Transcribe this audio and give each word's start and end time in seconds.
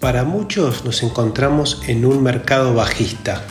Para 0.00 0.24
muchos 0.24 0.84
nos 0.84 1.02
encontramos 1.02 1.82
en 1.86 2.06
un 2.06 2.22
mercado 2.22 2.74
bajista. 2.74 3.44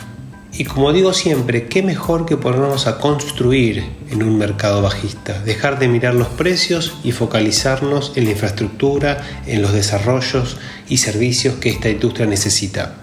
Y 0.52 0.66
como 0.66 0.92
digo 0.92 1.14
siempre, 1.14 1.68
qué 1.68 1.84
mejor 1.84 2.26
que 2.26 2.38
ponernos 2.38 2.88
a 2.88 2.98
construir 2.98 3.84
en 4.10 4.24
un 4.24 4.38
mercado 4.38 4.82
bajista, 4.82 5.40
dejar 5.42 5.78
de 5.78 5.88
mirar 5.88 6.16
los 6.16 6.28
precios 6.28 6.96
y 7.04 7.12
focalizarnos 7.12 8.14
en 8.16 8.26
la 8.26 8.32
infraestructura, 8.32 9.24
en 9.46 9.62
los 9.62 9.74
desarrollos 9.74 10.58
y 10.90 10.98
servicios 10.98 11.56
que 11.56 11.70
esta 11.70 11.90
industria 11.90 12.26
necesita. 12.26 12.96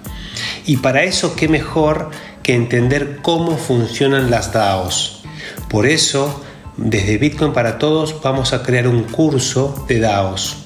Y 0.67 0.79
para 0.79 1.05
eso, 1.05 1.37
qué 1.37 1.49
mejor 1.49 2.11
que 2.43 2.55
entender 2.55 3.21
cómo 3.23 3.57
funcionan 3.57 4.31
las 4.31 4.53
DAOs. 4.53 5.23
Por 5.71 5.87
eso, 5.87 6.43
desde 6.77 7.17
Bitcoin 7.17 7.53
para 7.53 7.79
Todos 7.79 8.21
vamos 8.23 8.53
a 8.53 8.63
crear 8.63 8.89
un 8.89 9.05
curso 9.05 9.87
de 9.89 10.01
DAOs 10.01 10.66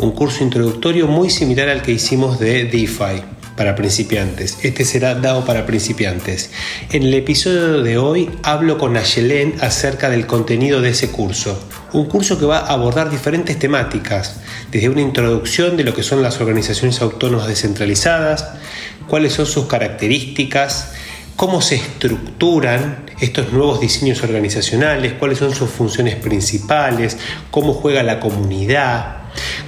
un 0.00 0.12
curso 0.12 0.42
introductorio 0.42 1.06
muy 1.06 1.28
similar 1.28 1.68
al 1.68 1.82
que 1.82 1.92
hicimos 1.92 2.40
de 2.40 2.64
DeFi 2.64 3.22
para 3.54 3.76
principiantes. 3.76 4.58
Este 4.62 4.86
será 4.86 5.14
DAO 5.14 5.44
para 5.44 5.66
principiantes. 5.66 6.50
En 6.90 7.02
el 7.02 7.12
episodio 7.12 7.82
de 7.82 7.98
hoy 7.98 8.30
hablo 8.42 8.78
con 8.78 8.96
Ayelen 8.96 9.56
acerca 9.60 10.08
del 10.08 10.26
contenido 10.26 10.80
de 10.80 10.90
ese 10.90 11.10
curso. 11.10 11.62
Un 11.92 12.06
curso 12.06 12.38
que 12.38 12.46
va 12.46 12.60
a 12.60 12.72
abordar 12.72 13.10
diferentes 13.10 13.58
temáticas, 13.58 14.40
desde 14.70 14.88
una 14.88 15.02
introducción 15.02 15.76
de 15.76 15.84
lo 15.84 15.92
que 15.92 16.02
son 16.02 16.22
las 16.22 16.40
organizaciones 16.40 17.02
autónomas 17.02 17.48
descentralizadas, 17.48 18.48
cuáles 19.06 19.34
son 19.34 19.44
sus 19.44 19.66
características, 19.66 20.92
cómo 21.36 21.60
se 21.60 21.74
estructuran 21.74 23.04
estos 23.20 23.52
nuevos 23.52 23.80
diseños 23.80 24.22
organizacionales, 24.22 25.12
cuáles 25.14 25.36
son 25.36 25.54
sus 25.54 25.68
funciones 25.68 26.16
principales, 26.16 27.18
cómo 27.50 27.74
juega 27.74 28.02
la 28.02 28.20
comunidad, 28.20 29.19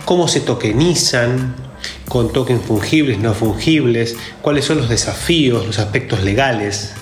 cómo 0.04 0.28
se 0.28 0.40
tokenizan 0.40 1.54
con 2.08 2.32
tokens 2.32 2.62
fungibles, 2.64 3.18
no 3.18 3.34
fungibles, 3.34 4.16
cuáles 4.42 4.64
son 4.64 4.78
los 4.78 4.88
desafíos, 4.88 5.66
los 5.66 5.78
aspectos 5.78 6.22
legales. 6.22 6.92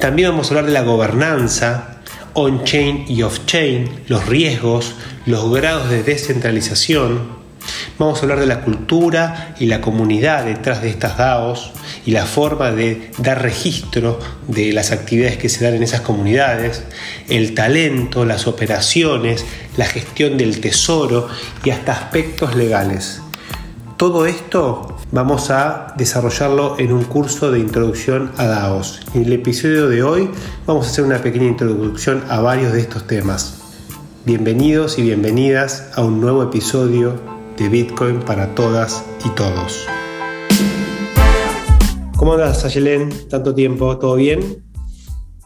También 0.00 0.30
vamos 0.30 0.46
a 0.46 0.50
hablar 0.50 0.66
de 0.66 0.72
la 0.72 0.82
gobernanza, 0.82 2.00
on-chain 2.34 3.04
y 3.08 3.22
off-chain, 3.22 4.04
los 4.08 4.26
riesgos, 4.26 4.94
los 5.26 5.52
grados 5.52 5.90
de 5.90 6.02
descentralización. 6.02 7.40
Vamos 7.98 8.18
a 8.18 8.22
hablar 8.22 8.40
de 8.40 8.46
la 8.46 8.62
cultura 8.62 9.54
y 9.60 9.66
la 9.66 9.80
comunidad 9.80 10.44
detrás 10.46 10.82
de 10.82 10.88
estas 10.88 11.18
DAOs 11.18 11.72
y 12.10 12.12
la 12.12 12.26
forma 12.26 12.72
de 12.72 13.12
dar 13.18 13.40
registro 13.40 14.18
de 14.48 14.72
las 14.72 14.90
actividades 14.90 15.36
que 15.36 15.48
se 15.48 15.64
dan 15.64 15.74
en 15.74 15.84
esas 15.84 16.00
comunidades, 16.00 16.82
el 17.28 17.54
talento, 17.54 18.24
las 18.24 18.48
operaciones, 18.48 19.44
la 19.76 19.84
gestión 19.84 20.36
del 20.36 20.60
tesoro 20.60 21.28
y 21.62 21.70
hasta 21.70 21.92
aspectos 21.92 22.56
legales. 22.56 23.22
Todo 23.96 24.26
esto 24.26 24.98
vamos 25.12 25.52
a 25.52 25.94
desarrollarlo 25.96 26.80
en 26.80 26.92
un 26.92 27.04
curso 27.04 27.52
de 27.52 27.60
introducción 27.60 28.32
a 28.38 28.46
DAOs. 28.46 29.02
En 29.14 29.26
el 29.26 29.32
episodio 29.34 29.88
de 29.88 30.02
hoy 30.02 30.30
vamos 30.66 30.88
a 30.88 30.90
hacer 30.90 31.04
una 31.04 31.22
pequeña 31.22 31.46
introducción 31.46 32.24
a 32.28 32.40
varios 32.40 32.72
de 32.72 32.80
estos 32.80 33.06
temas. 33.06 33.54
Bienvenidos 34.24 34.98
y 34.98 35.02
bienvenidas 35.02 35.92
a 35.94 36.02
un 36.02 36.20
nuevo 36.20 36.42
episodio 36.42 37.20
de 37.56 37.68
Bitcoin 37.68 38.18
para 38.18 38.56
todas 38.56 39.04
y 39.24 39.28
todos. 39.36 39.86
¿Cómo 42.20 42.34
andas, 42.34 42.66
Ayelen? 42.66 43.08
Tanto 43.30 43.54
tiempo, 43.54 43.96
¿todo 43.96 44.16
bien? 44.16 44.62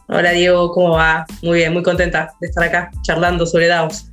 Hola 0.09 0.31
Diego, 0.31 0.73
¿cómo 0.73 0.89
va? 0.89 1.25
Muy 1.41 1.59
bien, 1.59 1.71
muy 1.71 1.81
contenta 1.81 2.33
de 2.41 2.47
estar 2.47 2.65
acá 2.65 2.91
charlando 3.01 3.45
sobre 3.45 3.67
DAOs. 3.67 4.11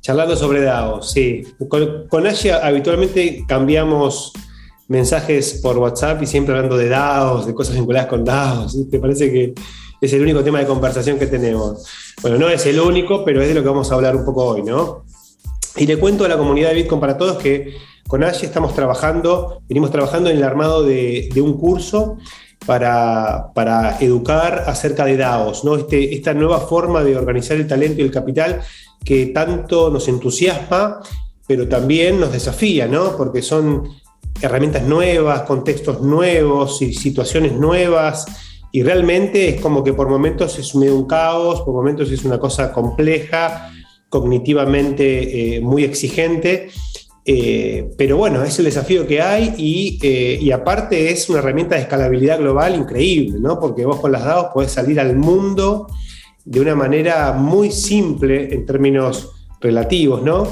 Charlando 0.00 0.36
sobre 0.36 0.62
DAOs, 0.62 1.10
sí. 1.10 1.42
Con, 1.68 2.06
con 2.06 2.24
habitualmente 2.62 3.44
cambiamos 3.48 4.32
mensajes 4.86 5.58
por 5.60 5.76
WhatsApp 5.76 6.22
y 6.22 6.26
siempre 6.26 6.54
hablando 6.54 6.76
de 6.76 6.88
DAOs, 6.88 7.48
de 7.48 7.54
cosas 7.54 7.74
vinculadas 7.74 8.06
con 8.06 8.24
DAOs. 8.24 8.88
¿Te 8.88 9.00
parece 9.00 9.32
que 9.32 9.54
es 10.00 10.12
el 10.12 10.22
único 10.22 10.44
tema 10.44 10.60
de 10.60 10.66
conversación 10.66 11.18
que 11.18 11.26
tenemos? 11.26 11.84
Bueno, 12.22 12.38
no 12.38 12.48
es 12.48 12.64
el 12.66 12.78
único, 12.78 13.24
pero 13.24 13.42
es 13.42 13.48
de 13.48 13.54
lo 13.54 13.62
que 13.62 13.70
vamos 13.70 13.90
a 13.90 13.96
hablar 13.96 14.14
un 14.14 14.24
poco 14.24 14.44
hoy, 14.44 14.62
¿no? 14.62 15.04
Y 15.74 15.84
le 15.84 15.96
cuento 15.96 16.24
a 16.24 16.28
la 16.28 16.38
comunidad 16.38 16.68
de 16.68 16.76
Bitcoin 16.76 17.00
para 17.00 17.18
todos 17.18 17.38
que 17.38 17.74
con 18.08 18.24
Aye 18.24 18.46
estamos 18.46 18.74
trabajando, 18.74 19.60
venimos 19.68 19.90
trabajando 19.90 20.30
en 20.30 20.38
el 20.38 20.42
armado 20.42 20.82
de, 20.82 21.28
un 21.36 21.58
curso 21.58 22.16
para, 22.66 23.52
educar 24.00 24.64
acerca 24.66 25.04
de 25.04 25.18
DAOs, 25.18 25.62
¿no? 25.62 25.76
Este, 25.76 26.14
esta 26.14 26.32
nueva 26.32 26.58
forma 26.58 27.04
de 27.04 27.16
organizar 27.16 27.58
el 27.58 27.68
talento 27.68 28.00
y 28.00 28.04
el 28.04 28.10
capital 28.10 28.62
que 29.04 29.26
tanto 29.26 29.90
nos 29.90 30.08
entusiasma, 30.08 31.00
pero 31.46 31.68
también 31.68 32.18
nos 32.18 32.32
desafía, 32.32 32.86
¿no? 32.86 33.14
porque 33.16 33.42
son 33.42 33.88
herramientas 34.40 34.84
nuevas, 34.84 35.42
contextos 35.42 36.00
nuevos 36.00 36.80
y 36.80 36.94
situaciones 36.94 37.52
nuevas. 37.52 38.24
Y 38.72 38.82
realmente 38.82 39.50
es 39.50 39.60
como 39.60 39.84
que 39.84 39.92
por 39.92 40.08
momentos 40.08 40.58
es 40.58 40.74
medio 40.74 40.94
un 40.94 41.06
caos, 41.06 41.60
por 41.60 41.74
momentos 41.74 42.10
es 42.10 42.24
una 42.24 42.38
cosa 42.38 42.72
compleja, 42.72 43.70
cognitivamente 44.08 45.56
eh, 45.56 45.60
muy 45.60 45.84
exigente, 45.84 46.70
eh, 47.30 47.90
pero 47.98 48.16
bueno, 48.16 48.42
es 48.42 48.58
el 48.58 48.64
desafío 48.64 49.06
que 49.06 49.20
hay 49.20 49.54
eh, 50.02 50.38
y, 50.40 50.50
aparte 50.50 51.12
es 51.12 51.28
una 51.28 51.40
herramienta 51.40 51.74
de 51.74 51.82
escalabilidad 51.82 52.38
global 52.38 52.74
increíble, 52.74 53.38
¿no? 53.38 53.60
porque 53.60 53.84
vos 53.84 54.00
con 54.00 54.12
las 54.12 54.24
DAOs 54.24 54.46
podés 54.54 54.72
salir 54.72 54.98
al 54.98 55.14
mundo 55.14 55.88
de 56.46 56.58
una 56.58 56.74
manera 56.74 57.34
muy 57.34 57.70
simple 57.70 58.54
en 58.54 58.64
términos 58.64 59.30
relativos, 59.60 60.22
¿no? 60.22 60.48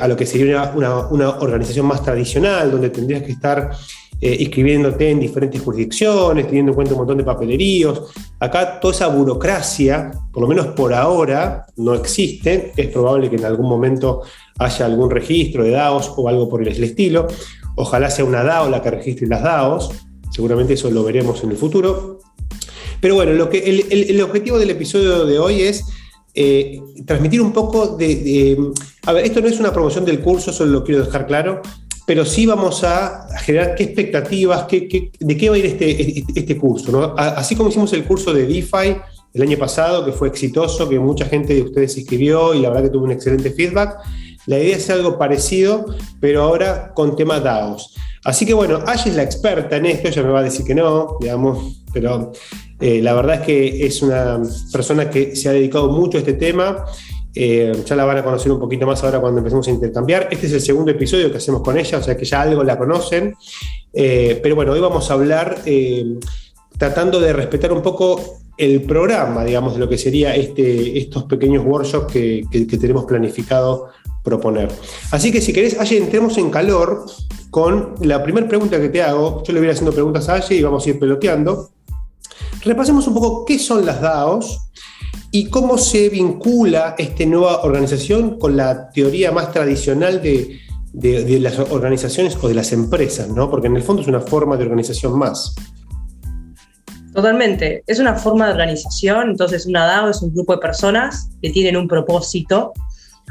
a 0.00 0.08
lo 0.08 0.16
que 0.16 0.26
sería 0.26 0.72
una, 0.74 1.06
una 1.06 1.30
organización 1.38 1.86
más 1.86 2.02
tradicional, 2.02 2.72
donde 2.72 2.90
tendrías 2.90 3.22
que 3.22 3.30
estar 3.30 3.70
eh, 4.18 4.34
inscribiéndote 4.40 5.10
en 5.10 5.20
diferentes 5.20 5.60
jurisdicciones, 5.60 6.46
teniendo 6.46 6.72
en 6.72 6.74
cuenta 6.74 6.94
un 6.94 7.00
montón 7.00 7.18
de 7.18 7.24
papeleríos. 7.24 8.02
Acá 8.46 8.78
toda 8.78 8.94
esa 8.94 9.08
burocracia, 9.08 10.12
por 10.32 10.42
lo 10.42 10.48
menos 10.48 10.68
por 10.68 10.94
ahora, 10.94 11.66
no 11.76 11.94
existe. 11.94 12.72
Es 12.76 12.86
probable 12.88 13.28
que 13.28 13.36
en 13.36 13.44
algún 13.44 13.68
momento 13.68 14.22
haya 14.58 14.86
algún 14.86 15.10
registro 15.10 15.64
de 15.64 15.70
DAOs 15.70 16.12
o 16.16 16.28
algo 16.28 16.48
por 16.48 16.62
el 16.62 16.82
estilo. 16.84 17.26
Ojalá 17.74 18.08
sea 18.08 18.24
una 18.24 18.44
DAO 18.44 18.70
la 18.70 18.80
que 18.82 18.90
registre 18.92 19.26
las 19.26 19.42
DAOs. 19.42 19.90
Seguramente 20.30 20.74
eso 20.74 20.88
lo 20.90 21.02
veremos 21.02 21.42
en 21.42 21.50
el 21.50 21.56
futuro. 21.56 22.20
Pero 23.00 23.16
bueno, 23.16 23.32
lo 23.32 23.50
que, 23.50 23.58
el, 23.58 24.20
objetivo 24.22 24.60
del 24.60 24.70
episodio 24.70 25.26
de 25.26 25.38
hoy 25.40 25.62
es 25.62 25.84
eh, 26.32 26.80
transmitir 27.04 27.42
un 27.42 27.52
poco 27.52 27.96
de, 27.96 28.14
de, 28.14 28.70
A 29.06 29.12
ver, 29.12 29.24
esto 29.24 29.40
no 29.40 29.48
es 29.48 29.58
una 29.58 29.72
promoción 29.72 30.04
del 30.04 30.20
curso, 30.20 30.52
solo 30.52 30.70
lo 30.70 30.84
quiero 30.84 31.04
dejar 31.04 31.26
claro 31.26 31.62
pero 32.06 32.24
sí 32.24 32.46
vamos 32.46 32.84
a 32.84 33.26
generar 33.40 33.74
qué 33.74 33.82
expectativas, 33.82 34.66
de 34.68 35.36
qué 35.36 35.50
va 35.50 35.56
a 35.56 35.58
ir 35.58 35.66
este, 35.66 36.24
este 36.34 36.56
curso. 36.56 37.14
Así 37.18 37.56
como 37.56 37.68
hicimos 37.68 37.92
el 37.92 38.04
curso 38.04 38.32
de 38.32 38.46
DeFi 38.46 38.96
el 39.34 39.42
año 39.42 39.58
pasado, 39.58 40.04
que 40.04 40.12
fue 40.12 40.28
exitoso, 40.28 40.88
que 40.88 40.98
mucha 40.98 41.26
gente 41.26 41.54
de 41.54 41.62
ustedes 41.62 41.92
se 41.92 42.00
inscribió 42.00 42.54
y 42.54 42.60
la 42.60 42.70
verdad 42.70 42.84
que 42.84 42.90
tuvo 42.90 43.04
un 43.04 43.10
excelente 43.10 43.50
feedback, 43.50 43.98
la 44.46 44.58
idea 44.58 44.76
es 44.76 44.88
algo 44.88 45.18
parecido, 45.18 45.84
pero 46.20 46.42
ahora 46.44 46.94
con 46.94 47.16
tema 47.16 47.40
DAOs. 47.40 47.94
Así 48.24 48.46
que 48.46 48.54
bueno, 48.54 48.78
Ash 48.86 49.06
es 49.08 49.14
la 49.14 49.24
experta 49.24 49.76
en 49.76 49.86
esto, 49.86 50.08
ella 50.08 50.22
me 50.22 50.30
va 50.30 50.40
a 50.40 50.44
decir 50.44 50.64
que 50.64 50.74
no, 50.74 51.18
digamos, 51.20 51.82
pero 51.92 52.32
eh, 52.80 53.02
la 53.02 53.14
verdad 53.14 53.40
es 53.40 53.40
que 53.42 53.86
es 53.86 54.00
una 54.02 54.40
persona 54.72 55.10
que 55.10 55.34
se 55.34 55.48
ha 55.48 55.52
dedicado 55.52 55.90
mucho 55.90 56.18
a 56.18 56.20
este 56.20 56.34
tema 56.34 56.84
eh, 57.38 57.82
ya 57.84 57.94
la 57.94 58.06
van 58.06 58.16
a 58.16 58.24
conocer 58.24 58.50
un 58.50 58.58
poquito 58.58 58.86
más 58.86 59.04
ahora 59.04 59.20
cuando 59.20 59.38
empecemos 59.38 59.68
a 59.68 59.70
intercambiar. 59.70 60.28
Este 60.30 60.46
es 60.46 60.54
el 60.54 60.60
segundo 60.62 60.90
episodio 60.90 61.30
que 61.30 61.36
hacemos 61.36 61.60
con 61.60 61.76
ella, 61.76 61.98
o 61.98 62.02
sea 62.02 62.16
que 62.16 62.24
ya 62.24 62.40
algo 62.40 62.64
la 62.64 62.78
conocen. 62.78 63.34
Eh, 63.92 64.40
pero 64.42 64.54
bueno, 64.54 64.72
hoy 64.72 64.80
vamos 64.80 65.10
a 65.10 65.14
hablar 65.14 65.58
eh, 65.66 66.18
tratando 66.78 67.20
de 67.20 67.34
respetar 67.34 67.72
un 67.72 67.82
poco 67.82 68.38
el 68.56 68.82
programa, 68.82 69.44
digamos, 69.44 69.74
de 69.74 69.80
lo 69.80 69.88
que 69.88 69.98
sería 69.98 70.34
este, 70.34 70.98
estos 70.98 71.24
pequeños 71.24 71.62
workshops 71.62 72.10
que, 72.10 72.46
tenemos 72.80 73.04
planificado 73.04 73.88
proponer. 74.24 74.70
Así 75.10 75.30
que 75.30 75.42
si 75.42 75.52
querés, 75.52 75.78
Aye, 75.78 75.98
entremos 75.98 76.38
en 76.38 76.48
calor 76.48 77.04
con 77.50 77.96
la 78.00 78.22
primera 78.22 78.48
pregunta 78.48 78.80
que 78.80 78.88
te 78.88 79.02
hago. 79.02 79.42
Yo 79.44 79.52
le 79.52 79.60
voy 79.60 79.68
haciendo 79.68 79.92
preguntas 79.92 80.26
a 80.30 80.36
Aye 80.36 80.54
y 80.54 80.62
vamos 80.62 80.86
a 80.86 80.88
ir 80.88 80.98
peloteando. 80.98 81.68
Repasemos 82.62 83.06
un 83.06 83.14
poco 83.14 83.44
qué 83.44 83.58
son 83.58 83.84
las 83.84 84.00
DAOs, 84.00 84.58
¿Y 85.30 85.50
cómo 85.50 85.76
se 85.76 86.08
vincula 86.08 86.94
esta 86.98 87.24
nueva 87.26 87.62
organización 87.62 88.38
con 88.38 88.56
la 88.56 88.90
teoría 88.90 89.32
más 89.32 89.52
tradicional 89.52 90.22
de, 90.22 90.60
las 91.40 91.58
organizaciones 91.58 92.38
o 92.40 92.48
de 92.48 92.54
las 92.54 92.72
empresas? 92.72 93.28
¿no? 93.28 93.50
Porque 93.50 93.66
en 93.66 93.76
el 93.76 93.82
fondo 93.82 94.02
es 94.02 94.08
una 94.08 94.20
forma 94.20 94.56
de 94.56 94.64
organización 94.64 95.18
más. 95.18 95.54
Totalmente, 97.14 97.82
es 97.86 97.98
una 97.98 98.14
forma 98.14 98.46
de 98.46 98.52
organización, 98.52 99.30
entonces 99.30 99.64
una 99.64 99.86
DAO 99.86 100.10
es 100.10 100.20
un 100.20 100.34
grupo 100.34 100.52
de 100.52 100.58
personas 100.58 101.30
que 101.40 101.50
tienen 101.50 101.76
un 101.76 101.88
propósito. 101.88 102.74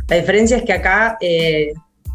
La 0.09 0.15
diferencia 0.15 0.57
es 0.57 0.63
que 0.63 0.73
acá 0.73 1.17
eh, 1.21 1.71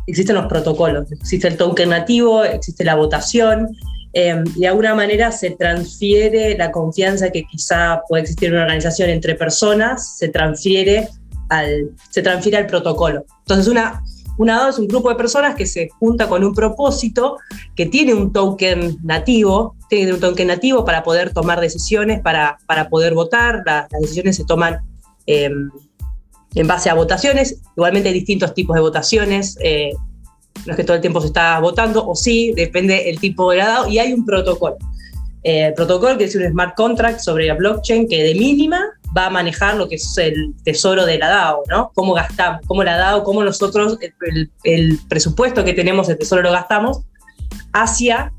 existen 0.08 0.34
los 0.34 0.46
protocolos, 0.46 1.10
existe 1.12 1.46
el 1.46 1.56
token 1.56 1.90
nativo, 1.90 2.42
existe 2.42 2.84
la 2.84 2.96
votación, 2.96 3.68
eh, 4.12 4.42
de 4.56 4.66
alguna 4.66 4.94
manera 4.94 5.30
se 5.30 5.50
transfiere 5.50 6.56
la 6.56 6.72
confianza 6.72 7.30
que 7.30 7.44
quizá 7.44 8.02
puede 8.08 8.22
existir 8.22 8.48
en 8.48 8.54
una 8.54 8.64
organización 8.64 9.10
entre 9.10 9.34
personas, 9.36 10.18
se 10.18 10.28
transfiere 10.28 11.08
al, 11.48 11.90
se 12.10 12.22
transfiere 12.22 12.58
al 12.58 12.66
protocolo. 12.66 13.24
Entonces, 13.40 13.68
una, 13.68 14.02
Una 14.38 14.70
es 14.70 14.78
un 14.78 14.88
grupo 14.88 15.10
de 15.10 15.16
personas 15.16 15.54
que 15.54 15.66
se 15.66 15.90
junta 15.98 16.26
con 16.26 16.42
un 16.42 16.54
propósito, 16.54 17.36
que 17.76 17.86
tiene 17.86 18.14
un 18.14 18.32
token 18.32 18.96
nativo, 19.02 19.76
tiene 19.90 20.14
un 20.14 20.20
token 20.20 20.48
nativo 20.48 20.84
para 20.84 21.02
poder 21.02 21.32
tomar 21.34 21.60
decisiones, 21.60 22.20
para, 22.20 22.56
para 22.66 22.88
poder 22.88 23.12
votar. 23.12 23.62
las 23.66 23.88
decisiones 24.00 24.36
se 24.36 24.44
toman 24.44 24.78
em, 25.26 25.70
en 26.54 26.66
base 26.66 26.88
a 26.88 26.94
votaciones. 26.94 27.60
Igualmente 27.76 28.08
hay 28.08 28.14
distintos 28.14 28.54
tipos 28.54 28.74
de 28.76 28.80
votaciones. 28.80 29.58
Eh, 29.60 29.90
no 30.66 30.72
es 30.72 30.76
que 30.76 30.84
todo 30.84 30.96
el 30.96 31.00
tiempo 31.00 31.20
se 31.20 31.28
está 31.28 31.58
votando, 31.60 32.06
o 32.06 32.14
sí, 32.14 32.52
depende 32.54 33.08
el 33.08 33.18
tipo 33.18 33.50
de 33.50 33.58
la 33.58 33.66
DAO, 33.66 33.88
y 33.88 33.98
hay 33.98 34.12
un 34.12 34.24
protocolo. 34.24 34.76
Eh, 35.42 35.72
que 36.18 36.24
es 36.24 36.36
un 36.36 36.46
smart 36.50 36.76
contract 36.76 37.20
sobre 37.20 37.46
la 37.46 37.54
blockchain 37.54 38.06
que 38.06 38.22
de 38.22 38.34
mínima 38.34 38.78
va 39.16 39.26
a 39.26 39.30
manejar 39.30 39.74
lo 39.76 39.88
que 39.88 39.94
es 39.94 40.18
el 40.18 40.54
tesoro 40.64 41.06
de 41.06 41.18
la 41.18 41.30
DAO, 41.30 41.62
¿no? 41.68 41.90
Cómo 41.94 42.12
gastamos, 42.12 42.60
cómo 42.66 42.84
la 42.84 42.98
DAO, 42.98 43.24
cómo 43.24 43.42
nosotros 43.42 43.98
el, 44.64 44.98
presupuesto 45.08 45.64
que 45.64 45.72
tenemos 45.72 46.10
el 46.10 46.18
tesoro 46.18 46.42
lo 46.42 46.52
gastamos 46.52 47.00
hacia 47.72 48.32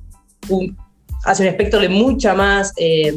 un, 0.49 0.77
hacia 1.25 1.43
un 1.43 1.49
espectro 1.49 1.79
de 1.79 1.89
mucha 1.89 2.35
más 2.35 2.71
eh, 2.77 3.15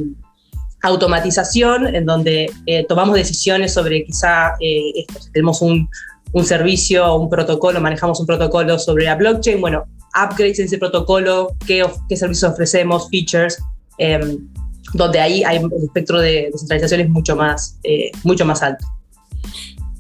automatización, 0.81 1.95
en 1.95 2.07
donde 2.07 2.51
eh, 2.65 2.87
tomamos 2.89 3.15
decisiones 3.15 3.75
sobre 3.75 4.05
quizá 4.05 4.55
esto, 4.61 5.21
si 5.21 5.31
tenemos 5.31 5.61
un, 5.61 5.91
un 6.35 6.45
servicio, 6.45 7.15
un 7.15 7.31
protocolo, 7.31 7.81
manejamos 7.81 8.19
un 8.21 8.27
protocolo 8.27 8.77
sobre 8.79 9.05
la 9.05 9.15
blockchain, 9.15 9.61
bueno, 9.61 9.85
upgrades 10.15 10.59
en 10.59 10.67
ese 10.67 10.79
protocolo, 10.79 11.55
qué, 11.65 11.85
qué 12.09 12.17
servicios 12.17 12.53
ofrecemos, 12.53 13.09
features, 13.09 13.57
em, 13.99 14.49
donde 14.93 15.21
ahí 15.21 15.45
hay 15.45 15.59
el 15.59 15.85
espectro 15.85 16.21
de 16.21 16.51
descentralización 16.53 17.01
es 17.03 17.09
mucho 17.09 17.37
más, 17.37 17.79
eh, 17.85 18.11
mucho 18.25 18.45
más 18.45 18.63
alto. 18.63 18.85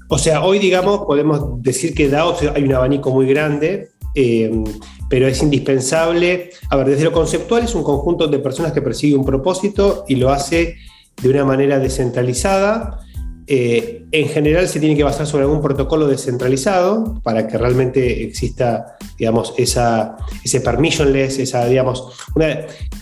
O 0.08 0.18
sea, 0.18 0.42
hoy, 0.42 0.58
digamos, 0.58 1.06
podemos 1.06 1.62
decir 1.62 1.94
que 1.94 2.08
DAO 2.08 2.36
hay 2.54 2.64
un 2.64 2.74
abanico 2.74 3.10
muy 3.10 3.26
grande, 3.26 3.90
em, 4.16 4.64
pero 5.08 5.28
es 5.28 5.40
indispensable. 5.40 6.50
A 6.68 6.76
ver, 6.76 6.88
desde 6.88 7.04
lo 7.04 7.12
conceptual 7.12 7.62
es 7.62 7.76
un 7.76 7.84
conjunto 7.84 8.26
de 8.26 8.40
personas 8.40 8.72
que 8.72 8.82
persigue 8.82 9.16
un 9.16 9.24
propósito 9.24 10.04
y 10.08 10.16
lo 10.16 10.30
hace 10.30 10.76
de 11.22 11.28
una 11.28 11.44
manera 11.44 11.78
descentralizada 11.78 13.03
eh, 13.46 14.06
en 14.10 14.28
general 14.28 14.66
se 14.68 14.80
tiene 14.80 14.96
que 14.96 15.04
basar 15.04 15.26
sobre 15.26 15.44
algún 15.44 15.60
protocolo 15.60 16.06
descentralizado 16.06 17.20
para 17.22 17.46
que 17.46 17.58
realmente 17.58 18.24
exista, 18.24 18.96
digamos, 19.18 19.52
ese 19.58 20.60
permissionless, 20.60 21.38
esa, 21.38 21.66
digamos, 21.66 22.08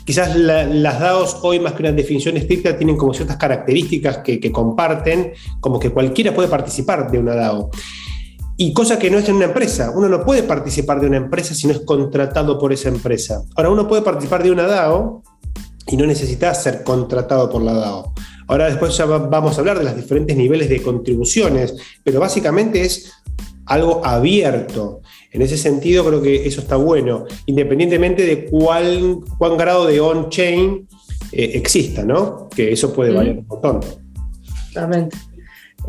quizás 0.04 0.34
las 0.34 1.00
DAOs 1.00 1.38
hoy 1.42 1.60
más 1.60 1.74
que 1.74 1.82
una 1.82 1.92
definición 1.92 2.36
estricta 2.36 2.76
tienen 2.76 2.96
como 2.96 3.14
ciertas 3.14 3.36
características 3.36 4.18
que, 4.18 4.50
comparten, 4.50 5.32
como 5.60 5.78
que 5.78 5.90
cualquiera 5.90 6.34
puede 6.34 6.48
participar 6.48 7.10
de 7.10 7.18
una 7.18 7.34
DAO. 7.34 7.70
Y 8.56 8.72
cosa 8.72 8.98
que 8.98 9.10
no 9.10 9.18
es 9.18 9.28
en 9.28 9.36
una 9.36 9.46
empresa. 9.46 9.92
Uno 9.94 10.08
no 10.08 10.24
puede 10.24 10.42
participar 10.42 11.00
de 11.00 11.06
una 11.06 11.16
empresa 11.16 11.54
si 11.54 11.66
no 11.66 11.72
es 11.72 11.80
contratado 11.80 12.58
por 12.58 12.72
esa 12.72 12.88
empresa. 12.88 13.42
Ahora, 13.56 13.70
uno 13.70 13.88
puede 13.88 14.02
participar 14.02 14.42
de 14.42 14.50
una 14.50 14.66
DAO 14.66 15.22
y 15.86 15.96
no 15.96 16.06
necesita 16.06 16.52
ser 16.54 16.82
contratado 16.82 17.48
por 17.48 17.62
la 17.62 17.74
DAO. 17.74 18.12
Ahora 18.52 18.66
después 18.66 18.94
ya 18.94 19.06
vamos 19.06 19.56
a 19.56 19.60
hablar 19.60 19.78
de 19.78 19.84
los 19.84 19.96
diferentes 19.96 20.36
niveles 20.36 20.68
de 20.68 20.82
contribuciones, 20.82 21.74
pero 22.04 22.20
básicamente 22.20 22.82
es 22.82 23.10
algo 23.64 24.04
abierto. 24.04 25.00
En 25.30 25.40
ese 25.40 25.56
sentido 25.56 26.04
creo 26.04 26.20
que 26.20 26.46
eso 26.46 26.60
está 26.60 26.76
bueno, 26.76 27.24
independientemente 27.46 28.26
de 28.26 28.44
cuál, 28.44 29.20
cuán 29.38 29.56
grado 29.56 29.86
de 29.86 29.98
on-chain 30.02 30.86
eh, 31.32 31.52
exista, 31.54 32.04
¿no? 32.04 32.50
Que 32.54 32.70
eso 32.70 32.92
puede 32.92 33.14
variar 33.14 33.38
un 33.38 33.46
montón. 33.46 33.80
Realmente. 34.74 35.16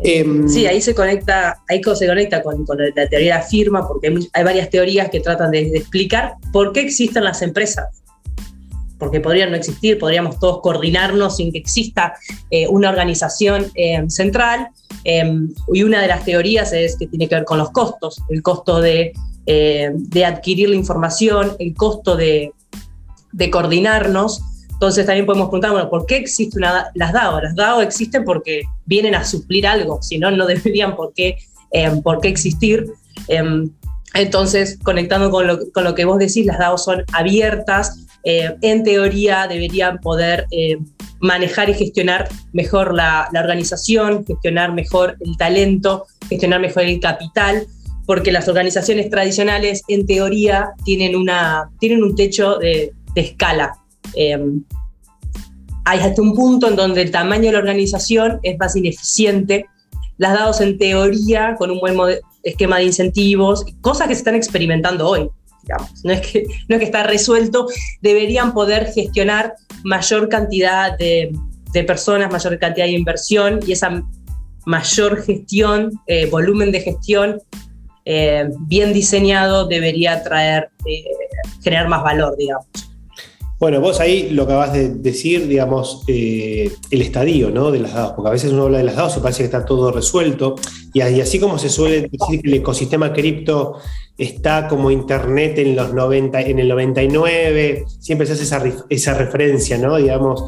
Em, 0.02 0.48
sí, 0.48 0.66
ahí 0.66 0.80
se 0.80 0.94
conecta, 0.94 1.62
ahí 1.68 1.82
se 1.94 2.06
conecta 2.06 2.42
con, 2.42 2.64
la 2.96 3.08
teoría 3.10 3.34
de 3.34 3.40
la 3.40 3.42
firma, 3.42 3.86
porque 3.86 4.10
hay, 4.32 4.42
varias 4.42 4.70
teorías 4.70 5.10
que 5.10 5.20
tratan 5.20 5.50
de 5.50 5.66
explicar 5.76 6.36
por 6.50 6.72
qué 6.72 6.80
existen 6.80 7.24
las 7.24 7.42
empresas 7.42 8.03
porque 9.04 9.20
podrían 9.20 9.50
no 9.50 9.56
existir, 9.56 9.98
podríamos 9.98 10.38
todos 10.38 10.62
coordinarnos 10.62 11.36
sin 11.36 11.52
que 11.52 11.58
exista 11.58 12.14
eh, 12.50 12.66
una 12.68 12.88
organización 12.88 13.66
eh, 13.74 14.02
central. 14.08 14.68
Em, 15.04 15.52
y 15.74 15.82
una 15.82 16.00
de 16.00 16.08
las 16.08 16.24
teorías 16.24 16.72
es 16.72 16.96
que 16.96 17.06
tiene 17.06 17.28
que 17.28 17.34
ver 17.34 17.44
con 17.44 17.58
los 17.58 17.70
costos, 17.70 18.22
el 18.30 18.42
costo 18.42 18.80
de, 18.80 19.12
eh, 19.44 19.90
de 19.94 20.24
adquirir 20.24 20.70
la 20.70 20.76
información, 20.76 21.54
el 21.58 21.74
costo 21.74 22.16
de, 22.16 22.52
de, 23.32 23.50
coordinarnos. 23.50 24.40
Entonces 24.72 25.04
también 25.04 25.26
podemos 25.26 25.48
preguntar, 25.48 25.72
bueno, 25.72 25.90
¿por 25.90 26.06
qué 26.06 26.16
existen 26.16 26.62
las 26.62 27.12
DAO? 27.12 27.42
Las 27.42 27.54
DAO 27.54 27.82
existen 27.82 28.24
porque 28.24 28.62
vienen 28.86 29.14
a 29.14 29.24
suplir 29.26 29.66
algo, 29.66 30.00
si 30.00 30.16
no, 30.16 30.30
no 30.30 30.46
deberían 30.46 30.96
por 30.96 31.12
qué, 31.12 31.36
em, 31.72 32.00
por 32.00 32.22
qué 32.22 32.28
existir. 32.28 32.86
Em, 33.28 33.70
entonces, 34.14 34.78
conectando 34.82 35.30
con 35.30 35.46
lo, 35.46 35.58
con 35.72 35.84
lo, 35.84 35.94
que 35.94 36.06
vos 36.06 36.18
decís, 36.18 36.46
las 36.46 36.58
DAO 36.58 36.78
son 36.78 37.04
abiertas, 37.12 38.03
eh, 38.24 38.56
en 38.62 38.82
teoría 38.84 39.46
deberían 39.46 39.98
poder 39.98 40.46
eh, 40.50 40.78
manejar 41.20 41.68
y 41.68 41.74
gestionar 41.74 42.28
mejor 42.52 42.94
la, 42.94 43.28
organización, 43.34 44.24
gestionar 44.26 44.72
mejor 44.72 45.16
el 45.20 45.36
talento, 45.36 46.06
gestionar 46.28 46.60
mejor 46.60 46.84
el 46.84 47.00
capital, 47.00 47.66
porque 48.06 48.32
las 48.32 48.48
organizaciones 48.48 49.10
tradicionales 49.10 49.82
en 49.88 50.06
teoría 50.06 50.70
tienen, 50.84 51.16
una, 51.16 51.70
tienen 51.80 52.02
un 52.02 52.14
techo 52.14 52.58
de, 52.58 52.92
escala. 53.14 53.76
Eh, 54.14 54.38
hay 55.84 55.98
hasta 56.00 56.20
un 56.22 56.34
punto 56.34 56.68
en 56.68 56.76
donde 56.76 57.02
el 57.02 57.10
tamaño 57.10 57.46
de 57.46 57.52
la 57.52 57.58
organización 57.58 58.40
es 58.42 58.58
más 58.58 58.74
ineficiente. 58.74 59.66
Las 60.16 60.32
dados 60.32 60.60
en 60.62 60.78
teoría 60.78 61.56
con 61.58 61.70
un 61.70 61.78
buen 61.78 61.96
esquema 62.42 62.78
de 62.78 62.84
incentivos, 62.84 63.64
cosas 63.82 64.08
que 64.08 64.14
se 64.14 64.20
están 64.20 64.34
experimentando 64.34 65.08
hoy. 65.08 65.28
No 66.04 66.12
es, 66.12 66.20
que, 66.20 66.44
no 66.68 66.78
que 66.78 66.84
está 66.84 67.02
resuelto, 67.02 67.66
deberían 68.00 68.52
poder 68.54 68.86
gestionar 68.92 69.54
mayor 69.82 70.28
cantidad 70.28 70.96
de, 70.96 71.32
personas, 71.86 72.30
mayor 72.30 72.58
cantidad 72.58 72.86
de 72.86 72.92
inversión 72.92 73.60
y 73.66 73.72
esa 73.72 74.02
mayor 74.64 75.22
gestión, 75.22 76.00
eh, 76.06 76.26
volumen 76.26 76.70
de 76.70 76.80
gestión 76.80 77.40
eh, 78.04 78.48
bien 78.60 78.92
diseñado 78.92 79.66
debería 79.66 80.22
traer, 80.22 80.70
eh, 80.86 81.04
generar 81.62 81.88
más 81.88 82.02
valor, 82.02 82.36
digamos. 82.36 82.66
Bueno, 83.64 83.80
vos 83.80 83.98
ahí 83.98 84.28
lo 84.28 84.42
acabas 84.42 84.74
de 84.74 84.90
decir, 84.90 85.48
digamos, 85.48 86.04
el 86.06 86.70
estadio 86.90 87.48
¿no? 87.48 87.70
de 87.70 87.78
las 87.78 87.94
DAOs, 87.94 88.12
porque 88.12 88.28
a 88.28 88.32
veces 88.32 88.52
uno 88.52 88.64
habla 88.64 88.76
de 88.76 88.84
las 88.84 88.96
DAOs 88.96 89.16
y 89.16 89.20
parece 89.20 89.38
que 89.38 89.44
está 89.46 89.64
todo 89.64 89.90
resuelto, 89.90 90.56
y 90.92 91.00
así 91.00 91.40
como 91.40 91.56
se 91.58 91.70
suele 91.70 92.02
decir 92.02 92.42
que 92.42 92.48
el 92.48 92.54
ecosistema 92.56 93.14
cripto 93.14 93.78
está 94.18 94.68
como 94.68 94.90
Internet 94.90 95.56
en, 95.56 95.76
los 95.76 95.94
90, 95.94 96.42
en 96.42 96.58
el 96.58 96.68
99, 96.68 97.86
siempre 98.00 98.26
se 98.26 98.34
hace 98.34 98.42
esa, 98.42 98.62
esa 98.90 99.14
referencia, 99.14 99.78
¿no? 99.78 99.96
Digamos, 99.96 100.44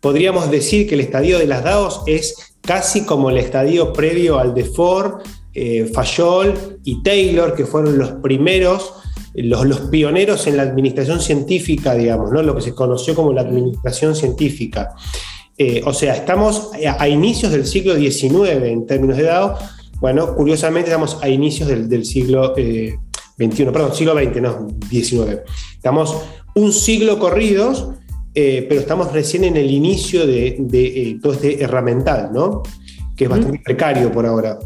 podríamos 0.00 0.50
decir 0.50 0.88
que 0.88 0.96
el 0.96 1.02
estadio 1.02 1.38
de 1.38 1.46
las 1.46 1.62
DAOs 1.62 2.00
es 2.06 2.56
casi 2.62 3.04
como 3.04 3.30
el 3.30 3.38
estadio 3.38 3.92
previo 3.92 4.40
al 4.40 4.54
de 4.54 4.64
Ford, 4.64 5.22
eh, 5.54 5.88
Fayol 5.94 6.80
y 6.82 7.00
Taylor, 7.04 7.54
que 7.54 7.64
fueron 7.64 7.96
los 7.96 8.10
primeros, 8.14 8.92
los, 9.36 9.66
los, 9.66 9.80
pioneros 9.80 10.46
en 10.46 10.56
la 10.56 10.62
administración 10.62 11.20
científica, 11.20 11.94
digamos, 11.94 12.30
¿no? 12.32 12.42
lo 12.42 12.54
que 12.54 12.62
se 12.62 12.74
conoció 12.74 13.14
como 13.14 13.32
la 13.32 13.42
administración 13.42 14.14
científica. 14.14 14.94
Eh, 15.58 15.82
o 15.84 15.92
sea, 15.92 16.14
estamos 16.14 16.70
a, 16.98 17.08
inicios 17.08 17.52
del 17.52 17.66
siglo 17.66 17.96
XIX 17.96 18.50
en 18.64 18.86
términos 18.86 19.16
de 19.16 19.24
DAO. 19.24 19.58
Bueno, 20.00 20.34
curiosamente 20.34 20.90
estamos 20.90 21.18
a 21.22 21.28
inicios 21.28 21.68
del, 21.68 22.04
siglo 22.04 22.54
eh, 22.56 22.96
21, 23.38 23.72
perdón, 23.72 23.94
siglo 23.94 24.14
XX, 24.14 24.40
no, 24.42 24.66
19. 24.90 25.44
Estamos 25.74 26.16
un 26.54 26.72
siglo 26.72 27.18
corridos, 27.18 27.90
eh, 28.34 28.66
pero 28.68 28.80
estamos 28.80 29.12
recién 29.12 29.44
en 29.44 29.56
el 29.56 29.70
inicio 29.70 30.26
de, 30.26 30.56
eh, 30.72 31.18
todo 31.22 31.34
este 31.34 31.62
herramental, 31.62 32.30
¿no? 32.32 32.62
Que 33.16 33.24
es 33.24 33.30
bastante 33.30 33.60
precario 33.64 34.10
por 34.12 34.26
ahora. 34.26 34.58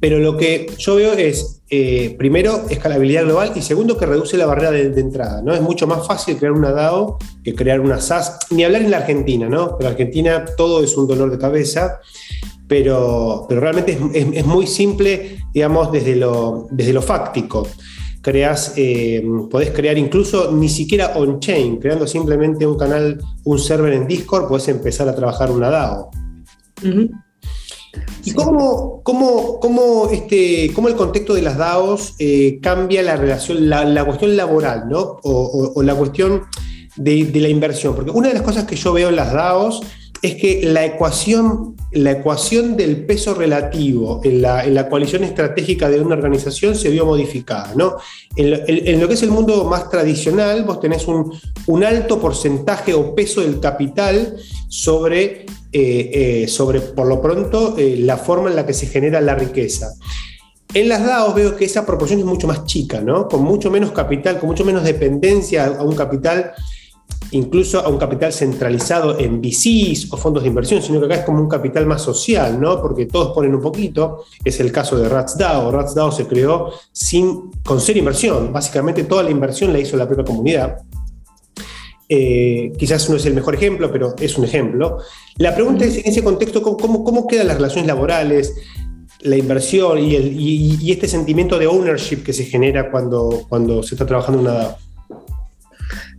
Pero 0.00 0.18
lo 0.20 0.36
que 0.36 0.70
yo 0.78 0.94
veo 0.94 1.12
es, 1.12 1.62
eh, 1.70 2.14
primero, 2.16 2.66
escalabilidad 2.70 3.24
global 3.24 3.52
y 3.56 3.62
segundo, 3.62 3.96
que 3.98 4.06
reduce 4.06 4.36
la 4.36 4.46
barrera 4.46 4.70
de, 4.70 4.90
de, 4.90 5.00
entrada. 5.00 5.42
¿no? 5.42 5.54
Es 5.54 5.60
mucho 5.60 5.86
más 5.86 6.06
fácil 6.06 6.36
crear 6.36 6.52
una 6.52 6.70
DAO 6.70 7.18
que 7.42 7.54
crear 7.54 7.80
una 7.80 8.00
SaaS, 8.00 8.38
ni 8.50 8.64
hablar 8.64 8.82
en 8.82 8.90
la 8.90 8.98
Argentina, 8.98 9.48
¿no? 9.48 9.76
En 9.80 9.86
Argentina 9.86 10.44
todo 10.56 10.84
es 10.84 10.96
un 10.96 11.08
dolor 11.08 11.30
de 11.30 11.38
cabeza 11.38 12.00
pero, 12.68 13.46
pero 13.48 13.60
realmente 13.62 13.98
es, 14.12 14.46
muy 14.46 14.66
simple, 14.66 15.38
digamos, 15.54 15.90
desde 15.90 16.14
lo, 16.14 16.68
desde 16.70 16.92
lo 16.92 17.00
fáctico. 17.00 17.66
Creas, 18.20 18.74
eh, 18.76 19.24
podés 19.50 19.70
crear 19.70 19.96
incluso 19.96 20.52
ni 20.52 20.68
siquiera 20.68 21.14
on-chain, 21.16 21.78
creando 21.78 22.06
simplemente 22.06 22.66
un 22.66 22.76
canal, 22.76 23.18
un 23.44 23.58
server 23.58 23.94
en 23.94 24.06
Discord, 24.06 24.48
podés 24.48 24.68
empezar 24.68 25.08
a 25.08 25.16
trabajar 25.16 25.50
una 25.50 25.70
DAO. 25.70 26.10
¿Y 28.28 28.32
cómo, 28.32 29.00
cómo, 29.04 29.58
cómo, 29.58 30.10
este, 30.12 30.70
cómo, 30.74 30.88
el 30.88 30.96
contexto 30.96 31.32
de 31.32 31.40
las 31.40 31.56
DAOs 31.56 32.14
eh, 32.18 32.58
cambia 32.60 33.02
la 33.02 33.16
relación, 33.16 33.70
la, 33.70 34.04
cuestión 34.04 34.36
laboral, 34.36 34.86
¿no? 34.86 35.16
O, 35.22 35.82
la 35.82 35.94
cuestión 35.94 36.42
de, 36.96 37.30
la 37.32 37.48
inversión? 37.48 37.94
Porque 37.94 38.10
una 38.10 38.28
de 38.28 38.34
las 38.34 38.42
cosas 38.42 38.64
que 38.64 38.76
yo 38.76 38.92
veo 38.92 39.08
en 39.08 39.16
las 39.16 39.32
DAOs 39.32 39.80
es 40.20 40.34
que 40.34 40.60
la 40.62 40.84
ecuación, 40.84 41.74
la 41.92 42.10
ecuación 42.10 42.76
del 42.76 43.06
peso 43.06 43.32
relativo 43.32 44.20
en 44.22 44.42
la, 44.42 44.88
coalición 44.90 45.24
estratégica 45.24 45.88
de 45.88 45.98
una 45.98 46.16
organización 46.16 46.74
se 46.74 46.90
vio 46.90 47.06
modificada. 47.06 47.72
¿no? 47.76 47.96
En, 48.36 49.00
lo, 49.00 49.08
que 49.08 49.14
es 49.14 49.22
el 49.22 49.30
mundo 49.30 49.64
más 49.64 49.88
tradicional, 49.88 50.64
vos 50.64 50.80
tenés 50.80 51.06
un, 51.08 51.32
alto 51.82 52.20
porcentaje 52.20 52.92
o 52.92 53.14
peso 53.14 53.40
del 53.40 53.58
capital 53.58 54.36
sobre, 54.68 55.46
eh, 55.72 56.42
eh, 56.42 56.48
sobre 56.48 56.80
por 56.80 57.06
lo 57.06 57.20
pronto, 57.20 57.74
eh, 57.76 57.96
la 57.98 58.16
forma 58.16 58.48
en 58.48 58.56
la 58.56 58.64
que 58.64 58.74
se 58.74 58.86
genera 58.86 59.20
la 59.20 59.34
riqueza. 59.34 59.92
En 60.74 60.88
las 60.88 61.04
DAOs 61.04 61.34
veo 61.34 61.56
que 61.56 61.64
esa 61.64 61.86
proporción 61.86 62.20
es 62.20 62.26
mucho 62.26 62.46
más 62.46 62.64
chica, 62.64 63.00
¿no? 63.00 63.28
Con 63.28 63.42
mucho 63.42 63.70
menos 63.70 63.92
capital, 63.92 64.38
con 64.38 64.48
mucho 64.48 64.64
menos 64.64 64.84
dependencia 64.84 65.66
a 65.66 65.82
un 65.82 65.94
capital 65.94 66.52
incluso 67.30 67.80
a 67.80 67.88
un 67.88 67.98
capital 67.98 68.32
centralizado 68.32 69.18
en 69.18 69.40
VCs 69.40 70.12
o 70.12 70.16
fondos 70.16 70.42
de 70.42 70.48
inversión, 70.48 70.82
sino 70.82 70.98
que 71.00 71.06
acá 71.06 71.14
es 71.16 71.24
como 71.24 71.40
un 71.40 71.48
capital 71.48 71.86
más 71.86 72.02
social, 72.02 72.60
¿no? 72.60 72.80
Porque 72.80 73.06
todos 73.06 73.32
ponen 73.34 73.54
un 73.54 73.60
poquito. 73.60 74.24
Es 74.44 74.60
el 74.60 74.72
caso 74.72 74.96
de 74.96 75.08
RatsDAO. 75.08 75.70
RatsDAO 75.70 76.12
se 76.12 76.26
creó 76.26 76.72
sin, 76.92 77.50
con 77.64 77.80
cero 77.80 77.98
inversión. 77.98 78.52
Básicamente 78.52 79.04
toda 79.04 79.22
la 79.22 79.30
inversión 79.30 79.72
la 79.72 79.78
hizo 79.78 79.96
la 79.96 80.06
propia 80.06 80.24
comunidad. 80.24 80.78
Eh, 82.08 82.72
quizás 82.78 83.08
no 83.10 83.16
es 83.16 83.26
el 83.26 83.34
mejor 83.34 83.54
ejemplo, 83.54 83.92
pero 83.92 84.14
es 84.18 84.38
un 84.38 84.44
ejemplo. 84.44 84.98
La 85.36 85.54
pregunta 85.54 85.84
es, 85.84 85.98
en 85.98 86.06
ese 86.06 86.24
contexto, 86.24 86.62
¿cómo, 86.62 87.04
cómo 87.04 87.26
quedan 87.26 87.48
las 87.48 87.56
relaciones 87.56 87.86
laborales, 87.86 88.54
la 89.20 89.36
inversión 89.36 89.98
y, 89.98 90.90
este 90.90 91.08
sentimiento 91.08 91.58
de 91.58 91.66
ownership 91.66 92.22
que 92.22 92.32
se 92.32 92.44
genera 92.44 92.90
cuando, 92.90 93.44
cuando 93.48 93.82
se 93.82 93.94
está 93.94 94.06
trabajando 94.06 94.40
en 94.40 94.46
una 94.46 94.58
DAO? 94.58 94.78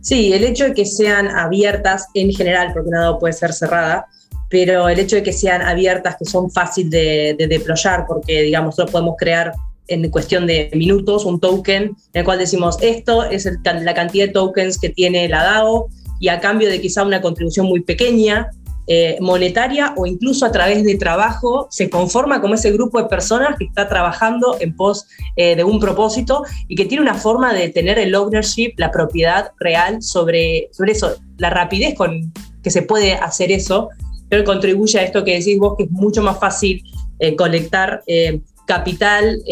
Sí, 0.00 0.32
el 0.32 0.44
hecho 0.44 0.64
de 0.64 0.74
que 0.74 0.86
sean 0.86 1.28
abiertas 1.28 2.06
en 2.14 2.32
general, 2.32 2.70
porque 2.72 2.88
una 2.88 3.00
DAO 3.00 3.18
puede 3.18 3.32
ser 3.32 3.52
cerrada, 3.52 4.06
pero 4.48 4.88
el 4.88 4.98
hecho 4.98 5.16
de 5.16 5.22
que 5.22 5.32
sean 5.32 5.62
abiertas, 5.62 6.16
que 6.18 6.24
son 6.24 6.50
fáciles 6.50 6.90
de, 6.90 7.46
deployar, 7.48 8.04
porque 8.06 8.42
digamos, 8.42 8.68
nosotros 8.68 8.90
podemos 8.90 9.14
crear 9.18 9.52
en 9.88 10.08
cuestión 10.10 10.46
de 10.46 10.70
minutos 10.74 11.24
un 11.24 11.40
token 11.40 11.82
en 11.82 11.94
el 12.12 12.24
cual 12.24 12.38
decimos 12.38 12.76
esto 12.80 13.24
es 13.24 13.48
la 13.64 13.94
cantidad 13.94 14.26
de 14.26 14.32
tokens 14.32 14.78
que 14.78 14.90
tiene 14.90 15.28
la 15.28 15.42
DAO 15.42 15.88
y 16.20 16.28
a 16.28 16.38
cambio 16.40 16.68
de 16.68 16.80
quizá 16.80 17.02
una 17.02 17.20
contribución 17.20 17.66
muy 17.66 17.80
pequeña, 17.80 18.50
eh, 18.92 19.18
monetaria 19.20 19.94
o 19.96 20.04
incluso 20.04 20.44
a 20.44 20.50
través 20.50 20.84
de 20.84 20.96
trabajo, 20.96 21.68
se 21.70 21.88
conforma 21.88 22.40
como 22.40 22.54
ese 22.54 22.72
grupo 22.72 23.00
de 23.00 23.08
personas 23.08 23.56
que 23.56 23.64
está 23.64 23.88
trabajando 23.88 24.56
en 24.58 24.74
pos 24.74 25.06
eh, 25.36 25.54
de 25.54 25.62
un 25.62 25.78
propósito 25.78 26.42
y 26.66 26.74
que 26.74 26.86
tiene 26.86 27.02
una 27.02 27.14
forma 27.14 27.54
de 27.54 27.68
tener 27.68 27.98
el 27.98 28.14
ownership, 28.14 28.72
la 28.76 28.90
propiedad 28.90 29.52
real 29.60 30.02
sobre, 30.02 30.70
sobre 30.72 30.92
eso, 30.92 31.14
la 31.38 31.50
rapidez 31.50 31.94
con 31.94 32.32
que 32.62 32.70
se 32.70 32.82
puede 32.82 33.14
hacer 33.14 33.52
eso, 33.52 33.90
pero 34.28 34.44
contribuye 34.44 34.98
a 34.98 35.04
esto 35.04 35.24
que 35.24 35.38
decís 35.38 35.56
vos, 35.58 35.74
que 35.78 35.84
es 35.84 35.90
mucho 35.90 36.20
más 36.20 36.38
fácil 36.38 36.82
eh, 37.20 37.36
colectar 37.36 38.02
capital 38.70 39.42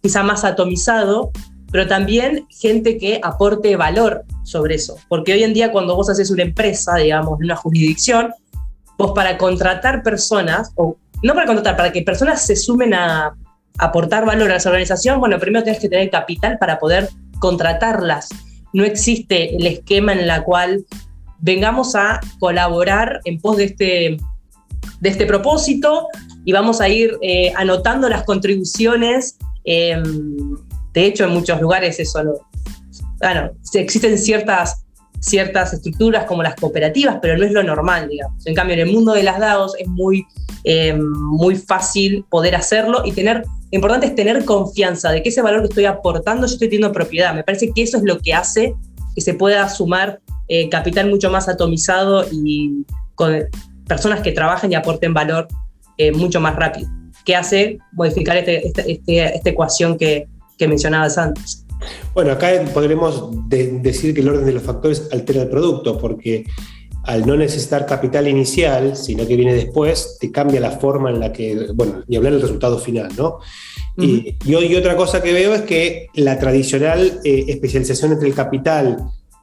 quizá 0.00 0.22
más 0.22 0.42
atomizado, 0.42 1.30
pero 1.70 1.86
también 1.86 2.46
gente 2.48 2.96
que 2.96 3.20
aporte 3.22 3.76
valor 3.76 4.24
sobre 4.44 4.76
eso. 4.76 4.96
Porque 5.08 5.34
hoy 5.34 5.42
en 5.42 5.52
día 5.52 5.72
cuando 5.72 5.94
vos 5.94 6.08
haces 6.08 6.30
una 6.30 6.42
empresa, 6.42 6.96
digamos, 6.96 7.38
una 7.38 7.54
jurisdicción, 7.54 8.32
vos 8.96 9.12
para 9.14 9.36
contratar 9.36 10.02
personas, 10.02 10.72
o 10.76 10.96
no 11.22 11.34
para 11.34 11.46
contratar, 11.46 11.76
para 11.76 11.92
que 11.92 12.00
personas 12.00 12.46
se 12.46 12.56
sumen 12.56 12.94
a, 12.94 13.36
aportar 13.78 14.24
valor 14.24 14.50
a 14.52 14.56
esa 14.56 14.70
organización, 14.70 15.20
bueno, 15.20 15.38
primero 15.38 15.62
tienes 15.62 15.82
que 15.82 15.90
tener 15.90 16.08
capital 16.08 16.56
para 16.58 16.78
poder 16.78 17.10
contratarlas. 17.40 18.30
No 18.72 18.84
existe 18.84 19.54
el 19.54 19.66
esquema 19.66 20.14
en 20.14 20.20
el 20.20 20.44
cual 20.44 20.86
vengamos 21.40 21.94
a 21.94 22.20
colaborar 22.38 23.20
en 23.26 23.38
pos 23.38 23.58
de 23.58 23.64
este, 23.64 24.16
de 25.00 25.08
este 25.10 25.26
propósito 25.26 26.08
y 26.46 26.52
vamos 26.52 26.80
a 26.80 26.88
ir 26.88 27.18
eh, 27.20 27.52
anotando 27.56 28.08
las 28.08 28.22
contribuciones. 28.22 29.36
Em, 29.64 30.56
de 30.94 31.04
hecho, 31.04 31.24
en 31.24 31.30
muchos 31.30 31.60
lugares 31.60 32.00
eso 32.00 32.22
no. 32.22 32.32
Bueno, 33.20 33.50
existen 33.74 34.16
ciertas 34.16 34.86
ciertas 35.18 35.72
estructuras 35.72 36.24
como 36.24 36.42
las 36.42 36.54
cooperativas, 36.54 37.18
pero 37.20 37.36
no 37.36 37.44
es 37.44 37.50
lo 37.50 37.62
normal, 37.62 38.08
digamos. 38.08 38.46
En 38.46 38.54
cambio, 38.54 38.74
en 38.74 38.80
el 38.80 38.92
mundo 38.92 39.12
de 39.12 39.24
las 39.24 39.40
DAOs 39.40 39.74
es 39.78 39.88
muy, 39.88 40.24
eh, 40.62 40.94
muy 40.94 41.56
fácil 41.56 42.24
poder 42.30 42.54
hacerlo 42.54 43.02
y 43.04 43.10
tener, 43.10 43.38
lo 43.38 43.44
importante 43.72 44.06
es 44.06 44.14
tener 44.14 44.44
confianza 44.44 45.10
de 45.10 45.22
que 45.22 45.30
ese 45.30 45.42
valor 45.42 45.62
que 45.62 45.68
estoy 45.68 45.86
aportando 45.86 46.46
yo 46.46 46.52
estoy 46.52 46.68
teniendo 46.68 46.92
propiedad. 46.92 47.34
Me 47.34 47.42
parece 47.42 47.72
que 47.74 47.82
eso 47.82 47.96
es 47.96 48.04
lo 48.04 48.20
que 48.20 48.34
hace 48.34 48.74
que 49.14 49.20
se 49.20 49.34
pueda 49.34 49.68
sumar 49.68 50.20
eh, 50.46 50.68
capital 50.68 51.10
mucho 51.10 51.30
más 51.30 51.48
atomizado 51.48 52.24
y 52.30 52.84
con 53.16 53.34
personas 53.88 54.20
que 54.20 54.30
trabajen 54.30 54.70
y 54.70 54.74
aporten 54.76 55.12
valor 55.12 55.48
eh, 55.98 56.12
mucho 56.12 56.40
más 56.40 56.56
rápido, 56.56 56.88
que 57.24 57.34
hace 57.34 57.78
modificar 57.92 58.36
este, 58.36 58.66
este, 58.66 58.92
este, 58.92 59.34
esta 59.36 59.50
ecuación 59.50 59.96
que, 59.96 60.26
que 60.58 60.68
mencionabas 60.68 61.18
antes. 61.18 61.64
Bueno, 62.14 62.32
acá 62.32 62.48
podremos 62.72 63.30
decir 63.48 64.14
que 64.14 64.20
el 64.20 64.28
orden 64.28 64.46
de 64.46 64.52
los 64.52 64.62
factores 64.62 65.08
altera 65.12 65.42
el 65.42 65.48
producto, 65.48 65.98
porque 65.98 66.44
al 67.04 67.24
no 67.24 67.36
necesitar 67.36 67.86
capital 67.86 68.26
inicial, 68.26 68.96
sino 68.96 69.26
que 69.26 69.36
viene 69.36 69.54
después, 69.54 70.18
te 70.20 70.32
cambia 70.32 70.60
la 70.60 70.72
forma 70.72 71.10
en 71.10 71.20
la 71.20 71.32
que, 71.32 71.68
bueno, 71.72 72.02
y 72.08 72.16
hablar 72.16 72.32
del 72.32 72.42
resultado 72.42 72.78
final, 72.78 73.10
¿no? 73.16 73.38
y, 73.96 74.36
y, 74.44 74.74
otra 74.74 74.96
cosa 74.96 75.22
que 75.22 75.32
veo 75.32 75.54
es 75.54 75.62
que 75.62 76.08
la 76.14 76.38
tradicional 76.38 77.20
eh, 77.24 77.44
especialización 77.48 78.12
entre 78.12 78.28
el 78.28 78.34
capital 78.34 78.98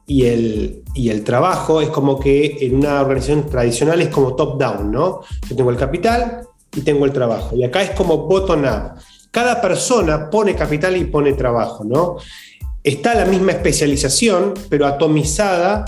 y 0.06 0.24
el, 0.26 0.82
y 0.94 1.08
el 1.10 1.24
trabajo 1.24 1.80
es 1.80 1.88
como 1.88 2.20
que 2.20 2.58
en 2.60 2.76
una 2.76 3.00
organización 3.00 3.48
tradicional 3.48 4.00
es 4.00 4.08
como 4.08 4.34
top-down, 4.34 4.90
¿no? 4.90 5.20
Yo 5.48 5.56
tengo 5.56 5.70
el 5.70 5.76
capital 5.76 6.42
y 6.76 6.82
tengo 6.82 7.04
el 7.04 7.12
trabajo. 7.12 7.56
Y 7.56 7.64
acá 7.64 7.82
es 7.82 7.90
como 7.90 8.18
bottom-up 8.26 9.00
cada 9.34 9.60
persona 9.60 10.30
pone 10.30 10.54
capital 10.54 10.96
y 10.96 11.06
pone 11.06 11.32
trabajo, 11.32 11.82
¿no? 11.82 12.18
Está 12.84 13.16
la 13.16 13.24
misma 13.24 13.50
especialización, 13.50 14.54
pero 14.68 14.86
atomizada 14.86 15.84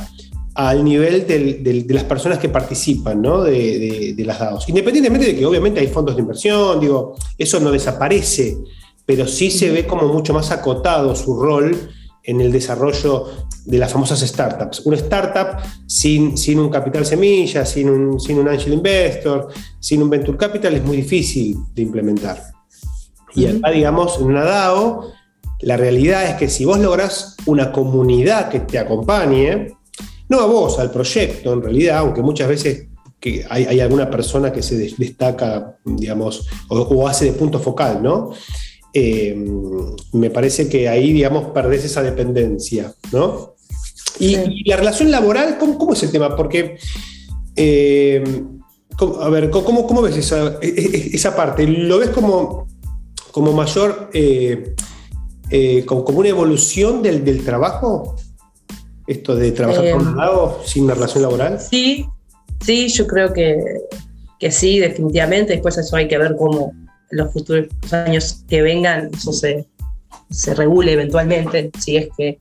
al 0.52 0.82
nivel 0.82 1.28
de 1.28 1.87
las 1.88 2.02
personas 2.02 2.38
que 2.38 2.49
participan 2.49 3.23
¿no? 3.23 3.44
de, 3.44 4.16
las 4.18 4.40
DAOs. 4.40 4.68
Independientemente 4.68 5.28
de 5.28 5.37
que 5.37 5.46
obviamente 5.46 5.78
hay 5.78 5.87
fondos 5.87 6.16
de 6.16 6.23
inversión, 6.23 6.80
digo, 6.80 7.14
eso 7.38 7.61
no 7.61 7.70
desaparece, 7.70 8.56
pero 9.04 9.28
sí 9.28 9.50
se 9.52 9.70
ve 9.70 9.87
como 9.87 10.08
mucho 10.08 10.32
más 10.32 10.50
acotado 10.50 11.14
su 11.14 11.40
rol 11.40 11.90
en 12.26 12.40
el 12.40 12.50
desarrollo 12.50 13.26
de 13.64 13.78
las 13.78 13.92
famosas 13.92 14.21
startups. 14.21 14.80
Una 14.85 14.97
startup 14.97 15.62
sin, 15.87 16.37
sin 16.37 16.59
un 16.59 16.68
capital 16.68 17.06
semilla, 17.06 17.64
sin 17.64 17.88
un, 17.88 18.21
sin 18.21 18.38
un 18.38 18.49
angel 18.49 18.75
investor, 18.75 19.49
sin 19.78 20.02
un 20.02 20.11
venture 20.11 20.37
capital 20.37 20.75
es 20.75 20.85
muy 20.85 20.99
difícil 20.99 21.56
de 21.73 21.83
implementar. 21.83 22.42
Y 23.35 23.47
acá, 23.47 23.71
digamos, 23.71 24.18
en 24.18 24.26
una 24.26 24.45
DAO, 24.45 25.12
la 25.61 25.76
realidad 25.76 26.26
es 26.26 26.35
que 26.35 26.49
si 26.49 26.64
vos 26.64 26.78
lográs 26.78 27.37
una 27.47 27.71
comunidad 27.71 28.49
que 28.49 28.61
te 28.61 28.78
acompañe, 28.78 29.68
no 30.28 30.40
a 30.40 30.47
vos, 30.47 30.78
al 30.78 30.90
proyecto 30.90 31.52
en 31.52 31.62
realidad, 31.62 31.99
aunque 31.99 32.23
muchas 32.23 32.49
veces 32.49 32.88
que 33.21 33.45
hay, 33.49 33.80
alguna 33.80 34.11
persona 34.11 34.52
que 34.52 34.62
se 34.62 34.76
destaca, 34.76 35.78
digamos, 35.85 36.49
o, 36.68 37.09
hace 37.09 37.26
de 37.26 37.33
punto 37.33 37.59
focal, 37.59 38.02
¿no? 38.02 38.33
Eh, 38.99 39.37
me 40.12 40.31
parece 40.31 40.71
que 40.71 40.88
ahí, 40.88 41.12
digamos, 41.12 41.50
perdés 41.53 41.85
esa 41.85 42.03
dependencia, 42.03 42.95
¿no? 43.12 43.57
Y, 44.19 44.65
la 44.65 44.76
relación 44.76 45.11
laboral, 45.11 45.59
¿cómo, 45.59 45.93
es 45.93 46.03
el 46.03 46.11
tema? 46.11 46.35
Porque, 46.35 46.79
eh, 47.57 48.25
a 49.21 49.29
ver, 49.29 49.50
¿cómo, 49.50 49.87
cómo 49.87 50.00
ves 50.00 50.17
esa, 50.17 50.59
e, 50.62 50.69
e, 50.69 51.11
esa, 51.15 51.37
parte? 51.37 51.67
¿Lo 51.67 51.99
ves 51.99 52.09
como 52.09 52.67
como 53.37 53.53
mayor, 53.53 54.09
eh, 54.15 54.75
eh, 55.50 55.85
como, 55.85 56.05
una 56.05 56.31
evolución 56.31 57.03
del, 57.03 57.45
trabajo? 57.45 58.17
Esto 59.07 59.37
de 59.37 59.53
trabajar 59.53 59.93
por 59.93 60.00
un 60.00 60.15
eh, 60.15 60.17
lado 60.17 60.61
sin 60.65 60.85
una 60.85 60.95
relación 60.95 61.21
laboral. 61.21 61.61
Sí, 61.61 62.07
sí, 62.65 62.88
yo 62.88 63.07
creo 63.07 63.35
que, 63.35 63.59
que 64.41 64.50
sí, 64.50 64.79
definitivamente. 64.79 65.53
Después 65.53 65.76
eso 65.76 65.97
hay 65.97 66.09
que 66.09 66.17
ver 66.17 66.35
cómo 66.35 66.73
los 67.11 67.33
futuros 67.33 67.69
años 67.93 68.45
que 68.49 68.63
vengan 68.63 69.11
eso 69.13 69.33
se, 69.33 69.67
se 70.31 70.55
regule 70.55 70.93
eventualmente, 70.93 71.71
si 71.79 71.97
es 71.97 72.09
que, 72.17 72.39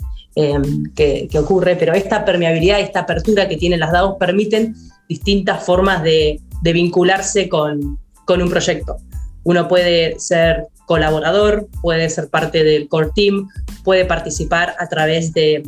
que, 0.96 1.40
ocurre, 1.40 1.76
pero 1.76 1.94
esta 1.94 2.26
permeabilidad, 2.26 2.80
esta 2.80 3.02
apertura 3.02 3.48
que 3.48 3.58
tienen 3.58 3.80
las 3.80 3.92
DAOs 3.92 4.18
permiten 4.20 4.76
distintas 5.08 5.66
formas 5.66 6.04
de, 6.04 6.42
de 6.62 6.74
vincularse 6.74 7.48
con, 7.48 8.00
con, 8.26 8.42
un 8.42 8.50
proyecto. 8.50 8.98
Uno 9.44 9.68
puede 9.68 10.20
ser 10.20 10.68
colaborador, 10.88 11.68
puede 11.82 12.10
ser 12.10 12.30
parte 12.30 12.64
del 12.64 12.88
core 12.90 13.10
team, 13.16 13.48
puede 13.84 14.06
participar 14.06 14.76
a 14.80 14.88
través 14.88 15.32
de, 15.34 15.64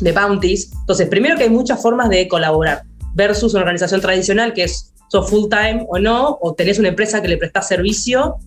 de 0.00 0.12
bounties. 0.12 0.72
Entonces, 0.80 1.08
primero 1.08 1.36
que 1.36 1.44
hay 1.44 1.50
muchas 1.50 1.80
formas 1.80 2.08
de 2.08 2.28
colaborar 2.28 2.82
versus 3.14 3.54
una 3.54 3.62
organización 3.62 4.00
tradicional 4.00 4.52
que 4.52 4.64
es 4.64 4.91
so 5.12 5.22
full 5.22 5.46
time 5.50 5.84
o 5.90 5.98
no, 5.98 6.38
o 6.40 6.54
tenés 6.54 6.78
una 6.78 6.88
empresa 6.88 7.20
que 7.20 7.28
le 7.28 7.36
presta 7.36 7.60
servicio, 7.60 8.38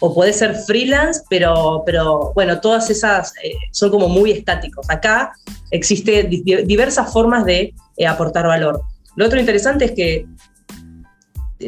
o 0.00 0.12
puede 0.12 0.32
ser 0.32 0.56
freelance, 0.56 1.22
pero, 1.30 1.84
pero 1.86 2.32
bueno, 2.34 2.60
todas 2.60 2.90
esas 2.90 3.32
eh, 3.44 3.52
son 3.70 3.90
como 3.90 4.08
muy 4.08 4.32
estáticos. 4.32 4.90
Acá 4.90 5.32
existe 5.70 6.24
diversas 6.24 7.12
formas 7.12 7.44
de 7.44 7.72
eh, 7.96 8.06
aportar 8.06 8.48
valor. 8.48 8.82
Lo 9.14 9.26
otro 9.26 9.38
interesante 9.38 9.84
es 9.84 9.92
que 9.92 10.26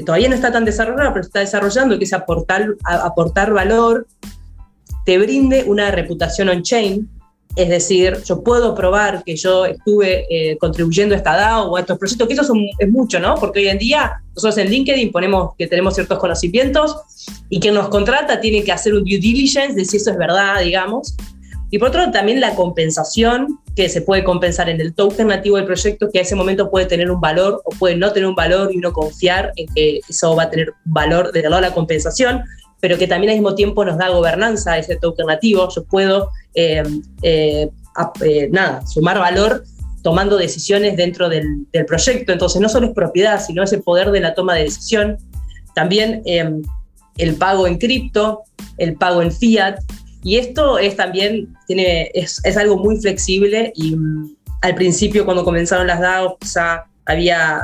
todavía 0.04 0.28
no 0.28 0.34
está 0.34 0.50
tan 0.50 0.64
desarrollada, 0.64 1.12
pero 1.12 1.24
está 1.24 1.38
desarrollando, 1.38 1.96
que 1.96 2.04
es 2.04 2.12
aportar, 2.12 2.74
aportar 2.84 3.52
valor, 3.52 4.08
te 5.04 5.16
brinde 5.18 5.62
una 5.64 5.92
reputación 5.92 6.48
on-chain, 6.48 7.08
es 7.62 7.68
decir, 7.68 8.22
yo 8.24 8.42
puedo 8.42 8.74
probar 8.74 9.22
que 9.22 9.36
yo 9.36 9.66
estuve 9.66 10.26
eh, 10.30 10.56
contribuyendo 10.58 11.14
a 11.14 11.18
esta 11.18 11.36
DAO 11.36 11.70
o 11.70 11.76
a 11.76 11.80
estos 11.80 11.98
proyectos, 11.98 12.26
que 12.26 12.34
eso 12.34 12.54
es 12.78 12.88
mucho, 12.88 13.20
¿no? 13.20 13.34
Porque 13.34 13.60
hoy 13.60 13.68
en 13.68 13.78
día 13.78 14.22
nosotros 14.34 14.56
en 14.58 14.70
LinkedIn 14.70 15.12
ponemos 15.12 15.54
que 15.58 15.66
tenemos 15.66 15.94
ciertos 15.94 16.18
conocimientos 16.18 16.96
y 17.50 17.60
quien 17.60 17.74
nos 17.74 17.88
contrata 17.88 18.40
tiene 18.40 18.64
que 18.64 18.72
hacer 18.72 18.94
un 18.94 19.04
due 19.04 19.18
diligence 19.18 19.74
de 19.74 19.84
si 19.84 19.98
eso 19.98 20.10
es 20.10 20.16
verdad, 20.16 20.60
digamos. 20.62 21.14
Y 21.70 21.78
por 21.78 21.88
otro 21.88 22.00
lado, 22.00 22.12
también 22.12 22.40
la 22.40 22.54
compensación, 22.54 23.60
que 23.76 23.88
se 23.88 24.00
puede 24.00 24.24
compensar 24.24 24.68
en 24.68 24.80
el 24.80 24.94
token 24.94 25.28
nativo 25.28 25.56
del 25.56 25.66
proyecto, 25.66 26.08
que 26.10 26.18
a 26.18 26.22
ese 26.22 26.34
momento 26.34 26.70
puede 26.70 26.86
tener 26.86 27.10
un 27.10 27.20
valor 27.20 27.62
o 27.64 27.70
puede 27.70 27.94
no 27.94 28.12
tener 28.12 28.28
un 28.28 28.34
valor 28.34 28.70
y 28.72 28.78
uno 28.78 28.92
confiar 28.92 29.52
en 29.56 29.66
que 29.74 30.00
eso 30.08 30.34
va 30.34 30.44
a 30.44 30.50
tener 30.50 30.72
valor 30.84 31.30
de 31.30 31.48
la 31.48 31.72
compensación 31.72 32.42
pero 32.80 32.98
que 32.98 33.06
también 33.06 33.30
al 33.30 33.36
mismo 33.36 33.54
tiempo 33.54 33.84
nos 33.84 33.98
da 33.98 34.08
gobernanza 34.08 34.78
ese 34.78 34.96
token 34.96 35.26
nativo. 35.26 35.68
Yo 35.74 35.84
puedo, 35.84 36.30
eh, 36.54 36.82
eh, 37.22 37.70
eh, 38.22 38.48
nada, 38.50 38.84
sumar 38.86 39.18
valor 39.18 39.64
tomando 40.02 40.38
decisiones 40.38 40.96
dentro 40.96 41.28
del, 41.28 41.66
proyecto. 41.86 42.32
Entonces, 42.32 42.60
no 42.60 42.68
solo 42.68 42.88
es 42.88 42.94
propiedad, 42.94 43.44
sino 43.44 43.62
ese 43.62 43.78
poder 43.78 44.10
de 44.10 44.20
la 44.20 44.34
toma 44.34 44.54
de 44.54 44.64
decisión. 44.64 45.18
También 45.74 46.22
el 46.24 47.34
pago 47.36 47.66
en 47.66 47.76
cripto, 47.76 48.42
el 48.78 48.94
pago 48.94 49.20
en 49.20 49.30
fiat. 49.30 49.78
Y 50.22 50.36
esto 50.36 50.78
es 50.78 50.96
también, 50.96 51.54
tiene, 51.66 52.10
es, 52.14 52.40
es 52.44 52.56
algo 52.56 52.76
muy 52.78 52.98
flexible 53.00 53.72
y 53.74 53.96
mm, 53.96 54.36
al 54.60 54.74
principio 54.74 55.24
cuando 55.24 55.44
comenzaron 55.44 55.86
las 55.86 56.00
DAOs 56.00 56.36
había, 57.06 57.62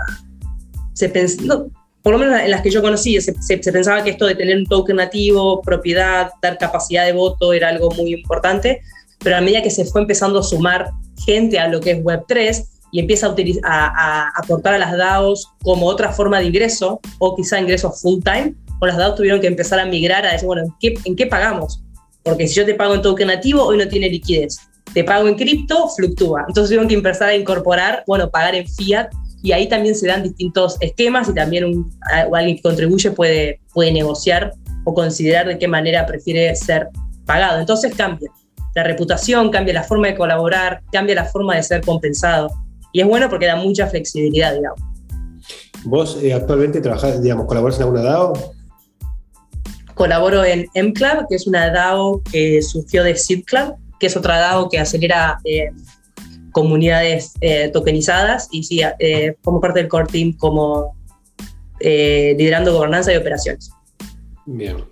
se 0.95 1.09
pensó, 1.09 1.71
por 2.07 2.13
lo 2.13 2.21
menos 2.21 2.41
en 2.41 2.53
las 2.53 2.63
que 2.63 2.71
yo 2.71 2.83
conocí, 2.83 3.21
se, 3.21 3.59
pensaba 3.59 4.05
que 4.05 4.11
esto 4.11 4.27
de 4.27 4.37
tener 4.37 4.57
un 4.57 4.65
token 4.65 4.95
nativo, 4.95 5.61
propiedad, 5.61 6.31
dar 6.41 6.57
capacidad 6.57 7.05
de 7.05 7.13
voto 7.13 7.53
era 7.53 7.69
algo 7.69 7.91
muy 7.97 8.15
importante, 8.15 8.81
pero 9.19 9.37
a 9.37 9.41
medida 9.41 9.61
que 9.61 9.73
se 9.73 9.85
fue 9.85 10.03
empezando 10.03 10.39
a 10.39 10.45
sumar 10.45 10.89
gente 11.25 11.59
a 11.59 11.67
lo 11.67 11.81
que 11.81 11.91
es 11.91 12.05
Web3 12.05 12.65
y 12.93 13.01
empieza 13.01 13.27
a, 13.27 13.35
a, 13.65 14.29
aportar 14.37 14.75
a 14.75 14.79
las 14.79 14.97
DAOs 14.97 15.49
como 15.65 15.87
otra 15.87 16.13
forma 16.13 16.39
de 16.39 16.45
ingreso 16.45 17.01
o 17.19 17.35
quizá 17.35 17.59
ingreso 17.59 17.91
full 17.91 18.23
time, 18.23 18.55
o 18.81 18.87
las 18.87 18.99
DAOs 18.99 19.17
tuvieron 19.17 19.41
que 19.41 19.49
empezar 19.49 19.81
a 19.81 19.85
migrar 19.85 20.25
a 20.25 20.31
decir, 20.31 20.47
bueno, 20.47 20.63
¿en 20.63 20.73
qué, 20.79 20.95
¿en 21.07 21.17
qué 21.17 21.27
pagamos? 21.27 21.83
Porque 22.23 22.47
si 22.47 22.55
yo 22.55 22.65
te 22.65 22.75
pago 22.75 22.95
en 22.95 23.03
token 23.03 23.27
nativo, 23.27 23.65
hoy 23.65 23.79
no 23.79 23.89
tiene 23.89 24.09
liquidez. 24.09 24.61
Te 24.95 25.03
pago 25.03 25.27
en 25.27 25.35
cripto, 25.35 25.89
fluctúa. 25.89 26.45
Entonces 26.47 26.69
tuvieron 26.69 26.87
que 26.87 26.95
empezar 26.95 27.31
a 27.31 27.35
incorporar, 27.35 28.05
bueno, 28.07 28.31
pagar 28.31 28.55
en 28.55 28.69
fiat 28.69 29.09
y 29.47 29.53
ahí 29.53 29.69
también 29.69 29.95
se 29.95 30.09
dan 30.09 30.25
distintos 30.25 30.77
esquemas 30.81 31.29
y 31.29 31.33
también 31.33 31.67
un, 31.67 31.97
alguien 32.35 32.57
que 32.57 32.63
contribuye 32.63 33.13
puede, 33.13 33.61
puede 33.73 33.93
negociar 33.93 34.53
o 34.83 34.93
considerar 34.93 35.47
de 35.47 35.57
qué 35.57 35.69
manera 35.69 36.05
prefiere 36.05 36.53
ser 36.57 36.89
pagado. 37.27 37.61
Entonces 37.61 37.95
cambia 37.95 38.29
la 38.75 38.83
reputación, 38.83 39.51
cambia 39.51 39.73
la 39.73 39.85
forma 39.85 40.09
de 40.09 40.17
colaborar, 40.17 40.83
cambia 40.91 41.15
la 41.15 41.27
forma 41.27 41.55
de 41.55 41.63
ser 41.63 41.81
compensado. 41.83 42.51
Y 42.93 43.03
es 43.03 43.07
bueno 43.07 43.31
porque 43.31 43.47
da 43.47 43.55
mucha 43.55 43.87
flexibilidad, 43.87 44.53
digamos. 44.53 44.81
¿Vos 45.85 46.19
eh, 46.21 46.35
actualmente 46.35 46.81
trabajás, 46.81 47.23
digamos, 47.23 47.47
colaboras 47.47 47.77
en 47.77 47.85
alguna 47.85 48.03
DAO? 48.03 48.33
Colaboro 49.95 50.45
en 50.45 50.67
MClub, 50.75 51.29
que 51.29 51.37
es 51.37 51.47
una 51.47 51.71
DAO 51.71 52.21
que 52.33 52.61
surgió 52.63 53.05
de 53.05 53.15
SeedClub, 53.15 53.77
que 54.01 54.09
es 54.09 54.17
otra 54.17 54.41
DAO 54.41 54.69
que 54.69 54.81
acelera 54.81 55.39
eh, 55.45 55.71
comunidades 56.57 57.35
eh, 57.43 57.69
tokenizadas 57.69 58.49
y 58.51 58.65
sí, 58.65 58.81
eh, 58.99 59.37
como 59.45 59.61
parte 59.61 59.79
del 59.79 59.89
core 59.89 60.07
team 60.07 60.33
como 60.33 60.97
eh, 61.81 62.35
liderando 62.39 62.73
gobernanza 62.73 63.13
y 63.13 63.17
operaciones. 63.17 63.69
Bien. 64.47 64.83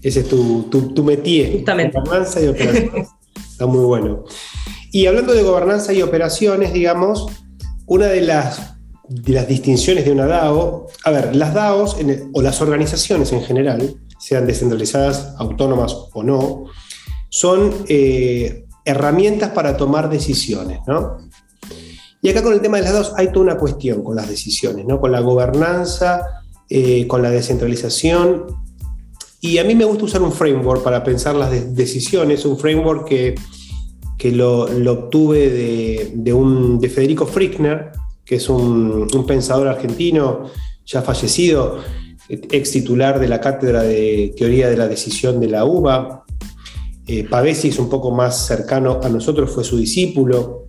Ese 0.00 0.20
es 0.20 0.28
tu, 0.28 0.68
tu, 0.70 0.94
tu 0.94 1.02
métier. 1.02 1.50
Justamente. 1.54 1.98
Gobernanza 1.98 2.40
y 2.40 2.46
operaciones. 2.46 3.08
Está 3.50 3.66
muy 3.66 3.84
bueno. 3.84 4.22
Y 4.92 5.06
hablando 5.06 5.32
de 5.32 5.42
gobernanza 5.42 5.92
y 5.92 6.02
operaciones, 6.02 6.72
digamos, 6.72 7.26
una 7.86 8.06
de 8.06 8.20
las, 8.20 8.76
de 9.08 9.32
las 9.32 9.48
distinciones 9.48 10.04
de 10.04 10.12
una 10.12 10.26
DAO, 10.26 10.86
a 11.04 11.10
ver, 11.10 11.34
las 11.34 11.52
DAOs 11.52 11.96
o 12.32 12.42
las 12.42 12.60
organizaciones 12.60 13.32
en 13.32 13.42
general, 13.42 13.96
sean 14.20 14.46
descentralizadas, 14.46 15.34
autónomas 15.36 15.96
o 16.12 16.22
no, 16.22 16.66
son 17.28 17.74
herramientas 18.84 19.50
para 19.50 19.76
tomar 19.76 20.08
decisiones, 20.08 20.80
¿no? 20.86 21.18
Y 22.22 22.28
acá 22.28 22.42
con 22.42 22.52
el 22.52 22.60
tema 22.60 22.76
de 22.76 22.84
las 22.84 22.92
DAOs 22.92 23.12
hay 23.16 23.28
toda 23.28 23.46
una 23.46 23.56
cuestión 23.56 24.02
con 24.02 24.16
las 24.16 24.28
decisiones, 24.28 24.84
¿no? 24.86 25.00
Con 25.00 25.12
la 25.12 25.20
gobernanza, 25.20 26.22
eh, 26.68 27.06
con 27.06 27.22
la 27.22 27.30
descentralización. 27.30 28.46
Y 29.40 29.58
a 29.58 29.64
mí 29.64 29.74
me 29.74 29.84
gusta 29.84 30.04
usar 30.04 30.22
un 30.22 30.32
framework 30.32 30.82
para 30.82 31.02
pensar 31.02 31.34
las 31.34 31.74
decisiones, 31.74 32.44
un 32.44 32.58
framework 32.58 33.08
que, 33.08 33.34
que 34.18 34.32
lo, 34.32 34.64
obtuve 34.92 35.48
de, 35.48 36.12
de, 36.14 36.32
un, 36.32 36.78
de 36.78 36.90
Federico 36.90 37.26
Frickner, 37.26 37.92
que 38.24 38.36
es 38.36 38.48
un, 38.50 39.08
un 39.12 39.26
pensador 39.26 39.68
argentino 39.68 40.50
ya 40.84 41.02
fallecido, 41.02 41.78
ex 42.28 42.70
titular 42.70 43.18
de 43.18 43.28
la 43.28 43.40
cátedra 43.40 43.82
de 43.82 44.34
teoría 44.36 44.68
de 44.68 44.76
la 44.76 44.88
decisión 44.88 45.40
de 45.40 45.48
la 45.48 45.64
UBA, 45.64 46.24
eh, 47.10 47.24
Pavesi 47.24 47.68
es 47.68 47.78
un 47.80 47.88
poco 47.88 48.12
más 48.12 48.46
cercano 48.46 49.00
a 49.02 49.08
nosotros, 49.08 49.50
fue 49.50 49.64
su 49.64 49.76
discípulo, 49.76 50.66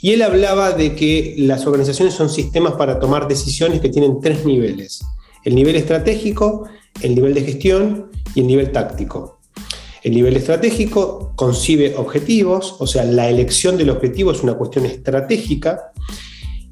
y 0.00 0.12
él 0.12 0.22
hablaba 0.22 0.70
de 0.70 0.94
que 0.94 1.34
las 1.38 1.66
organizaciones 1.66 2.14
son 2.14 2.30
sistemas 2.30 2.74
para 2.74 3.00
tomar 3.00 3.26
decisiones 3.26 3.80
que 3.80 3.88
tienen 3.88 4.20
tres 4.20 4.46
niveles, 4.46 5.00
el 5.44 5.56
nivel 5.56 5.74
estratégico, 5.74 6.68
el 7.02 7.16
nivel 7.16 7.34
de 7.34 7.42
gestión 7.42 8.10
y 8.36 8.40
el 8.42 8.46
nivel 8.46 8.70
táctico. 8.70 9.40
El 10.04 10.14
nivel 10.14 10.36
estratégico 10.36 11.32
concibe 11.34 11.96
objetivos, 11.96 12.76
o 12.78 12.86
sea, 12.86 13.04
la 13.04 13.28
elección 13.28 13.76
del 13.76 13.90
objetivo 13.90 14.30
es 14.30 14.44
una 14.44 14.54
cuestión 14.54 14.86
estratégica. 14.86 15.90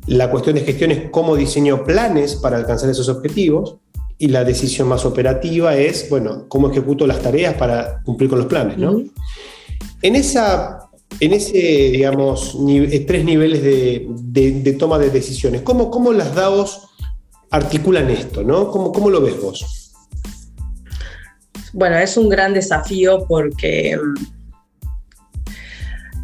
La 0.06 0.30
cuestión 0.30 0.54
de 0.54 0.62
gestión 0.62 0.92
es 0.92 1.10
cómo 1.10 1.34
diseño 1.34 1.84
planes 1.84 2.36
para 2.36 2.56
alcanzar 2.56 2.88
esos 2.88 3.08
objetivos 3.08 3.78
y 4.18 4.28
la 4.28 4.44
decisión 4.44 4.88
más 4.88 5.04
operativa 5.04 5.76
es, 5.76 6.10
bueno, 6.10 6.46
cómo 6.48 6.70
ejecuto 6.70 7.06
las 7.06 7.22
tareas 7.22 7.54
para 7.54 8.02
cumplir 8.02 8.28
con 8.28 8.40
los 8.40 8.48
planes, 8.48 8.76
¿no? 8.76 9.00
En, 10.02 10.16
esa, 10.16 10.90
en 11.20 11.32
ese, 11.32 11.56
digamos, 11.56 12.56
eh, 12.68 13.04
tres 13.06 13.24
niveles 13.24 13.62
de, 13.62 14.76
toma 14.78 14.98
de 14.98 15.10
decisiones, 15.10 15.62
¿cómo, 15.62 15.90
¿cómo, 15.90 16.12
las 16.12 16.34
DAOs 16.34 16.88
articulan 17.50 18.10
esto, 18.10 18.42
¿no? 18.42 18.70
¿Cómo, 18.70 18.92
¿Cómo 18.92 19.08
lo 19.08 19.20
ves 19.20 19.40
vos? 19.40 19.92
Bueno, 21.72 21.96
es 21.96 22.16
un 22.16 22.28
gran 22.28 22.54
desafío 22.54 23.24
porque 23.28 23.96
mm, 23.96 25.52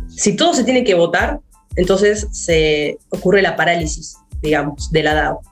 si 0.08 0.34
todo 0.34 0.52
se 0.52 0.64
tiene 0.64 0.82
que 0.82 0.94
votar, 0.94 1.38
entonces 1.76 2.26
se 2.32 2.98
ocurre 3.10 3.40
la 3.40 3.54
parálisis, 3.54 4.16
digamos, 4.42 4.90
de 4.90 5.02
la 5.04 5.14
DAO 5.14 5.42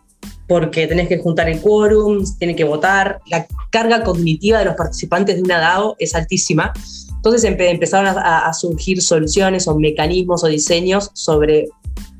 porque 0.48 0.86
tenés 0.86 1.08
que 1.08 1.18
juntar 1.18 1.48
el 1.48 1.60
quórum, 1.60 2.24
tiene 2.38 2.54
que 2.54 2.64
votar, 2.64 3.20
la 3.26 3.46
carga 3.70 4.02
cognitiva 4.02 4.58
de 4.58 4.66
los 4.66 4.74
participantes 4.74 5.36
de 5.36 5.42
una 5.42 5.58
DAO 5.58 5.96
es 5.98 6.14
altísima. 6.14 6.72
Entonces 7.16 7.44
empezaron 7.44 8.14
a, 8.18 8.52
surgir 8.52 9.00
soluciones 9.00 9.68
o 9.68 9.78
mecanismos 9.78 10.42
o 10.42 10.48
diseños 10.48 11.10
sobre 11.14 11.68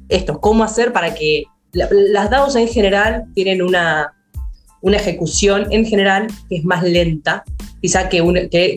esto, 0.09 0.41
cómo 0.41 0.63
hacer 0.63 0.93
para 0.93 1.15
que 1.15 1.45
las 1.73 2.31
DAOs 2.31 2.55
en 2.57 2.69
general 2.69 3.25
tienen 3.35 3.63
una, 3.63 4.15
una 4.81 4.97
ejecución 4.97 5.67
en 5.73 5.87
general 5.87 6.29
que 6.49 6.57
es 6.57 6.65
más 6.65 6.83
lenta, 6.83 7.45
quizá 7.81 8.09
que, 8.09 8.19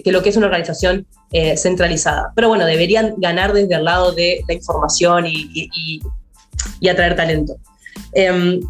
que, 0.04 0.12
lo 0.12 0.24
que 0.24 0.30
es 0.30 0.38
una 0.38 0.48
organización 0.48 1.06
eh, 1.32 1.58
centralizada. 1.58 2.32
Pero 2.36 2.48
bueno, 2.48 2.66
deberían 2.66 3.16
ganar 3.18 3.54
desde 3.54 3.76
el 3.76 3.84
lado 3.84 4.12
de 4.12 4.42
la 4.48 4.54
información 4.54 5.26
y, 5.28 5.50
y, 6.80 6.88
atraer 6.88 7.16
talento. 7.16 7.58
Em, 8.14 8.62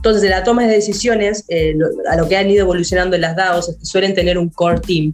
entonces, 0.00 0.22
de 0.22 0.30
la 0.30 0.42
toma 0.44 0.66
de 0.66 0.72
decisiones, 0.72 1.44
eh, 1.48 1.76
a 2.10 2.16
lo 2.16 2.26
que 2.26 2.34
han 2.34 2.48
ido 2.48 2.62
evolucionando 2.62 3.16
en 3.16 3.20
las 3.20 3.36
DAOs 3.36 3.68
es 3.68 3.76
que 3.76 3.84
suelen 3.84 4.14
tener 4.14 4.38
un 4.38 4.48
core 4.48 4.80
team. 4.80 5.12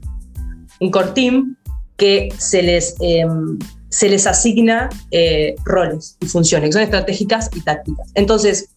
Un 0.79 0.93
core 0.93 1.09
team 1.09 1.57
que 1.97 2.29
se 2.39 2.63
les, 2.63 2.95
em, 3.01 3.59
se 3.89 4.09
les 4.09 4.29
asigna 4.29 4.89
eh, 5.11 5.57
roles 5.65 6.17
y 6.21 6.27
funciones, 6.27 6.69
que 6.69 6.75
son 6.75 6.83
estratégicas 6.83 7.51
y 7.57 7.63
tácticas. 7.63 8.13
Entonces, 8.15 8.69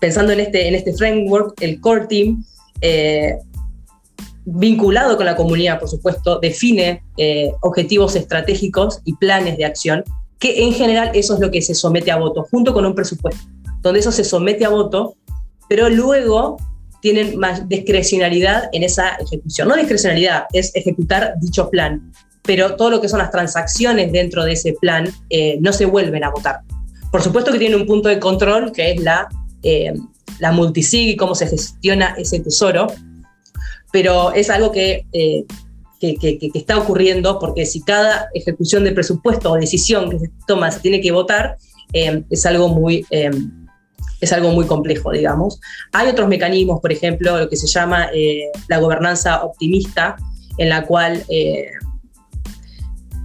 pensando 0.00 0.34
en 0.34 0.40
este, 0.40 0.68
en 0.68 0.74
este 0.74 0.92
framework, 0.92 1.54
el 1.62 1.80
core 1.80 2.06
team, 2.06 2.44
eh, 2.82 3.38
vinculado 4.44 5.16
con 5.16 5.24
la 5.24 5.34
comunidad, 5.34 5.80
por 5.80 5.88
supuesto, 5.88 6.40
define 6.40 7.02
objetivos 7.62 8.16
estratégicos 8.16 9.00
y 9.06 9.14
planes 9.14 9.56
de 9.56 9.64
acción, 9.64 10.04
que 10.38 10.62
en 10.62 10.74
general 10.74 11.10
eso 11.14 11.34
es 11.34 11.40
lo 11.40 11.50
que 11.50 11.62
se 11.62 11.74
somete 11.74 12.10
a 12.10 12.16
voto, 12.16 12.46
junto 12.50 12.74
con 12.74 12.84
un 12.84 12.94
presupuesto 12.94 13.40
donde 13.82 14.00
eso 14.00 14.12
se 14.12 14.24
somete 14.24 14.64
a 14.64 14.68
voto, 14.68 15.16
pero 15.68 15.88
luego 15.88 16.56
tienen 17.00 17.38
más 17.38 17.68
discrecionalidad 17.68 18.68
en 18.72 18.82
esa 18.82 19.14
ejecución. 19.16 19.68
No 19.68 19.76
discrecionalidad, 19.76 20.44
es 20.52 20.74
ejecutar 20.74 21.34
dicho 21.40 21.70
plan, 21.70 22.12
pero 22.42 22.76
todo 22.76 22.90
lo 22.90 23.00
que 23.00 23.08
son 23.08 23.18
las 23.18 23.30
transacciones 23.30 24.12
dentro 24.12 24.44
de 24.44 24.52
ese 24.52 24.74
plan 24.80 25.08
eh, 25.30 25.58
no 25.60 25.72
se 25.72 25.86
vuelven 25.86 26.24
a 26.24 26.30
votar. 26.30 26.60
Por 27.10 27.22
supuesto 27.22 27.52
que 27.52 27.58
tiene 27.58 27.76
un 27.76 27.86
punto 27.86 28.08
de 28.08 28.20
control 28.20 28.72
que 28.72 28.92
es 28.92 29.00
la 29.00 29.28
eh, 29.62 29.92
la 30.38 30.52
multisig 30.52 31.08
y 31.08 31.16
cómo 31.16 31.34
se 31.34 31.46
gestiona 31.46 32.14
ese 32.16 32.40
tesoro, 32.40 32.86
pero 33.92 34.32
es 34.32 34.48
algo 34.48 34.72
que, 34.72 35.04
eh, 35.12 35.44
que, 36.00 36.50
está 36.54 36.78
ocurriendo 36.78 37.38
porque 37.38 37.66
si 37.66 37.82
cada 37.82 38.28
ejecución 38.34 38.84
de 38.84 38.92
presupuesto 38.92 39.52
o 39.52 39.56
decisión 39.56 40.08
que 40.10 40.18
se 40.18 40.30
toma 40.46 40.70
se 40.70 40.80
tiene 40.80 41.00
que 41.00 41.12
votar, 41.12 41.58
eh, 41.92 42.22
es 42.30 42.46
algo 42.46 42.68
muy 42.68 43.04
es 44.20 44.32
algo 44.32 44.50
muy 44.50 44.66
complejo, 44.66 45.12
digamos. 45.12 45.60
Hay 45.92 46.08
otros 46.08 46.28
mecanismos, 46.28 46.80
por 46.80 46.92
ejemplo, 46.92 47.38
lo 47.38 47.48
que 47.48 47.56
se 47.56 47.66
llama 47.66 48.08
eh, 48.14 48.50
la 48.68 48.78
gobernanza 48.78 49.42
optimista, 49.42 50.16
en 50.58 50.68
la 50.68 50.86
cual 50.86 51.24
eh, 51.28 51.66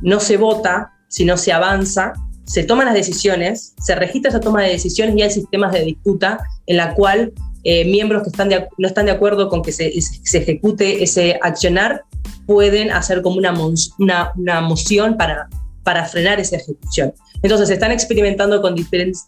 no 0.02 0.20
se 0.20 0.38
vota, 0.38 0.94
sino 1.08 1.38
se 1.38 1.52
avanza, 1.52 2.14
se 2.46 2.64
toman 2.64 2.86
las 2.86 2.96
decisiones, 2.96 3.74
se 3.84 3.96
registra 3.96 4.30
esa 4.30 4.40
toma 4.40 4.62
de 4.62 4.70
decisiones 4.70 5.16
y 5.18 5.22
hay 5.22 5.32
sistemas 5.32 5.74
de 5.74 5.84
disputa 5.84 6.40
en 6.68 6.78
la 6.78 6.94
cual 6.94 7.34
eh, 7.64 7.84
miembros 7.86 8.24
que 8.24 8.30
están 8.30 8.50
no 8.78 8.88
están 8.88 9.08
de 9.08 9.12
acuerdo 9.12 9.50
con 9.50 9.64
que 9.64 9.72
se, 9.72 9.92
ejecute 10.34 11.04
ese 11.04 11.40
accionar 11.42 12.04
pueden 12.46 12.92
hacer 12.92 13.24
como 13.24 13.38
una, 13.38 13.54
una, 13.98 14.32
una 14.38 14.62
moción 14.62 15.18
para, 15.18 15.50
para 15.84 16.06
frenar 16.06 16.40
esa 16.40 16.58
ejecución. 16.58 17.14
Entonces, 17.42 17.68
se 17.68 17.74
están 17.74 17.92
experimentando 17.92 18.62
con 18.62 18.76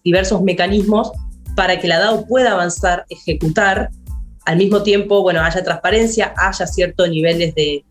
diversos 0.04 0.42
mecanismos 0.44 1.12
para 1.58 1.80
que 1.80 1.88
la 1.88 1.98
DAO 1.98 2.28
pueda 2.28 2.52
avanzar, 2.52 3.08
ejecutar, 3.10 3.89
al 4.46 4.58
mismo 4.58 4.84
tiempo, 4.84 5.24
bueno, 5.24 5.41
haya 5.41 5.63
transparencia, 5.63 6.32
haya 6.38 6.67
ciertos 6.67 7.10
niveles 7.10 7.56
de, 7.56 7.84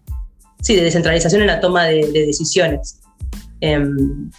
sí, 0.62 0.76
de 0.76 0.84
descentralización 0.84 1.40
en 1.40 1.48
la 1.48 1.60
toma 1.60 1.84
de, 1.86 2.12
decisiones. 2.12 3.00
Em, 3.60 4.30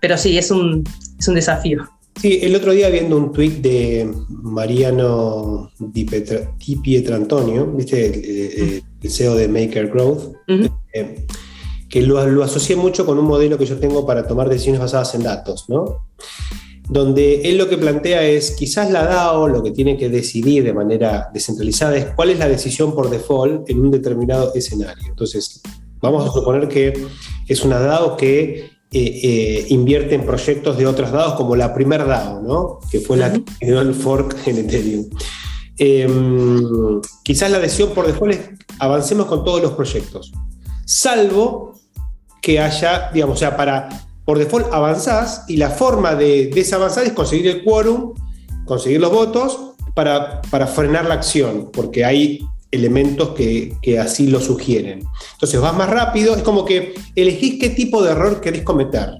pero 0.00 0.18
sí, 0.18 0.36
es 0.36 0.50
un, 0.50 0.82
es 1.16 1.28
un 1.28 1.36
desafío. 1.36 1.88
Sí, 2.20 2.40
el 2.42 2.56
otro 2.56 2.72
día 2.72 2.88
viendo 2.88 3.16
un 3.16 3.30
tuit 3.30 3.58
de 3.58 4.12
Mariano 4.28 5.70
Di, 5.78 6.04
Pietrantonio, 6.82 7.64
¿viste? 7.64 8.82
El, 9.00 9.08
CEO 9.08 9.36
de 9.36 9.46
Maker 9.46 9.88
Growth, 9.88 10.34
eh, 10.92 11.26
que 11.88 12.02
lo, 12.02 12.26
lo 12.26 12.42
asocié 12.42 12.74
mucho 12.74 13.06
con 13.06 13.20
un 13.20 13.24
modelo 13.24 13.56
que 13.56 13.66
yo 13.66 13.78
tengo 13.78 14.04
para 14.04 14.26
tomar 14.26 14.48
decisiones 14.48 14.80
basadas 14.80 15.14
en 15.14 15.22
datos, 15.22 15.66
¿no? 15.68 16.08
Donde 16.88 17.42
él 17.42 17.58
lo 17.58 17.68
que 17.68 17.76
plantea 17.76 18.22
es, 18.22 18.52
quizás 18.52 18.90
la 18.90 19.04
DAO 19.04 19.48
lo 19.48 19.62
que 19.62 19.72
tiene 19.72 19.96
que 19.96 20.08
decidir 20.08 20.64
de 20.64 20.72
manera 20.72 21.30
descentralizada 21.32 21.96
es 21.96 22.06
cuál 22.16 22.30
es 22.30 22.38
la 22.38 22.48
decisión 22.48 22.94
por 22.94 23.10
default 23.10 23.68
en 23.68 23.80
un 23.80 23.90
determinado 23.90 24.54
escenario. 24.54 25.04
Entonces, 25.08 25.60
vamos 26.00 26.26
a 26.26 26.32
suponer 26.32 26.66
que 26.68 27.06
es 27.46 27.64
una 27.64 27.78
DAO 27.78 28.16
que 28.16 28.78
eh, 28.90 29.20
eh, 29.22 29.66
invierte 29.68 30.14
en 30.14 30.24
proyectos 30.24 30.78
de 30.78 30.86
otras 30.86 31.12
DAOs, 31.12 31.34
como 31.34 31.54
la 31.56 31.74
primer 31.74 32.06
DAO, 32.06 32.40
¿no? 32.40 32.78
que 32.90 33.00
fue 33.00 33.18
la 33.18 33.32
que 33.34 33.44
dio 33.60 33.82
el 33.82 33.92
fork 33.92 34.46
en 34.46 34.58
Ethereum. 34.58 35.10
Em, 35.76 37.00
quizás 37.22 37.50
la 37.50 37.58
decisión 37.58 37.90
por 37.90 38.06
default 38.06 38.34
es 38.34 38.40
avancemos 38.78 39.26
con 39.26 39.44
todos 39.44 39.60
los 39.60 39.72
proyectos, 39.72 40.32
salvo 40.86 41.74
que 42.40 42.58
haya, 42.58 43.10
digamos, 43.12 43.36
o 43.36 43.38
sea, 43.38 43.56
para 43.56 44.07
por 44.28 44.38
default 44.38 44.66
avanzás 44.74 45.44
y 45.48 45.56
la 45.56 45.70
forma 45.70 46.14
de 46.14 46.50
desavanzar 46.54 47.06
es 47.06 47.14
conseguir 47.14 47.46
el 47.46 47.64
quórum, 47.64 48.12
conseguir 48.66 49.00
los 49.00 49.10
votos 49.10 49.58
para, 49.94 50.42
para, 50.50 50.66
frenar 50.66 51.06
la 51.06 51.14
acción, 51.14 51.70
porque 51.72 52.04
hay 52.04 52.40
elementos 52.70 53.30
que, 53.30 53.74
que, 53.80 53.98
así 53.98 54.26
lo 54.26 54.38
sugieren. 54.38 55.02
Entonces 55.32 55.58
vas 55.62 55.74
más 55.74 55.88
rápido, 55.88 56.36
es 56.36 56.42
como 56.42 56.66
que 56.66 56.92
elegís 57.14 57.58
qué 57.58 57.70
tipo 57.70 58.02
de 58.02 58.10
error 58.10 58.42
querés 58.42 58.64
cometer. 58.64 59.14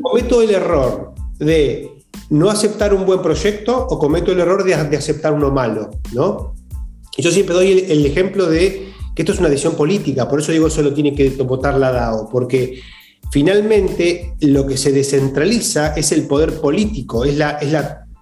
Cometo 0.00 0.40
el 0.40 0.52
error 0.52 1.12
de 1.38 1.90
no 2.30 2.48
aceptar 2.48 2.94
un 2.94 3.04
buen 3.04 3.20
proyecto 3.20 3.76
o 3.76 3.98
cometo 3.98 4.32
el 4.32 4.40
error 4.40 4.64
de, 4.64 4.74
de 4.84 4.96
aceptar 4.96 5.34
uno 5.34 5.50
malo, 5.50 5.90
¿no? 6.14 6.54
Y 7.18 7.22
yo 7.22 7.30
siempre 7.30 7.54
doy 7.54 7.72
el, 7.72 7.90
el, 7.90 8.06
ejemplo 8.06 8.46
de 8.46 8.88
que 9.14 9.20
esto 9.20 9.32
es 9.34 9.38
una 9.38 9.50
decisión 9.50 9.74
política, 9.74 10.26
por 10.30 10.40
eso 10.40 10.50
digo 10.50 10.70
solo 10.70 10.94
tiene 10.94 11.14
que 11.14 11.28
votar 11.42 11.76
la 11.76 11.92
DAO, 11.92 12.30
porque 12.30 12.80
Finalmente, 13.30 14.34
lo 14.40 14.66
que 14.66 14.76
se 14.76 14.92
descentraliza 14.92 15.94
es 15.94 16.12
el 16.12 16.26
poder 16.26 16.60
político, 16.60 17.24
es 17.24 17.36
la, 17.36 17.58
es 17.58 17.72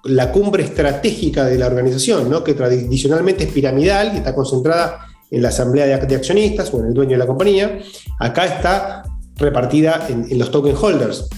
la, 0.05 0.33
cumbre 0.33 0.65
estratégica 0.65 1.45
de 1.45 1.59
la 1.59 1.67
organización, 1.67 2.31
¿no? 2.31 2.43
que 2.43 2.55
tradicionalmente 2.55 3.45
es 3.45 3.51
piramidal 3.51 4.12
y 4.15 4.17
está 4.19 4.35
concentrada 4.35 5.07
en 5.31 5.43
la 5.43 5.49
asamblea 5.49 5.87
de, 5.99 6.15
accionistas 6.15 6.73
o 6.73 6.81
en 6.81 6.87
el 6.87 6.95
dueño 6.95 7.12
de 7.12 7.19
la 7.19 7.27
compañía. 7.27 7.81
Acá 8.19 8.47
está 8.47 9.03
repartida 9.37 10.07
en, 10.09 10.38
los 10.38 10.51
token 10.51 10.77
holders, 10.81 11.29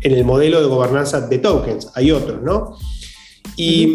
en 0.00 0.12
el 0.12 0.24
modelo 0.24 0.60
de 0.60 0.66
gobernanza 0.66 1.20
de 1.20 1.38
tokens. 1.38 1.88
Hay 1.94 2.12
otros, 2.12 2.42
¿no? 2.42 2.76
Y, 3.56 3.88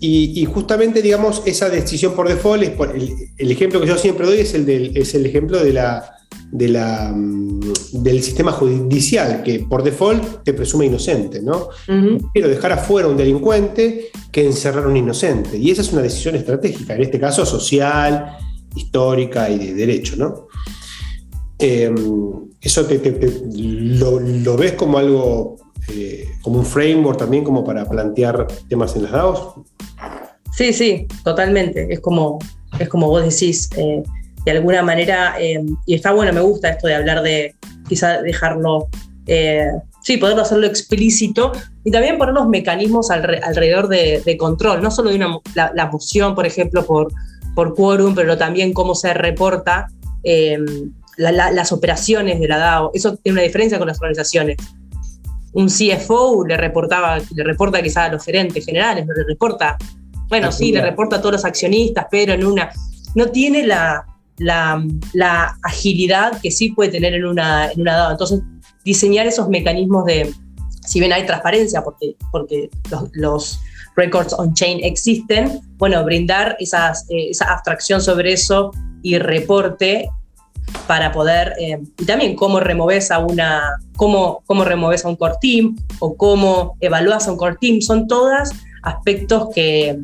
y, 0.00 0.44
justamente, 0.46 1.00
digamos, 1.00 1.42
esa 1.44 1.68
decisión 1.68 2.14
por 2.14 2.28
default, 2.28 2.62
es 2.64 3.12
el, 3.36 3.52
ejemplo 3.52 3.80
que 3.80 3.86
yo 3.86 3.96
siempre 3.96 4.26
doy 4.26 4.40
es 4.40 4.54
el, 4.54 4.66
del, 4.66 4.96
es 4.96 5.14
el 5.14 5.26
ejemplo 5.26 5.62
de 5.62 5.72
la, 5.72 6.17
de 6.50 6.68
la, 6.68 7.12
mm, 7.14 7.60
del 7.92 8.22
sistema 8.22 8.52
judicial, 8.52 9.42
que 9.42 9.60
por 9.60 9.82
default 9.82 10.42
te 10.44 10.54
presume 10.54 10.86
inocente, 10.86 11.42
¿no? 11.42 11.68
Quiero 12.32 12.48
dejar 12.48 12.72
afuera 12.72 13.08
un 13.08 13.16
delincuente 13.16 14.10
que 14.32 14.44
encerrar 14.44 14.84
a 14.84 14.88
un 14.88 14.96
inocente. 14.96 15.58
Y 15.58 15.70
esa 15.70 15.82
es 15.82 15.92
una 15.92 16.02
decisión 16.02 16.36
estratégica, 16.36 16.94
en 16.94 17.02
este 17.02 17.20
caso 17.20 17.44
social, 17.44 18.36
histórica 18.74 19.50
y 19.50 19.58
de 19.58 19.74
derecho, 19.74 20.16
¿no? 20.16 20.48
Em, 21.58 21.94
eso 22.60 22.86
te, 22.86 22.98
lo, 23.56 24.56
ves 24.56 24.72
como 24.72 24.98
algo, 24.98 25.56
eh, 25.88 26.24
como 26.42 26.60
un 26.60 26.64
framework 26.64 27.18
también, 27.18 27.44
como 27.44 27.64
para 27.64 27.88
plantear 27.88 28.46
temas 28.68 28.94
en 28.96 29.02
las 29.02 29.12
DAOs. 29.12 29.54
Sí, 30.56 30.72
sí, 30.72 31.06
totalmente. 31.24 31.86
Es 31.92 32.00
como, 32.00 32.38
es 32.78 32.88
como 32.88 33.08
vos 33.08 33.22
decís. 33.22 33.70
Eh, 33.76 34.02
de 34.44 34.52
alguna 34.52 34.82
manera, 34.82 35.36
eh, 35.38 35.64
y 35.86 35.94
está 35.94 36.12
bueno, 36.12 36.32
me 36.32 36.40
gusta 36.40 36.70
esto 36.70 36.86
de 36.86 36.94
hablar 36.94 37.22
de 37.22 37.54
quizá 37.88 38.22
dejarlo, 38.22 38.88
eh, 39.26 39.70
sí, 40.02 40.16
poderlo 40.16 40.42
hacerlo 40.42 40.66
explícito 40.66 41.52
y 41.84 41.90
también 41.90 42.18
poner 42.18 42.34
los 42.34 42.48
mecanismos 42.48 43.10
alrededor 43.10 43.88
de, 43.88 44.36
control, 44.38 44.82
no 44.82 44.90
solo 44.90 45.10
de 45.10 45.16
una, 45.16 45.38
la, 45.54 45.86
moción, 45.86 46.34
por 46.34 46.46
ejemplo, 46.46 46.84
por, 46.84 47.12
por 47.54 47.74
quórum, 47.74 48.14
pero 48.14 48.36
también 48.36 48.72
cómo 48.72 48.94
se 48.94 49.12
reporta 49.14 49.88
em, 50.22 50.92
las 51.16 51.72
operaciones 51.72 52.38
de 52.40 52.48
la 52.48 52.58
DAO. 52.58 52.90
Eso 52.94 53.16
tiene 53.16 53.40
una 53.40 53.42
diferencia 53.42 53.78
con 53.78 53.88
las 53.88 53.98
organizaciones. 53.98 54.56
Un 55.52 55.68
CFO 55.68 56.46
le 56.46 56.56
reportaba, 56.56 57.18
le 57.18 57.44
reporta 57.44 57.82
quizá 57.82 58.04
a 58.04 58.12
los 58.12 58.24
gerentes 58.24 58.64
generales, 58.64 59.04
no 59.06 59.14
le 59.14 59.24
reporta, 59.24 59.76
bueno, 60.28 60.52
sí, 60.52 60.72
le 60.72 60.82
reporta 60.82 61.16
a 61.16 61.20
todos 61.20 61.32
los 61.32 61.44
accionistas, 61.44 62.06
pero 62.10 62.34
en 62.34 62.44
una, 62.44 62.70
no 63.14 63.26
tiene 63.30 63.66
la, 63.66 64.04
la, 64.38 65.56
agilidad 65.62 66.40
que 66.40 66.50
sí 66.50 66.70
puede 66.70 66.90
tener 66.90 67.14
en 67.14 67.26
una, 67.26 67.70
en 67.70 67.80
una 67.80 67.96
DAO. 67.96 68.10
Entonces, 68.12 68.40
diseñar 68.84 69.26
esos 69.26 69.48
mecanismos 69.48 70.04
de, 70.04 70.32
si 70.86 71.00
bien 71.00 71.12
hay 71.12 71.26
transparencia, 71.26 71.82
porque, 71.82 72.16
porque 72.32 72.70
los, 73.12 73.60
records 73.96 74.32
on-chain 74.32 74.78
existen, 74.84 75.60
bueno, 75.76 76.04
brindar 76.04 76.56
esas, 76.60 77.04
eh, 77.10 77.30
esa 77.30 77.52
abstracción 77.52 78.00
sobre 78.00 78.32
eso 78.32 78.70
y 79.02 79.18
reporte 79.18 80.08
para 80.86 81.10
poder, 81.10 81.54
eh, 81.58 81.82
y 81.98 82.04
también 82.04 82.36
cómo 82.36 82.60
removes 82.60 83.10
a 83.10 83.18
una, 83.18 83.72
cómo, 83.96 84.44
cómo 84.46 84.64
removes 84.64 85.04
a 85.04 85.08
un 85.08 85.16
core 85.16 85.34
team 85.40 85.76
o 85.98 86.16
cómo 86.16 86.76
evalúas 86.80 87.26
a 87.26 87.32
un 87.32 87.38
core 87.38 87.56
team, 87.60 87.80
son 87.80 88.06
todas 88.06 88.52
aspectos 88.82 89.48
que, 89.52 89.98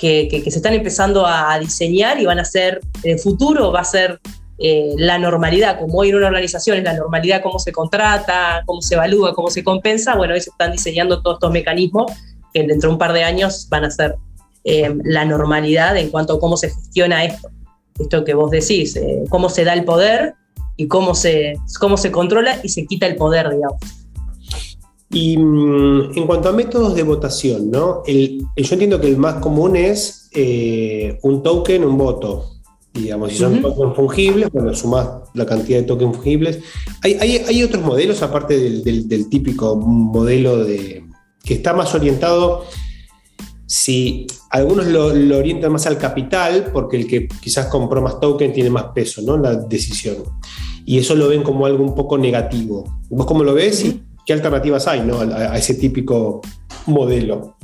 que, 0.00 0.42
se 0.44 0.56
están 0.56 0.72
empezando 0.72 1.26
a, 1.26 1.58
diseñar 1.58 2.18
y 2.18 2.24
van 2.24 2.38
a 2.38 2.44
ser, 2.44 2.80
en 3.02 3.12
el 3.12 3.18
futuro 3.18 3.70
va 3.70 3.80
a 3.80 3.84
ser 3.84 4.18
eh, 4.58 4.94
la 4.96 5.18
normalidad, 5.18 5.78
como 5.78 5.98
hoy 5.98 6.08
en 6.08 6.16
una 6.16 6.28
organización 6.28 6.78
es 6.78 6.84
la 6.84 6.94
normalidad 6.94 7.42
cómo 7.42 7.58
se 7.58 7.70
contrata, 7.70 8.62
cómo 8.64 8.80
se 8.80 8.94
evalúa, 8.94 9.34
cómo 9.34 9.50
se 9.50 9.62
compensa, 9.62 10.16
bueno, 10.16 10.34
hoy 10.34 10.40
se 10.40 10.50
están 10.50 10.72
diseñando 10.72 11.22
todos 11.22 11.36
estos 11.36 11.52
mecanismos 11.52 12.10
que 12.52 12.66
dentro 12.66 12.88
de 12.88 12.94
un 12.94 12.98
par 12.98 13.12
de 13.12 13.24
años 13.24 13.68
van 13.68 13.84
a 13.84 13.90
ser 13.90 14.16
eh, 14.64 14.90
la 15.04 15.24
normalidad 15.24 15.96
en 15.96 16.10
cuanto 16.10 16.34
a 16.34 16.40
cómo 16.40 16.56
se 16.56 16.70
gestiona 16.70 17.24
esto. 17.24 17.50
Esto 17.98 18.24
que 18.24 18.32
vos 18.32 18.50
decís, 18.50 18.96
eh, 18.96 19.24
cómo 19.28 19.50
se 19.50 19.64
da 19.64 19.74
el 19.74 19.84
poder 19.84 20.34
y 20.76 20.88
cómo 20.88 21.14
se, 21.14 21.54
cómo 21.78 21.98
se 21.98 22.10
controla 22.10 22.58
y 22.62 22.70
se 22.70 22.86
quita 22.86 23.06
el 23.06 23.16
poder, 23.16 23.50
digamos. 23.50 23.78
Y 25.12 25.36
mm, 25.36 26.12
en 26.16 26.26
cuanto 26.26 26.48
a 26.48 26.52
métodos 26.52 26.94
de 26.94 27.02
votación, 27.02 27.70
¿no? 27.70 28.02
yo 28.06 28.44
entiendo 28.56 29.00
que 29.00 29.08
el 29.08 29.16
más 29.16 29.36
común 29.36 29.74
es 29.76 30.28
eh, 30.32 31.18
un 31.22 31.42
token, 31.42 31.84
un 31.84 31.98
voto. 31.98 32.46
Digamos, 32.92 33.30
si 33.30 33.38
son 33.38 33.62
tokens 33.62 33.94
fungibles, 33.94 34.50
bueno, 34.52 34.74
sumas 34.74 35.08
la 35.34 35.46
cantidad 35.46 35.78
de 35.78 35.84
tokens 35.84 36.16
fungibles. 36.16 36.58
Hay, 37.02 37.14
hay, 37.14 37.62
otros 37.62 37.84
modelos, 37.84 38.20
aparte 38.22 38.58
del, 38.58 39.28
típico 39.28 39.76
modelo 39.76 40.64
de, 40.64 41.04
que 41.44 41.54
está 41.54 41.72
más 41.72 41.94
orientado, 41.94 42.64
si 43.66 44.26
algunos 44.50 44.86
lo, 44.86 45.06
orientan 45.06 45.70
más 45.70 45.86
al 45.86 45.98
capital, 45.98 46.70
porque 46.72 46.96
el 46.96 47.06
que 47.06 47.28
quizás 47.40 47.66
compró 47.66 48.02
más 48.02 48.18
token 48.18 48.52
tiene 48.52 48.70
más 48.70 48.86
peso 48.92 49.22
¿no? 49.22 49.36
en 49.36 49.42
la 49.42 49.54
decisión. 49.54 50.16
Y 50.84 50.98
eso 50.98 51.14
lo 51.14 51.28
ven 51.28 51.44
como 51.44 51.66
algo 51.66 51.84
un 51.84 51.94
poco 51.94 52.18
negativo. 52.18 52.84
¿Vos 53.08 53.26
cómo 53.26 53.44
lo 53.44 53.54
ves? 53.54 53.84
¿Qué 54.26 54.32
alternativas 54.32 54.86
hay 54.86 55.00
¿no? 55.00 55.20
a, 55.20 55.56
ese 55.56 55.74
típico 55.74 56.40
modelo? 56.86 57.56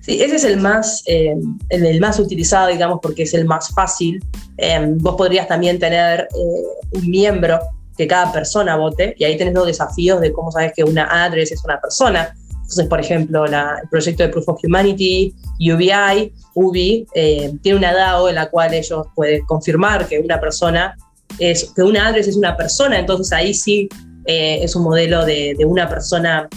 Sí, 0.00 0.22
ese 0.22 0.36
es 0.36 0.44
el 0.44 0.58
más, 0.58 1.02
eh, 1.06 1.36
el, 1.68 2.00
más 2.00 2.18
utilizado, 2.18 2.68
digamos, 2.68 3.00
porque 3.02 3.24
es 3.24 3.34
el 3.34 3.44
más 3.44 3.68
fácil. 3.74 4.24
Em, 4.56 4.96
vos 4.98 5.16
podrías 5.16 5.46
también 5.46 5.78
tener 5.78 6.20
eh, 6.20 6.98
un 6.98 7.10
miembro 7.10 7.58
que 7.96 8.06
cada 8.06 8.32
persona 8.32 8.76
vote, 8.76 9.14
y 9.18 9.24
ahí 9.24 9.36
tenés 9.36 9.54
los 9.54 9.66
desafíos 9.66 10.20
de 10.20 10.32
cómo 10.32 10.52
sabes 10.52 10.72
que 10.74 10.84
una 10.84 11.24
address 11.24 11.52
es 11.52 11.64
una 11.64 11.80
persona. 11.80 12.34
Entonces, 12.50 12.86
por 12.86 13.00
ejemplo, 13.00 13.44
el 13.44 13.52
proyecto 13.90 14.22
de 14.22 14.28
Proof 14.28 14.48
of 14.48 14.60
Humanity, 14.62 15.34
UBI, 15.58 16.32
UBI, 16.54 17.06
eh, 17.14 17.52
tiene 17.62 17.78
una 17.78 17.92
DAO 17.92 18.28
en 18.28 18.36
la 18.36 18.48
cual 18.50 18.74
ellos 18.74 19.06
pueden 19.14 19.44
confirmar 19.46 20.06
que 20.06 20.18
una 20.20 20.38
persona 20.38 20.96
es, 21.38 21.72
que 21.74 21.82
una 21.82 22.08
address 22.08 22.28
es 22.28 22.36
una 22.36 22.56
persona, 22.56 22.98
entonces 22.98 23.32
ahí 23.32 23.52
sí 23.52 23.88
eh, 24.28 24.60
es 24.62 24.76
un 24.76 24.84
modelo 24.84 25.24
de, 25.24 25.56
una 25.66 25.88
persona, 25.88 26.48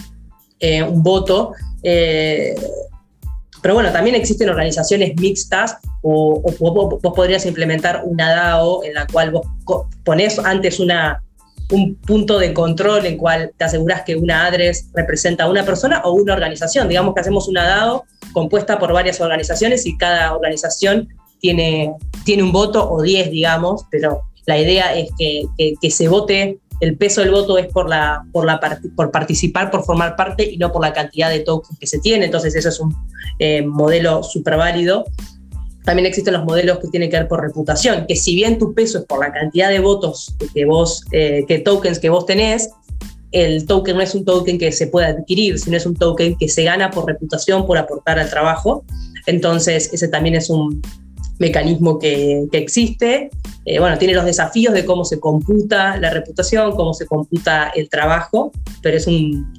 eh, 0.60 0.82
un 0.82 1.02
voto. 1.02 1.52
pero 1.82 3.74
bueno, 3.74 3.90
también 3.90 4.14
existen 4.14 4.48
organizaciones 4.48 5.14
mixtas 5.16 5.78
o, 6.02 6.42
vos 6.60 7.14
podrías 7.14 7.46
implementar 7.46 8.02
una 8.04 8.30
DAO 8.30 8.84
en 8.84 8.94
la 8.94 9.06
cual 9.06 9.30
vos 9.30 9.46
pones 10.04 10.38
antes 10.38 10.78
una, 10.80 11.22
un 11.70 11.96
punto 11.96 12.38
de 12.38 12.52
control 12.52 13.06
en 13.06 13.16
cual 13.16 13.52
te 13.56 13.64
aseguras 13.64 14.02
que 14.02 14.16
una 14.16 14.46
address 14.46 14.90
representa 14.94 15.44
a 15.44 15.48
una 15.48 15.64
persona 15.64 16.02
o 16.04 16.12
una 16.12 16.34
organización. 16.34 16.88
Digamos 16.88 17.14
que 17.14 17.20
hacemos 17.22 17.48
una 17.48 17.66
DAO 17.66 18.04
compuesta 18.32 18.78
por 18.78 18.92
varias 18.92 19.20
organizaciones 19.20 19.86
y 19.86 19.96
cada 19.96 20.34
organización 20.34 21.08
tiene, 21.40 21.94
tiene 22.24 22.42
un 22.42 22.52
voto 22.52 22.88
o 22.90 23.02
10, 23.02 23.30
digamos, 23.30 23.86
pero 23.90 24.22
la 24.46 24.58
idea 24.58 24.94
es 24.94 25.10
que, 25.18 25.44
que, 25.80 25.90
se 25.90 26.08
vote, 26.08 26.58
el 26.82 26.96
peso 26.96 27.20
del 27.20 27.30
voto 27.30 27.56
es 27.58 27.68
por, 27.68 27.88
la, 27.88 28.24
por, 28.32 28.44
la 28.44 28.60
por 28.96 29.10
participar, 29.10 29.70
por 29.70 29.84
formar 29.84 30.16
parte 30.16 30.50
y 30.50 30.58
no 30.58 30.72
por 30.72 30.82
la 30.82 30.92
cantidad 30.92 31.30
de 31.30 31.40
tokens 31.40 31.78
que 31.78 31.86
se 31.86 32.00
tiene. 32.00 32.26
Entonces, 32.26 32.54
eso 32.56 32.68
es 32.68 32.80
un 32.80 32.94
eh, 33.38 33.62
modelo 33.62 34.22
súper 34.22 34.56
válido 34.56 35.04
también 35.84 36.06
existen 36.06 36.34
los 36.34 36.44
modelos 36.44 36.78
que 36.78 36.88
tienen 36.88 37.10
que 37.10 37.16
ver 37.18 37.28
por 37.28 37.40
reputación, 37.40 38.06
que 38.06 38.14
si 38.14 38.34
bien 38.34 38.58
tu 38.58 38.72
peso 38.72 38.98
es 38.98 39.04
por 39.04 39.18
la 39.18 39.32
cantidad 39.32 39.68
de 39.68 39.80
votos 39.80 40.34
que 40.54 40.64
vos, 40.64 41.04
eh, 41.10 41.44
que 41.48 41.58
tokens 41.58 41.98
que 41.98 42.08
vos 42.08 42.24
tenés, 42.24 42.70
el 43.32 43.66
token 43.66 43.96
no 43.96 44.02
es 44.02 44.14
un 44.14 44.24
token 44.24 44.58
que 44.58 44.70
se 44.70 44.86
pueda 44.86 45.08
adquirir, 45.08 45.58
sino 45.58 45.76
es 45.76 45.86
un 45.86 45.96
token 45.96 46.36
que 46.36 46.48
se 46.48 46.64
gana 46.64 46.90
por 46.90 47.06
reputación, 47.06 47.66
por 47.66 47.78
aportar 47.78 48.18
al 48.18 48.30
trabajo. 48.30 48.84
Entonces, 49.26 49.90
ese 49.92 50.08
también 50.08 50.34
es 50.36 50.50
un 50.50 50.82
mecanismo 51.42 51.98
que, 51.98 52.46
que 52.50 52.58
existe. 52.58 53.30
Eh, 53.64 53.78
bueno, 53.78 53.98
tiene 53.98 54.14
los 54.14 54.24
desafíos 54.24 54.72
de 54.72 54.84
cómo 54.84 55.04
se 55.04 55.20
computa 55.20 55.96
la 55.98 56.10
reputación, 56.10 56.72
cómo 56.72 56.94
se 56.94 57.06
computa 57.06 57.68
el 57.74 57.88
trabajo, 57.88 58.52
pero 58.80 58.96
es 58.96 59.06
un, 59.06 59.52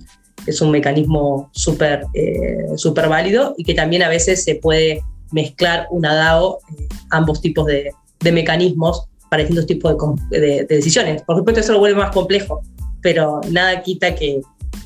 es 0.48 0.62
un 0.62 0.72
mecanismo 0.72 1.50
súper 1.54 2.06
eh, 2.14 2.66
super 2.78 3.08
válido 3.10 3.54
y 3.58 3.64
que 3.66 3.74
también 3.74 4.02
a 4.02 4.10
veces 4.10 4.44
se 4.44 4.56
puede 4.56 5.04
mezclar 5.32 5.88
una 5.92 6.16
DAO 6.16 6.60
eh, 6.78 6.88
ambos 7.12 7.42
tipos 7.42 7.66
de, 7.68 7.92
mecanismos 8.32 9.10
para 9.30 9.44
distintos 9.44 9.66
tipos 9.66 9.98
de, 10.30 10.66
decisiones. 10.70 11.22
Por 11.24 11.36
supuesto, 11.36 11.60
eso 11.60 11.74
lo 11.74 11.80
vuelve 11.80 12.00
más 12.00 12.12
complejo, 12.12 12.62
pero 13.02 13.42
nada 13.50 13.84
quita 13.84 14.16
que 14.16 14.40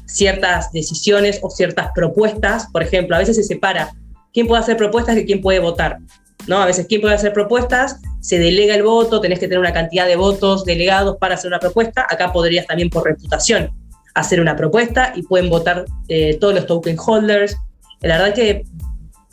ciertas 0.07 0.71
decisiones 0.71 1.39
o 1.43 1.51
ciertas 1.51 1.91
propuestas, 1.93 2.67
por 2.71 2.81
ejemplo, 2.81 3.15
a 3.15 3.19
veces 3.19 3.35
se 3.35 3.43
separa 3.43 3.93
quién 4.33 4.47
puede 4.47 4.63
hacer 4.63 4.75
propuestas 4.75 5.17
y 5.17 5.25
quién 5.25 5.41
puede 5.41 5.59
votar. 5.59 5.99
¿No? 6.45 6.57
A 6.57 6.65
veces 6.65 6.85
quién 6.87 7.01
puede 7.01 7.15
hacer 7.15 7.33
propuestas, 7.33 7.99
se 8.19 8.39
delega 8.39 8.75
el 8.75 8.83
voto, 8.83 9.21
tenés 9.21 9.39
que 9.39 9.47
tener 9.47 9.59
una 9.59 9.73
cantidad 9.73 10.05
de 10.05 10.15
votos 10.15 10.65
delegados 10.65 11.17
para 11.17 11.35
hacer 11.35 11.47
una 11.47 11.59
propuesta. 11.59 12.05
Acá 12.09 12.31
podrías 12.31 12.67
también 12.67 12.89
por 12.89 13.05
reputación 13.05 13.71
hacer 14.13 14.41
una 14.41 14.55
propuesta 14.55 15.13
y 15.15 15.21
pueden 15.21 15.49
votar 15.49 15.85
eh, 16.07 16.37
todos 16.39 16.53
los 16.53 16.65
token 16.65 16.97
holders. 16.99 17.55
La 18.01 18.17
verdad 18.17 18.33
que 18.33 18.63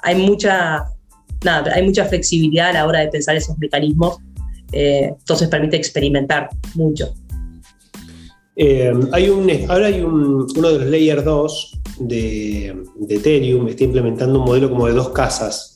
hay 0.03 0.15
mucha, 0.15 0.85
nada, 1.43 1.73
hay 1.75 1.83
mucha 1.83 2.05
flexibilidad 2.05 2.69
a 2.69 2.73
la 2.73 2.87
hora 2.87 3.01
de 3.01 3.09
pensar 3.09 3.35
esos 3.35 3.57
mecanismos, 3.59 4.19
eh, 4.73 5.15
entonces 5.19 5.49
permite 5.49 5.77
experimentar 5.77 6.51
mucho. 6.75 7.15
Eh, 8.57 8.93
ahora 9.69 9.87
hay 9.87 10.01
un, 10.01 10.47
uno 10.57 10.69
de 10.71 10.79
los 10.79 10.87
Layer 10.87 11.25
2 11.25 11.81
de, 12.01 12.85
de 12.97 13.15
Ethereum, 13.17 13.67
está 13.69 13.85
implementando 13.85 14.39
un 14.39 14.45
modelo 14.45 14.71
como 14.71 14.87
de 14.87 14.93
dos 14.93 15.09
casas. 15.11 15.75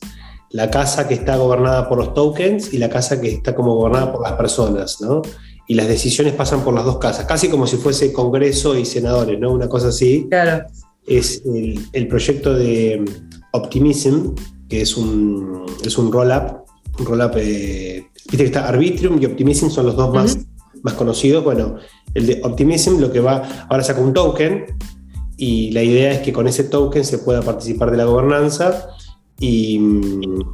La 0.51 0.69
casa 0.71 1.07
que 1.07 1.13
está 1.13 1.37
gobernada 1.37 1.87
por 1.87 1.97
los 1.97 2.13
tokens 2.13 2.73
y 2.73 2.77
la 2.77 2.89
casa 2.89 3.21
que 3.21 3.29
está 3.29 3.53
como 3.53 3.75
gobernada 3.75 4.11
por 4.11 4.23
las 4.23 4.33
personas, 4.33 4.99
¿no? 5.01 5.21
Y 5.67 5.75
las 5.75 5.87
decisiones 5.87 6.33
pasan 6.33 6.63
por 6.63 6.73
las 6.73 6.85
dos 6.85 6.97
casas, 6.97 7.25
casi 7.25 7.49
como 7.49 7.67
si 7.67 7.77
fuese 7.77 8.11
Congreso 8.11 8.75
y 8.75 8.85
senadores, 8.85 9.39
¿no? 9.39 9.51
Una 9.51 9.69
cosa 9.69 9.89
así. 9.89 10.25
Claro. 10.29 10.65
Es 11.05 11.43
el, 11.45 11.79
el 11.93 12.07
proyecto 12.07 12.53
de 12.53 13.05
Optimism, 13.51 14.33
que 14.67 14.81
es 14.81 14.97
un, 14.97 15.65
es 15.83 15.97
un 15.97 16.11
roll-up. 16.11 16.63
Un 16.99 17.05
roll-up, 17.05 17.33
eh, 17.35 18.05
viste 18.15 18.37
que 18.37 18.45
está 18.45 18.67
Arbitrium 18.67 19.21
y 19.21 19.25
Optimism 19.25 19.69
son 19.69 19.85
los 19.85 19.95
dos 19.95 20.13
más, 20.13 20.39
más 20.81 20.95
conocidos. 20.95 21.43
Bueno, 21.43 21.75
el 22.13 22.25
de 22.25 22.41
Optimism 22.43 22.99
lo 22.99 23.11
que 23.11 23.19
va, 23.19 23.67
ahora 23.69 23.83
saca 23.83 24.01
un 24.01 24.13
token 24.13 24.65
y 25.37 25.71
la 25.71 25.83
idea 25.83 26.11
es 26.11 26.19
que 26.19 26.33
con 26.33 26.47
ese 26.47 26.65
token 26.65 27.05
se 27.05 27.19
pueda 27.19 27.41
participar 27.41 27.91
de 27.91 27.97
la 27.97 28.05
gobernanza 28.05 28.89
y, 29.39 29.79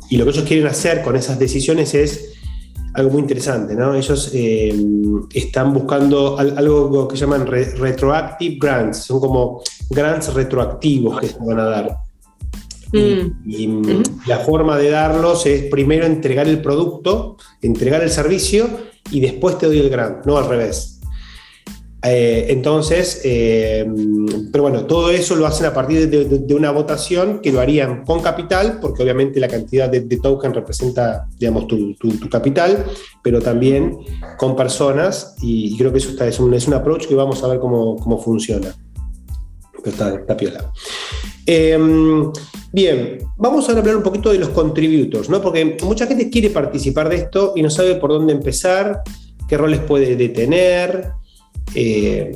y 0.09 0.17
lo 0.17 0.25
que 0.25 0.31
ellos 0.31 0.43
quieren 0.43 0.67
hacer 0.67 1.01
con 1.01 1.15
esas 1.15 1.39
decisiones 1.39 1.93
es 1.93 2.35
algo 2.95 3.11
muy 3.11 3.21
interesante, 3.21 3.75
¿no? 3.75 3.93
Ellos 3.93 4.31
eh, 4.33 4.73
están 5.33 5.73
buscando 5.73 6.37
algo 6.39 7.07
que 7.07 7.17
llaman 7.17 7.45
retroactive 7.45 8.57
grants, 8.59 8.99
son 8.99 9.19
como 9.19 9.61
grants 9.89 10.33
retroactivos 10.33 11.19
que 11.19 11.27
se 11.27 11.37
van 11.39 11.59
a 11.59 11.65
dar. 11.65 11.97
Y, 12.93 13.67
mm. 13.67 14.03
la 14.27 14.37
forma 14.39 14.77
de 14.77 14.91
darlos 14.91 15.45
es 15.45 15.63
primero 15.63 16.05
entregar 16.05 16.47
el 16.47 16.61
producto, 16.61 17.35
entregar 17.61 18.01
el 18.01 18.09
servicio 18.09 18.69
y 19.11 19.19
después 19.19 19.57
te 19.57 19.65
doy 19.65 19.79
el 19.79 19.89
grant, 19.89 20.25
no 20.25 20.37
al 20.37 20.47
revés. 20.47 20.94
Eh, 22.07 22.45
entonces, 22.49 23.21
eh, 23.23 23.85
pero 24.51 24.63
bueno, 24.63 24.85
todo 24.85 25.09
eso 25.09 25.35
lo 25.35 25.47
hacen 25.47 25.65
a 25.65 25.73
partir 25.73 26.07
de, 26.09 26.55
una 26.55 26.71
votación 26.71 27.39
que 27.39 27.51
lo 27.51 27.59
harían 27.59 28.03
con 28.05 28.21
capital, 28.21 28.79
porque 28.79 29.01
obviamente 29.01 29.39
la 29.39 29.47
cantidad 29.47 29.89
de, 29.89 30.01
token 30.17 30.53
representa, 30.53 31.27
digamos, 31.39 31.67
tu, 31.67 31.95
capital, 32.29 32.85
pero 33.23 33.41
también 33.41 33.97
con 34.37 34.55
personas, 34.55 35.35
y, 35.41 35.75
creo 35.77 35.91
que 35.91 35.97
eso 35.97 36.23
es, 36.23 36.39
un, 36.39 36.53
es 36.53 36.67
un 36.67 36.75
approach 36.75 37.07
que 37.07 37.15
vamos 37.15 37.43
a 37.43 37.47
ver 37.47 37.59
cómo, 37.59 37.95
cómo 37.95 38.19
funciona. 38.19 38.73
Pero 39.83 39.89
está, 39.89 40.15
está 40.15 40.37
piola. 40.37 40.71
Em, 41.45 42.31
bien, 42.71 43.19
vamos 43.37 43.67
a 43.67 43.71
hablar 43.71 43.95
un 43.95 44.03
poquito 44.03 44.31
de 44.31 44.39
los 44.39 44.49
contributors, 44.49 45.29
¿no? 45.29 45.41
Porque 45.41 45.77
mucha 45.83 46.07
gente 46.07 46.29
quiere 46.29 46.49
participar 46.49 47.09
de 47.09 47.17
esto 47.17 47.53
y 47.55 47.61
no 47.61 47.69
sabe 47.69 47.95
por 47.95 48.11
dónde 48.11 48.33
empezar, 48.33 49.01
qué 49.47 49.57
roles 49.57 49.79
puede 49.81 50.15
detener. 50.15 51.24
Eh, 51.73 52.32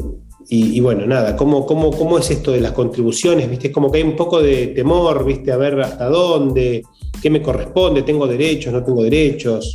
y, 0.52 0.80
bueno, 0.80 1.06
nada, 1.06 1.36
¿cómo, 1.36 1.63
cómo, 1.63 1.92
cómo 1.92 2.18
es 2.18 2.32
esto 2.32 2.52
de 2.52 2.60
las 2.60 2.72
contribuciones? 2.72 3.48
¿Viste? 3.48 3.68
Es 3.68 3.74
como 3.74 3.92
que 3.92 4.00
hay 4.00 4.04
un 4.04 4.15
poco 4.15 4.42
de 4.42 4.68
temor, 4.68 5.24
¿viste? 5.24 5.52
A 5.52 5.58
ver 5.58 5.80
hasta 5.80 6.06
dónde, 6.06 6.82
qué 7.22 7.30
me 7.30 7.39
corresponde, 7.39 8.02
tengo 8.02 8.26
derechos, 8.26 8.74
no 8.74 8.84
tengo 8.84 9.04
derechos. 9.04 9.72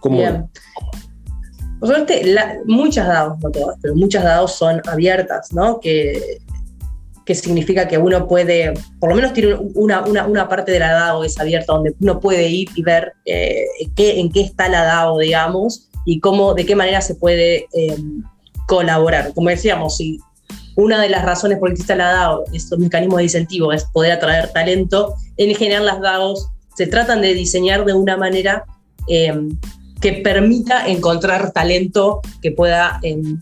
¿Cómo? 0.00 0.18
Bien. 0.18 0.48
Por 1.78 1.94
muchas 2.66 3.06
DAOs, 3.06 3.38
no 3.38 3.50
todas, 3.50 3.76
pero 3.80 3.94
muchas 3.94 4.24
DAOs 4.24 4.52
son 4.52 4.82
abiertas, 4.88 5.52
¿no? 5.52 5.78
Que 5.78 6.40
que 7.26 7.34
significa 7.34 7.88
que 7.88 7.98
uno 7.98 8.28
puede, 8.28 8.72
por 9.00 9.10
lo 9.10 9.16
menos 9.16 9.32
tiene 9.32 9.56
una, 9.74 10.04
una, 10.04 10.48
parte 10.48 10.70
de 10.70 10.78
la 10.78 10.92
DAO 10.92 11.24
es 11.24 11.38
abierta, 11.40 11.72
donde 11.72 11.92
uno 12.00 12.20
puede 12.20 12.48
ir 12.48 12.68
y 12.76 12.82
ver 12.82 13.14
eh, 13.24 13.66
qué, 13.96 14.20
en 14.20 14.30
qué 14.30 14.42
está 14.42 14.68
la 14.68 14.84
DAO, 14.84 15.18
digamos, 15.18 15.90
y 16.06 16.20
cómo, 16.20 16.54
de 16.54 16.64
qué 16.64 16.74
manera 16.74 17.02
se 17.02 17.16
puede 17.16 17.66
em, 17.74 18.22
colaborar. 18.66 19.34
Como 19.34 19.50
decíamos, 19.50 19.98
si 19.98 20.18
una 20.76 21.02
de 21.02 21.10
las 21.10 21.24
razones 21.24 21.58
por 21.58 21.68
las 21.68 21.72
que 21.76 21.82
existe 21.82 21.96
la 21.96 22.12
DAO, 22.12 22.44
estos 22.52 22.78
mecanismos 22.78 23.18
de 23.18 23.24
incentivo, 23.24 23.72
es 23.72 23.84
poder 23.84 24.12
atraer 24.12 24.52
talento, 24.52 25.14
en 25.36 25.54
general 25.54 25.84
las 25.84 26.00
DAOs 26.00 26.48
se 26.76 26.86
tratan 26.86 27.20
de 27.20 27.34
diseñar 27.34 27.84
de 27.84 27.92
una 27.92 28.16
manera 28.16 28.64
em, 29.08 29.58
que 30.00 30.12
permita 30.12 30.86
encontrar 30.86 31.52
talento 31.52 32.20
que 32.40 32.52
pueda 32.52 33.00
em, 33.02 33.40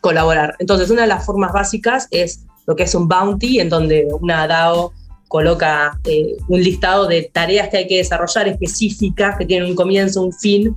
colaborar. 0.00 0.56
Entonces, 0.58 0.90
una 0.90 1.02
de 1.02 1.08
las 1.08 1.24
formas 1.24 1.52
básicas 1.52 2.06
es 2.10 2.44
lo 2.66 2.76
que 2.76 2.82
es 2.82 2.94
un 2.94 3.08
bounty, 3.08 3.60
en 3.60 3.70
donde 3.70 4.08
una 4.20 4.46
DAO 4.46 4.92
coloca 5.28 5.98
eh, 6.04 6.36
un 6.48 6.62
listado 6.62 7.06
de 7.06 7.30
tareas 7.32 7.68
que 7.68 7.78
hay 7.78 7.86
que 7.86 7.96
desarrollar 7.96 8.46
específicas, 8.48 9.36
que 9.38 9.46
tienen 9.46 9.70
un 9.70 9.74
comienzo, 9.74 10.22
un 10.22 10.32
fin 10.32 10.76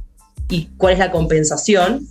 y 0.50 0.70
cuál 0.78 0.94
es 0.94 1.00
la 1.00 1.12
compensación. 1.12 2.08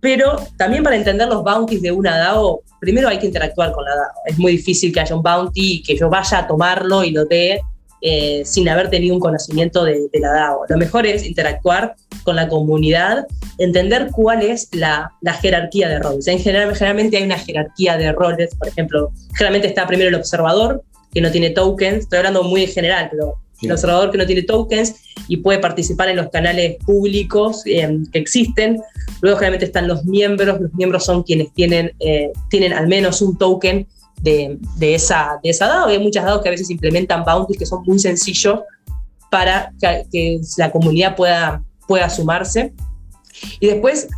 Pero 0.00 0.36
también 0.58 0.82
para 0.82 0.96
entender 0.96 1.28
los 1.28 1.42
bounties 1.42 1.80
de 1.80 1.90
una 1.90 2.18
DAO, 2.18 2.62
primero 2.78 3.08
hay 3.08 3.18
que 3.18 3.26
interactuar 3.26 3.72
con 3.72 3.84
la 3.84 3.94
DAO. 3.94 4.12
Es 4.26 4.38
muy 4.38 4.52
difícil 4.52 4.92
que 4.92 5.00
haya 5.00 5.16
un 5.16 5.22
bounty 5.22 5.76
y 5.76 5.82
que 5.82 5.96
yo 5.96 6.10
vaya 6.10 6.40
a 6.40 6.46
tomarlo 6.46 7.02
y 7.04 7.10
lo 7.10 7.24
dé 7.24 7.60
eh, 8.06 8.42
sin 8.44 8.68
haber 8.68 8.90
tenido 8.90 9.14
un 9.14 9.20
conocimiento 9.20 9.82
de, 9.82 10.10
la 10.20 10.30
DAO. 10.30 10.66
Lo 10.68 10.76
mejor 10.76 11.06
es 11.06 11.24
interactuar 11.24 11.94
con 12.22 12.36
la 12.36 12.48
comunidad, 12.48 13.26
entender 13.56 14.10
cuál 14.12 14.42
es 14.42 14.68
la, 14.72 15.10
jerarquía 15.40 15.88
de 15.88 16.00
roles. 16.00 16.26
En 16.26 16.38
general, 16.38 16.74
generalmente 16.76 17.16
hay 17.16 17.22
una 17.22 17.38
jerarquía 17.38 17.96
de 17.96 18.12
roles, 18.12 18.54
por 18.56 18.68
ejemplo, 18.68 19.10
generalmente 19.32 19.68
está 19.68 19.86
primero 19.86 20.10
el 20.10 20.16
observador, 20.16 20.82
que 21.14 21.22
no 21.22 21.30
tiene 21.30 21.48
tokens, 21.48 22.00
estoy 22.00 22.18
hablando 22.18 22.42
muy 22.42 22.64
en 22.64 22.70
general, 22.70 23.08
pero 23.10 23.38
el 23.66 23.72
observador 23.72 24.10
que 24.10 24.18
no 24.18 24.26
tiene 24.26 24.42
tokens 24.42 24.96
y 25.28 25.38
puede 25.38 25.58
participar 25.58 26.08
en 26.08 26.16
los 26.16 26.28
canales 26.30 26.76
públicos 26.84 27.62
eh, 27.66 27.98
que 28.12 28.18
existen. 28.18 28.80
Luego 29.20 29.38
generalmente 29.38 29.66
están 29.66 29.88
los 29.88 30.04
miembros, 30.04 30.60
los 30.60 30.74
miembros 30.74 31.04
son 31.04 31.22
quienes 31.22 31.52
tienen, 31.54 31.92
eh, 32.00 32.30
tienen 32.50 32.72
al 32.72 32.88
menos 32.88 33.22
un 33.22 33.36
token 33.36 33.86
de, 34.20 34.58
de, 34.76 34.94
esa, 34.94 35.38
de 35.42 35.50
esa 35.50 35.66
DAO. 35.66 35.88
Hay 35.88 35.98
muchas 35.98 36.24
DAOs 36.24 36.42
que 36.42 36.48
a 36.48 36.52
veces 36.52 36.70
implementan 36.70 37.24
bounties 37.24 37.58
que 37.58 37.66
son 37.66 37.82
muy 37.84 37.98
sencillos 37.98 38.60
para 39.30 39.72
que, 39.80 40.40
la 40.56 40.70
comunidad 40.70 41.16
pueda, 41.16 41.62
pueda 41.88 42.08
sumarse. 42.08 42.72
Y 43.60 43.66
después 43.66 44.08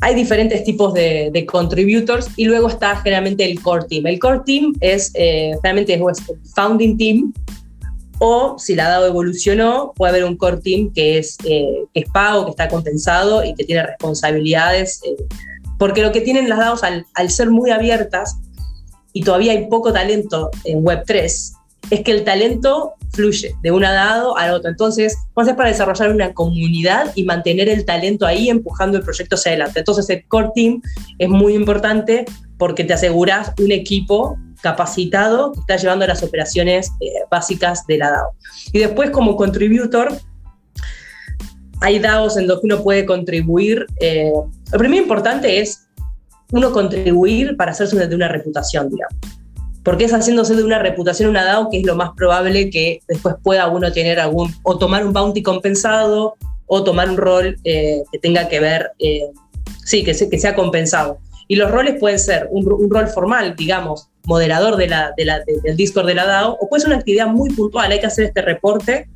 hay 0.00 0.14
diferentes 0.14 0.64
tipos 0.64 0.92
de, 0.94 1.30
de, 1.32 1.46
contributors 1.46 2.28
y 2.36 2.44
luego 2.44 2.68
está 2.68 2.96
generalmente 2.96 3.44
el 3.44 3.60
core 3.62 3.86
team. 3.88 4.06
El 4.06 4.18
core 4.18 4.40
team 4.44 4.74
es 4.80 5.10
eh, 5.14 5.52
generalmente 5.62 5.94
es 5.94 6.28
el 6.28 6.38
founding 6.54 6.98
team 6.98 7.32
o 8.18 8.58
si 8.58 8.74
la 8.74 8.88
DAO 8.88 9.06
evolucionó, 9.06 9.92
puede 9.94 10.10
haber 10.10 10.24
un 10.24 10.36
core 10.36 10.58
team 10.58 10.92
que 10.92 11.18
es, 11.18 11.36
eh, 11.44 11.84
que 11.92 12.04
pago, 12.12 12.44
que 12.44 12.50
está 12.50 12.68
compensado 12.68 13.44
y 13.44 13.54
que 13.54 13.64
tiene 13.64 13.82
responsabilidades. 13.82 15.00
Eh, 15.04 15.16
porque 15.78 16.02
lo 16.02 16.12
que 16.12 16.22
tienen 16.22 16.48
las 16.48 16.58
DAOs 16.58 16.82
al, 16.82 17.30
ser 17.30 17.50
muy 17.50 17.70
abiertas 17.70 18.38
y 19.12 19.22
todavía 19.22 19.52
hay 19.52 19.66
poco 19.68 19.92
talento 19.92 20.50
en 20.64 20.82
Web3, 20.82 21.52
es 21.90 22.00
que 22.00 22.10
el 22.10 22.24
talento 22.24 22.94
fluye 23.12 23.54
de 23.62 23.70
una 23.70 23.92
DAO 23.92 24.36
al 24.36 24.54
otro. 24.54 24.70
Entonces, 24.70 25.16
vamos 25.34 25.48
a 25.48 25.50
hacer 25.50 25.56
para 25.56 25.68
desarrollar 25.68 26.10
una 26.10 26.32
comunidad 26.32 27.12
y 27.14 27.24
mantener 27.24 27.68
el 27.68 27.84
talento 27.84 28.26
ahí 28.26 28.48
empujando 28.48 28.98
el 28.98 29.04
proyecto 29.04 29.36
hacia 29.36 29.50
adelante. 29.52 29.80
Entonces, 29.80 30.08
el 30.10 30.26
core 30.26 30.50
team 30.54 30.82
es 31.18 31.28
muy 31.28 31.54
importante 31.54 32.24
porque 32.58 32.84
te 32.84 32.94
aseguras 32.94 33.52
un 33.60 33.72
equipo 33.72 34.36
capacitado 34.60 35.52
que 35.52 35.60
está 35.60 35.76
llevando 35.76 36.06
las 36.06 36.22
operaciones 36.22 36.90
eh, 37.00 37.10
básicas 37.30 37.86
de 37.86 37.98
la 37.98 38.10
DAO. 38.10 38.32
Y 38.72 38.78
después, 38.78 39.10
como 39.10 39.36
contributor, 39.36 40.12
hay 41.80 41.98
DAOs 41.98 42.36
en 42.36 42.46
los 42.46 42.60
que 42.60 42.66
uno 42.66 42.82
puede 42.82 43.04
contribuir. 43.06 43.86
Eh, 44.00 44.32
lo 44.72 44.78
primero 44.78 45.02
importante 45.02 45.60
es 45.60 45.86
uno 46.52 46.72
contribuir 46.72 47.56
para 47.56 47.72
hacerse 47.72 48.06
de 48.06 48.14
una 48.14 48.28
reputación, 48.28 48.88
digamos. 48.88 49.16
Porque 49.82 50.04
es 50.04 50.12
haciéndose 50.12 50.54
de 50.54 50.64
una 50.64 50.80
reputación 50.80 51.30
una 51.30 51.44
DAO 51.44 51.70
que 51.70 51.78
es 51.80 51.86
lo 51.86 51.94
más 51.94 52.10
probable 52.16 52.70
que 52.70 53.00
después 53.06 53.36
pueda 53.42 53.68
uno 53.68 53.92
tener 53.92 54.18
algún, 54.18 54.52
o 54.62 54.78
tomar 54.78 55.06
un 55.06 55.12
bounty 55.12 55.42
compensado, 55.42 56.34
o 56.66 56.82
tomar 56.82 57.08
un 57.08 57.16
rol 57.16 57.56
eh, 57.62 58.02
que 58.10 58.18
tenga 58.18 58.48
que 58.48 58.58
ver, 58.58 58.90
sí, 59.84 60.02
que, 60.02 60.12
que 60.12 60.38
sea 60.38 60.56
compensado. 60.56 61.18
Y 61.48 61.56
los 61.56 61.70
roles 61.70 61.96
pueden 62.00 62.18
ser 62.18 62.48
un, 62.50 62.70
un 62.72 62.90
rol 62.90 63.06
formal, 63.06 63.54
digamos, 63.54 64.08
moderador 64.26 64.76
de 64.76 64.88
la, 64.88 65.12
de 65.16 65.24
la, 65.24 65.40
del 65.62 65.76
Discord 65.76 66.06
de 66.06 66.14
la 66.14 66.26
DAO, 66.26 66.58
o 66.60 66.68
puede 66.68 66.82
ser 66.82 66.90
una 66.90 66.98
actividad 66.98 67.28
muy 67.28 67.50
puntual, 67.50 67.90
hay 67.90 68.00
que 68.00 68.06
hacer 68.06 68.26
este 68.26 68.42
reporte 68.42 69.08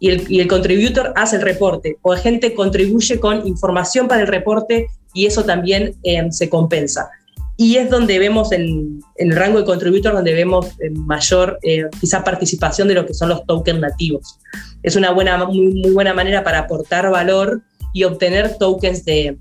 y 0.00 0.10
el, 0.10 0.30
y 0.30 0.40
el 0.40 0.48
contributor 0.48 1.12
hace 1.16 1.36
el 1.36 1.42
reporte, 1.42 1.96
o 2.02 2.14
la 2.14 2.20
gente 2.20 2.54
contribuye 2.54 3.18
con 3.20 3.46
información 3.46 4.08
para 4.08 4.22
el 4.22 4.26
reporte 4.26 4.88
y 5.14 5.26
eso 5.26 5.44
también 5.44 5.94
eh, 6.02 6.26
se 6.30 6.50
compensa. 6.50 7.08
Y 7.56 7.76
es 7.76 7.88
donde 7.88 8.18
vemos 8.18 8.50
en, 8.50 9.00
en, 9.16 9.30
el 9.30 9.36
rango 9.36 9.60
de 9.60 9.64
contributor, 9.64 10.12
donde 10.12 10.34
vemos 10.34 10.66
eh, 10.80 10.90
mayor 10.90 11.58
eh, 11.62 11.84
quizá 12.00 12.24
participación 12.24 12.88
de 12.88 12.94
lo 12.94 13.06
que 13.06 13.14
son 13.14 13.28
los 13.28 13.46
tokens 13.46 13.78
nativos. 13.78 14.40
Es 14.82 14.96
una 14.96 15.12
buena, 15.12 15.44
muy, 15.44 15.72
muy 15.72 15.92
buena 15.92 16.12
manera 16.12 16.42
para 16.42 16.58
aportar 16.58 17.08
valor 17.10 17.62
y 17.92 18.02
obtener 18.02 18.58
tokens 18.58 19.04
de, 19.04 19.38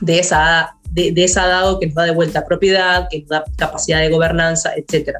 de 0.00 0.18
esa 0.18 0.75
de, 0.96 1.24
esa 1.24 1.46
DAO 1.46 1.78
que 1.78 1.86
nos 1.86 1.94
da 1.94 2.04
de 2.04 2.12
vuelta 2.12 2.44
propiedad, 2.46 3.06
que 3.10 3.20
nos 3.20 3.28
da 3.28 3.44
capacidad 3.56 4.00
de 4.00 4.08
gobernanza, 4.08 4.72
etc. 4.76 5.18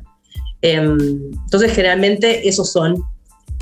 Em, 0.63 0.97
entonces, 1.45 1.73
generalmente 1.73 2.49
esos 2.49 2.73
son 2.73 3.03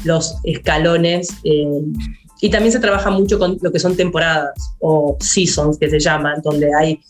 los 0.05 0.37
escalones. 0.44 1.29
Em, 1.42 1.92
y 2.40 2.50
también 2.50 2.72
se 2.72 2.79
trabaja 2.79 3.11
mucho 3.11 3.38
con 3.38 3.59
lo 3.61 3.72
que 3.72 3.81
son 3.81 3.96
temporadas 3.96 4.53
o 4.79 5.16
seasons, 5.20 5.77
que 5.79 5.90
se 5.90 5.98
llaman, 5.98 6.40
donde 6.42 6.70
hay 6.79 7.00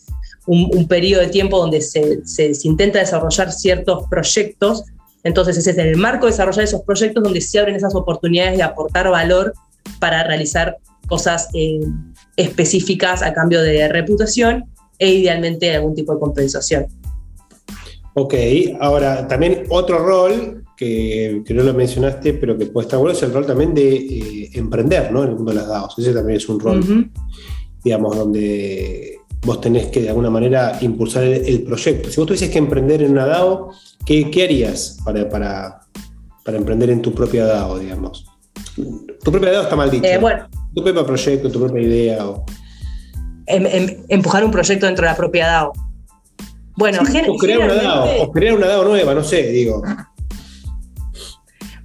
un, 0.47 0.87
periodo 0.87 1.21
de 1.21 1.27
tiempo 1.27 1.59
donde 1.59 1.81
se, 1.81 2.25
se, 2.25 2.51
intenta 2.63 2.99
desarrollar 2.99 3.51
ciertos 3.51 4.05
proyectos. 4.09 4.83
Entonces, 5.23 5.57
es 5.57 5.67
en 5.67 5.79
el 5.79 5.97
marco 5.97 6.25
de 6.25 6.31
desarrollar 6.31 6.63
esos 6.63 6.81
proyectos 6.81 7.23
donde 7.23 7.41
se 7.41 7.59
abren 7.59 7.75
esas 7.75 7.93
oportunidades 7.93 8.57
de 8.57 8.63
aportar 8.63 9.09
valor 9.09 9.53
para 9.99 10.23
realizar 10.23 10.77
cosas 11.07 11.49
eh, 11.53 11.81
específicas 12.37 13.21
a 13.21 13.33
cambio 13.33 13.61
de 13.61 13.87
reputación 13.87 14.65
e 14.97 15.13
idealmente 15.13 15.73
algún 15.75 15.95
tipo 15.95 16.13
de 16.13 16.19
compensación. 16.19 16.87
Ok, 18.13 18.33
ahora 18.79 19.27
también 19.27 19.63
otro 19.69 19.99
rol 19.99 20.63
que, 20.77 21.41
que, 21.45 21.53
no 21.53 21.63
lo 21.63 21.73
mencionaste, 21.73 22.33
pero 22.33 22.57
que 22.57 22.67
puede 22.67 22.85
estar 22.85 22.97
bueno, 22.97 23.13
es 23.13 23.21
el 23.23 23.33
rol 23.33 23.45
también 23.45 23.73
de 23.73 23.95
eh, 23.95 24.49
emprender 24.53 25.11
¿no? 25.11 25.23
en 25.23 25.31
el 25.31 25.35
mundo 25.35 25.51
de 25.51 25.57
las 25.57 25.67
DAOs. 25.67 25.99
Ese 25.99 26.13
también 26.13 26.37
es 26.37 26.47
un 26.47 26.59
rol, 26.59 27.11
digamos, 27.83 28.15
donde 28.15 29.19
vos 29.45 29.59
tenés 29.59 29.87
que 29.87 30.01
de 30.01 30.09
alguna 30.09 30.29
manera 30.29 30.77
impulsar 30.81 31.23
el, 31.23 31.63
proyecto. 31.63 32.09
Si 32.09 32.17
vos 32.17 32.27
tuvieses 32.27 32.49
que 32.49 32.57
emprender 32.57 33.03
en 33.03 33.11
una 33.11 33.25
DAO, 33.25 33.71
¿qué, 34.05 34.31
qué 34.31 34.43
harías 34.43 34.97
para, 35.03 35.27
para, 35.27 35.81
para, 36.43 36.57
emprender 36.57 36.89
en 36.91 37.01
tu 37.01 37.13
propia 37.13 37.45
DAO, 37.45 37.79
digamos? 37.79 38.25
Tu 38.75 39.31
propia 39.31 39.51
DAO 39.51 39.63
está 39.63 39.75
mal 39.75 39.91
dicho. 39.91 40.05
Eh, 40.05 40.17
bueno. 40.17 40.47
Tu 40.73 40.83
propio 40.83 41.05
proyecto, 41.05 41.51
tu 41.51 41.59
propia 41.59 41.81
idea. 41.81 42.25
O 42.25 42.45
em, 43.47 43.65
em, 43.65 43.97
empujar 44.09 44.43
un 44.43 44.51
proyecto 44.51 44.85
dentro 44.85 45.03
de 45.05 45.11
la 45.11 45.17
propia 45.17 45.47
DAO. 45.47 45.73
Bueno, 46.77 46.99
o, 47.01 47.37
crear 47.37 47.59
una 47.59 47.73
DAO, 47.73 48.23
o 48.23 48.31
crear 48.31 48.55
una 48.55 48.67
DAO 48.67 48.83
nueva, 48.85 49.13
no 49.13 49.23
sé, 49.23 49.43
digo. 49.43 49.81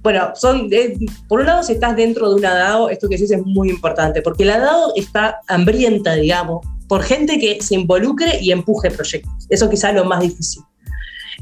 Bueno, 0.03 0.31
son, 0.35 0.67
por 1.27 1.41
un 1.41 1.45
lado, 1.45 1.63
si 1.63 1.73
estás 1.73 1.95
dentro 1.95 2.29
de 2.29 2.35
una 2.35 2.55
DAO, 2.55 2.89
esto 2.89 3.07
que 3.07 3.15
decís 3.15 3.31
es 3.31 3.45
muy 3.45 3.69
importante, 3.69 4.21
porque 4.21 4.45
la 4.45 4.59
DAO 4.59 4.93
está 4.95 5.39
hambrienta, 5.47 6.15
digamos, 6.15 6.65
por 6.87 7.03
gente 7.03 7.39
que 7.39 7.61
se 7.61 7.75
involucre 7.75 8.39
y 8.41 8.51
empuje 8.51 8.89
proyectos. 8.89 9.47
Eso 9.49 9.69
quizás 9.69 9.91
es 9.91 9.97
lo 9.97 10.05
más 10.05 10.19
difícil. 10.19 10.63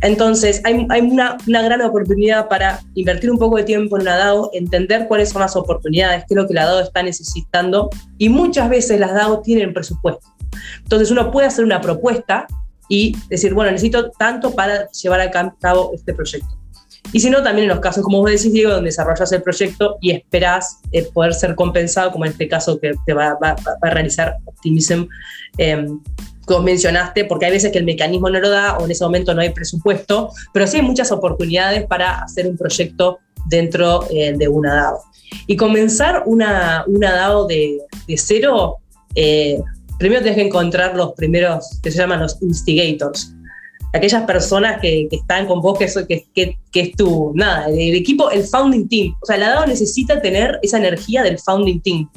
Entonces, 0.02 0.62
hay, 0.64 0.86
hay 0.90 1.02
una, 1.02 1.38
una, 1.46 1.62
gran 1.62 1.82
oportunidad 1.82 2.48
para 2.48 2.80
invertir 2.96 3.32
un 3.32 3.38
poco 3.38 3.58
de 3.58 3.64
tiempo 3.64 3.98
en 3.98 4.04
una 4.04 4.16
DAO, 4.16 4.50
entender 4.54 5.08
cuáles 5.08 5.30
son 5.30 5.42
las 5.42 5.56
oportunidades, 5.56 6.24
qué 6.28 6.34
es 6.34 6.38
lo 6.38 6.48
que 6.48 6.54
la 6.54 6.66
DAO 6.66 6.80
está 6.80 7.04
necesitando, 7.04 7.90
y 8.18 8.30
muchas 8.30 8.70
veces 8.70 9.00
las 9.00 9.14
DAO 9.14 9.42
tienen 9.42 9.74
presupuesto. 9.74 10.26
Entonces, 10.84 11.12
uno 11.12 11.32
puede 11.32 11.48
hacer 11.48 11.66
una 11.66 11.82
propuesta 11.82 12.48
y 12.88 13.16
decir, 13.30 13.54
bueno, 13.54 13.72
necesito 13.72 14.10
tanto 14.12 14.56
para 14.56 14.90
llevar 14.92 15.22
a 15.22 15.30
cabo 15.60 15.92
este 15.94 16.14
proyecto. 16.14 16.60
Y 17.12 17.20
si 17.20 17.30
no, 17.30 17.42
también 17.42 17.64
en 17.64 17.70
los 17.70 17.80
casos, 17.80 18.04
como 18.04 18.20
vos 18.20 18.30
decís, 18.30 18.54
Diego, 18.54 18.72
donde 18.72 18.90
desarrollas 18.90 19.32
el 19.32 19.42
proyecto 19.42 19.98
y 20.00 20.12
esperás 20.12 20.80
eh, 20.92 21.08
poder 21.12 21.34
ser 21.34 21.56
compensado, 21.56 22.12
como 22.12 22.26
en 22.26 22.32
este 22.32 22.48
caso 22.48 22.80
que 22.80 22.94
te 23.06 23.14
va, 23.14 23.38
va, 23.42 23.56
va 23.56 23.78
a 23.82 23.90
realizar 23.90 24.36
Optimism, 24.46 25.06
eh, 25.58 25.88
como 26.50 26.64
mencionaste, 26.64 27.26
porque 27.26 27.46
hay 27.46 27.52
veces 27.52 27.72
que 27.72 27.78
el 27.78 27.86
mecanismo 27.86 28.28
no 28.30 28.40
lo 28.40 28.50
da 28.50 28.78
o 28.80 28.86
en 28.86 28.92
ese 28.92 29.04
momento 29.04 29.36
no 29.36 29.42
hay 29.42 29.52
presupuesto, 29.52 30.32
pero 30.52 30.66
sí 30.66 30.78
hay 30.78 30.82
muchas 30.82 31.12
oportunidades 31.12 31.86
para 31.86 32.24
hacer 32.24 32.48
un 32.48 32.58
proyecto 32.58 33.20
dentro 33.46 34.08
eh, 34.10 34.34
de 34.36 34.48
una 34.48 34.74
DAO. 34.74 35.00
Y 35.46 35.56
comenzar 35.56 36.24
una, 36.26 36.84
una 36.88 37.14
DAO 37.14 37.46
de, 37.46 37.78
cero, 38.18 38.78
eh, 39.14 39.60
primero 40.00 40.24
tienes 40.24 40.40
que 40.40 40.48
encontrar 40.48 40.96
los 40.96 41.14
primeros, 41.14 41.80
que 41.84 41.92
se 41.92 42.00
llaman 42.00 42.20
los 42.20 42.42
instigators, 42.42 43.32
aquellas 43.94 44.24
personas 44.24 44.82
que, 44.82 45.08
que 45.08 45.18
están 45.18 45.46
con 45.46 45.62
vos, 45.62 45.78
que, 45.78 45.86
que, 46.08 46.26
que, 46.34 46.58
que, 46.72 46.80
es 46.82 46.92
tu, 46.94 47.32
nada, 47.36 47.68
el 47.68 47.96
equipo, 47.96 48.32
el 48.32 48.44
founding 48.44 48.88
team. 48.88 49.16
O 49.22 49.26
sea, 49.28 49.38
la 49.38 49.50
DAO 49.50 49.68
necesita 49.68 50.20
tener 50.20 50.58
esa 50.64 50.80
energía 50.80 51.22
del 51.22 51.38
founding 51.38 51.80
team 51.82 52.10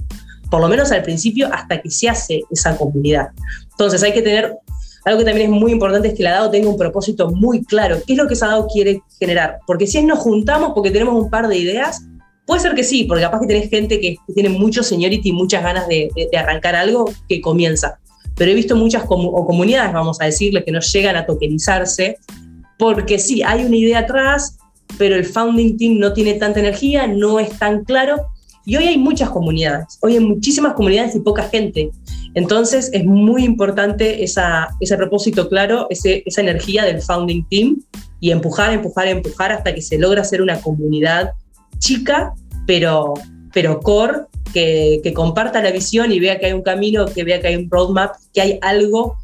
por 0.52 0.60
lo 0.60 0.68
menos 0.68 0.92
al 0.92 1.02
principio, 1.02 1.48
hasta 1.50 1.80
que 1.80 1.90
se 1.90 2.10
hace 2.10 2.42
esa 2.50 2.76
comunidad. 2.76 3.28
Entonces 3.70 4.02
hay 4.02 4.12
que 4.12 4.20
tener, 4.20 4.54
algo 5.02 5.20
que 5.20 5.24
también 5.24 5.50
es 5.50 5.58
muy 5.58 5.72
importante 5.72 6.08
es 6.08 6.14
que 6.14 6.22
la 6.22 6.32
DAO 6.32 6.50
tenga 6.50 6.68
un 6.68 6.76
propósito 6.76 7.30
muy 7.30 7.64
claro. 7.64 8.02
¿Qué 8.06 8.12
es 8.12 8.18
lo 8.18 8.28
que 8.28 8.34
esa 8.34 8.48
DAO 8.48 8.66
quiere 8.66 9.00
generar? 9.18 9.60
Porque 9.66 9.86
si 9.86 10.02
nos 10.02 10.18
juntamos 10.18 10.72
porque 10.74 10.90
tenemos 10.90 11.14
un 11.14 11.30
par 11.30 11.48
de 11.48 11.56
ideas, 11.56 12.02
puede 12.44 12.60
ser 12.60 12.74
que 12.74 12.84
sí, 12.84 13.04
porque 13.04 13.22
capaz 13.22 13.40
que 13.40 13.46
tenés 13.46 13.70
gente 13.70 13.98
que 13.98 14.16
tiene 14.34 14.50
mucho 14.50 14.82
seniority 14.82 15.30
y 15.30 15.32
muchas 15.32 15.62
ganas 15.62 15.88
de, 15.88 16.10
de, 16.14 16.36
arrancar 16.36 16.76
algo 16.76 17.10
que 17.30 17.40
comienza. 17.40 17.98
Pero 18.36 18.50
he 18.50 18.54
visto 18.54 18.76
muchas 18.76 19.04
o 19.08 19.46
comunidades, 19.46 19.94
vamos 19.94 20.20
a 20.20 20.26
decirle, 20.26 20.64
que 20.64 20.70
no 20.70 20.80
llegan 20.80 21.16
a 21.16 21.24
tokenizarse, 21.24 22.18
porque 22.78 23.18
sí, 23.18 23.42
hay 23.42 23.64
una 23.64 23.76
idea 23.76 24.00
atrás, 24.00 24.58
pero 24.98 25.16
el 25.16 25.24
founding 25.24 25.78
team 25.78 25.98
no 25.98 26.12
tiene 26.12 26.34
tanta 26.34 26.60
energía, 26.60 27.06
no 27.06 27.40
es 27.40 27.58
tan 27.58 27.84
claro, 27.84 28.26
y 28.64 28.76
hoy 28.76 28.84
hay 28.84 28.98
muchas 28.98 29.30
comunidades, 29.30 29.98
hoy 30.00 30.14
hay 30.14 30.20
muchísimas 30.20 30.74
comunidades 30.74 31.14
y 31.16 31.20
poca 31.20 31.44
gente. 31.44 31.90
Entonces 32.34 32.90
es 32.92 33.04
muy 33.04 33.44
importante 33.44 34.22
ese 34.22 34.96
propósito 34.96 35.48
claro, 35.48 35.86
esa 35.90 36.40
energía 36.40 36.84
del 36.84 37.02
founding 37.02 37.44
team 37.48 37.82
y 38.20 38.30
empujar, 38.30 38.72
empujar, 38.72 39.08
empujar 39.08 39.52
hasta 39.52 39.74
que 39.74 39.82
se 39.82 39.98
logra 39.98 40.24
ser 40.24 40.42
una 40.42 40.60
comunidad 40.60 41.32
chica, 41.78 42.34
pero, 42.66 43.14
pero 43.52 43.80
core, 43.80 44.20
que, 44.54 45.00
que 45.02 45.12
comparta 45.12 45.62
la 45.62 45.72
visión 45.72 46.12
y 46.12 46.20
vea 46.20 46.38
que 46.38 46.46
hay 46.46 46.52
un 46.52 46.62
camino, 46.62 47.06
que 47.06 47.24
vea 47.24 47.40
que 47.40 47.48
hay 47.48 47.56
un 47.56 47.68
roadmap, 47.70 48.14
que 48.32 48.40
hay 48.40 48.58
algo 48.62 49.16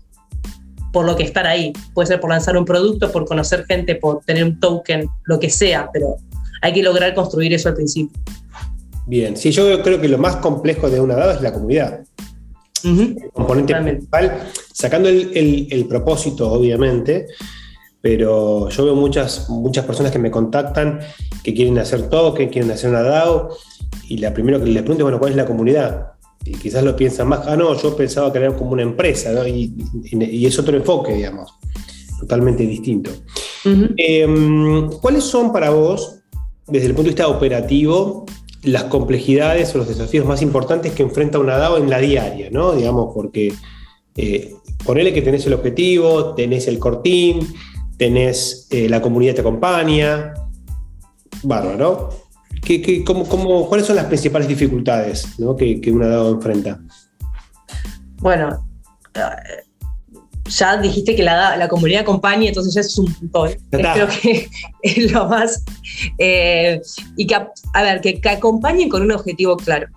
por 0.92 1.06
lo 1.06 1.16
que 1.16 1.22
estar 1.22 1.46
ahí. 1.46 1.72
Puede 1.94 2.08
ser 2.08 2.20
por 2.20 2.30
lanzar 2.30 2.56
un 2.56 2.64
producto, 2.64 3.12
por 3.12 3.24
conocer 3.24 3.64
gente, 3.66 3.94
por 3.94 4.20
tener 4.24 4.44
un 4.44 4.58
token, 4.58 5.08
lo 5.24 5.38
que 5.38 5.50
sea, 5.50 5.88
pero 5.92 6.16
hay 6.62 6.72
que 6.72 6.82
lograr 6.82 7.14
construir 7.14 7.52
eso 7.54 7.68
al 7.68 7.74
principio. 7.74 8.20
Bien, 9.08 9.38
sí, 9.38 9.50
yo 9.52 9.82
creo 9.82 9.98
que 9.98 10.06
lo 10.06 10.18
más 10.18 10.36
complejo 10.36 10.90
de 10.90 11.00
una 11.00 11.14
DAO 11.14 11.30
es 11.30 11.40
la 11.40 11.54
comunidad. 11.54 12.04
El 12.84 13.16
componente 13.32 13.74
principal, 13.74 14.50
sacando 14.70 15.08
el, 15.08 15.86
propósito, 15.88 16.52
obviamente, 16.52 17.26
pero 18.02 18.68
yo 18.68 18.84
veo 18.84 18.94
muchas, 18.94 19.48
muchas 19.48 19.86
personas 19.86 20.12
que 20.12 20.18
me 20.18 20.30
contactan 20.30 21.00
que 21.42 21.54
quieren 21.54 21.78
hacer 21.78 22.10
token, 22.10 22.50
quieren 22.50 22.70
hacer 22.70 22.90
una 22.90 23.00
DAO, 23.00 23.56
y 24.08 24.18
la 24.18 24.34
primero 24.34 24.60
que 24.60 24.66
les 24.66 24.82
pregunto, 24.82 25.04
bueno, 25.04 25.18
¿cuál 25.18 25.30
es 25.30 25.36
la 25.38 25.46
comunidad? 25.46 26.12
Y 26.44 26.52
quizás 26.52 26.84
lo 26.84 26.94
piensan 26.94 27.28
más, 27.28 27.46
ah, 27.46 27.56
no, 27.56 27.74
yo 27.80 27.96
pensaba 27.96 28.30
que 28.30 28.38
era 28.40 28.54
como 28.54 28.72
una 28.72 28.82
empresa, 28.82 29.32
¿no? 29.32 29.48
y, 29.48 29.74
es 30.44 30.58
otro 30.58 30.76
enfoque, 30.76 31.14
digamos, 31.14 31.50
totalmente 32.20 32.62
distinto. 32.64 33.10
Em, 33.96 34.90
¿Cuáles 35.00 35.24
son 35.24 35.50
para 35.50 35.70
vos, 35.70 36.20
desde 36.66 36.88
el 36.88 36.92
punto 36.92 37.04
de 37.04 37.14
vista 37.14 37.28
operativo, 37.28 38.26
las 38.62 38.84
complejidades 38.84 39.74
o 39.74 39.78
los 39.78 39.88
desafíos 39.88 40.26
más 40.26 40.42
importantes 40.42 40.92
que 40.92 41.02
enfrenta 41.02 41.38
una 41.38 41.56
DAO 41.56 41.78
en 41.78 41.90
la 41.90 41.98
diaria, 41.98 42.48
¿no? 42.50 42.72
Digamos, 42.72 43.14
porque 43.14 43.52
eh, 44.16 44.54
ponele 44.84 45.12
que 45.12 45.22
tenés 45.22 45.46
el 45.46 45.54
objetivo, 45.54 46.34
tenés 46.34 46.66
el 46.66 46.78
core 46.78 46.98
team, 47.04 47.40
tenés 47.96 48.66
eh, 48.70 48.88
la 48.88 49.00
comunidad 49.00 49.34
te 49.34 49.40
acompaña, 49.42 50.34
bárbaro, 51.42 51.76
¿no? 51.76 52.08
¿Qué, 52.62 53.04
cómo, 53.04 53.68
cuáles 53.68 53.86
son 53.86 53.96
las 53.96 54.06
principales 54.06 54.48
dificultades 54.48 55.36
que, 55.56 55.80
que, 55.80 55.90
una 55.90 56.08
DAO 56.08 56.32
enfrenta? 56.32 56.80
Bueno, 58.16 58.68
ya 60.48 60.76
dijiste 60.76 61.14
que 61.14 61.22
la, 61.22 61.56
la 61.56 61.68
comunidad 61.68 62.02
acompañe, 62.02 62.48
entonces 62.48 62.74
ya 62.74 62.80
es 62.80 62.98
un 62.98 63.12
punto. 63.12 63.46
Creo 63.70 64.08
que 64.08 64.48
es 64.82 65.12
lo 65.12 65.26
más. 65.28 65.64
Eh, 66.18 66.80
y 67.16 67.26
que, 67.26 67.34
a 67.34 67.82
ver, 67.82 68.00
que, 68.00 68.20
acompañen 68.28 68.88
con 68.88 69.02
un 69.02 69.12
objetivo 69.12 69.56
claro. 69.56 69.88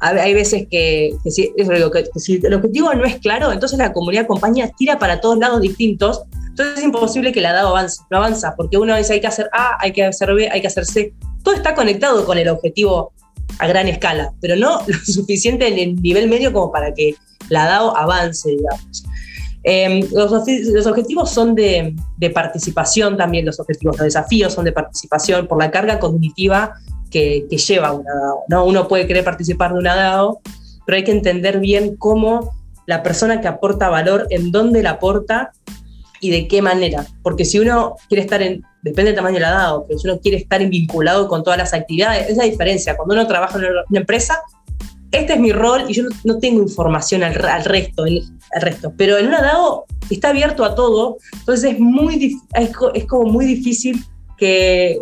hay 0.00 0.34
veces 0.34 0.66
que, 0.70 1.14
si, 1.26 1.52
el 1.56 2.54
objetivo 2.54 2.92
no 2.94 3.04
es 3.04 3.16
claro, 3.16 3.52
entonces 3.52 3.78
la 3.78 3.92
comunidad 3.92 4.24
acompaña, 4.24 4.70
tira 4.76 4.98
para 4.98 5.20
todos 5.20 5.38
lados 5.38 5.60
distintos. 5.60 6.22
Entonces 6.48 6.78
es 6.78 6.84
imposible 6.84 7.32
que 7.32 7.40
la 7.40 7.52
DAO 7.52 7.68
avance, 7.68 8.00
no 8.10 8.18
avanza, 8.18 8.54
porque 8.56 8.78
uno 8.78 8.96
dice 8.96 9.14
hay 9.14 9.20
que 9.20 9.26
hacer 9.26 9.50
A, 9.52 9.76
hay 9.80 9.92
que 9.92 10.04
hacer 10.04 10.32
B, 10.34 10.48
hay 10.50 10.60
que 10.60 10.68
hacer 10.68 10.86
C. 10.86 11.12
Todo 11.42 11.54
está 11.54 11.74
conectado 11.74 12.24
con 12.24 12.38
el 12.38 12.48
objetivo 12.48 13.12
a 13.58 13.66
gran 13.66 13.88
escala, 13.88 14.32
pero 14.40 14.54
no 14.54 14.80
lo 14.86 14.98
suficiente 15.04 15.66
en 15.66 15.78
el 15.78 15.96
nivel 15.96 16.28
medio 16.28 16.52
como 16.52 16.70
para 16.70 16.94
que 16.94 17.14
la 17.48 17.66
DAO 17.66 17.96
avance, 17.96 18.50
digamos. 18.50 19.04
Em, 19.66 20.06
los, 20.12 20.30
objetivos 20.86 21.30
son 21.30 21.54
de, 21.54 21.96
participación 22.34 23.16
también, 23.16 23.46
los 23.46 23.58
objetivos, 23.58 23.96
los 23.96 24.04
desafíos 24.04 24.52
son 24.52 24.66
de 24.66 24.72
participación 24.72 25.46
por 25.46 25.58
la 25.58 25.70
carga 25.70 25.98
cognitiva 25.98 26.74
que, 27.10 27.46
lleva 27.48 27.92
una 27.92 28.12
DAO. 28.12 28.44
¿no? 28.48 28.64
Uno 28.66 28.86
puede 28.86 29.06
querer 29.06 29.24
participar 29.24 29.72
de 29.72 29.78
una 29.78 29.94
DAO, 29.94 30.40
pero 30.84 30.96
hay 30.96 31.04
que 31.04 31.12
entender 31.12 31.60
bien 31.60 31.96
cómo 31.96 32.50
la 32.86 33.02
persona 33.02 33.40
que 33.40 33.48
aporta 33.48 33.88
valor, 33.88 34.26
en 34.28 34.52
dónde 34.52 34.82
la 34.82 34.90
aporta 34.90 35.52
y 36.20 36.30
de 36.30 36.46
qué 36.46 36.60
manera. 36.60 37.06
Porque 37.22 37.46
si 37.46 37.58
uno 37.58 37.96
quiere 38.08 38.22
estar 38.22 38.42
en, 38.42 38.62
depende 38.82 39.12
del 39.12 39.16
tamaño 39.16 39.36
de 39.36 39.40
la 39.40 39.50
DAO, 39.52 39.86
pero 39.86 39.98
si 39.98 40.06
uno 40.06 40.20
quiere 40.20 40.36
estar 40.36 40.62
vinculado 40.68 41.26
con 41.26 41.42
todas 41.42 41.58
las 41.58 41.72
actividades, 41.72 42.28
es 42.28 42.36
la 42.36 42.44
diferencia. 42.44 42.98
Cuando 42.98 43.14
uno 43.14 43.26
trabaja 43.26 43.56
en 43.56 43.64
una 43.64 44.00
empresa, 44.00 44.42
este 45.14 45.34
es 45.34 45.40
mi 45.40 45.52
rol 45.52 45.84
y 45.88 45.94
yo 45.94 46.04
no, 46.24 46.38
tengo 46.38 46.62
información 46.62 47.22
al, 47.22 47.34
resto, 47.34 48.04
al 48.04 48.62
resto, 48.62 48.92
pero 48.96 49.16
en 49.16 49.28
una 49.28 49.40
DAO 49.40 49.86
está 50.10 50.30
abierto 50.30 50.64
a 50.64 50.74
todo, 50.74 51.18
entonces 51.32 51.72
es, 51.72 51.80
muy, 51.80 52.36
es, 52.54 53.06
como 53.06 53.30
muy 53.30 53.44
difícil 53.44 54.02
que, 54.36 55.00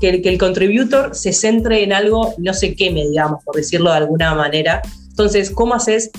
que, 0.00 0.20
el 0.24 0.38
contributor 0.38 1.14
se 1.14 1.32
centre 1.32 1.82
en 1.82 1.92
algo 1.92 2.34
y 2.38 2.42
no 2.42 2.54
se 2.54 2.74
queme, 2.74 3.06
digamos, 3.08 3.44
por 3.44 3.54
decirlo 3.56 3.90
de 3.90 3.98
alguna 3.98 4.34
manera. 4.34 4.82
Entonces, 5.10 5.50
¿cómo 5.50 5.74
haces 5.74 6.10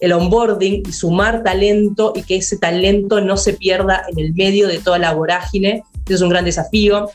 el 0.00 0.12
onboarding 0.12 0.82
y 0.86 0.92
sumar 0.92 1.42
talento 1.42 2.12
y 2.14 2.22
que 2.22 2.36
ese 2.36 2.58
talento 2.58 3.20
no 3.20 3.36
se 3.36 3.54
pierda 3.54 4.02
en 4.08 4.18
el 4.18 4.34
medio 4.34 4.68
de 4.68 4.78
toda 4.78 4.98
la 4.98 5.14
vorágine? 5.14 5.82
Eso 6.06 6.14
es 6.16 6.20
un 6.20 6.28
gran 6.28 6.44
desafío. 6.44 7.08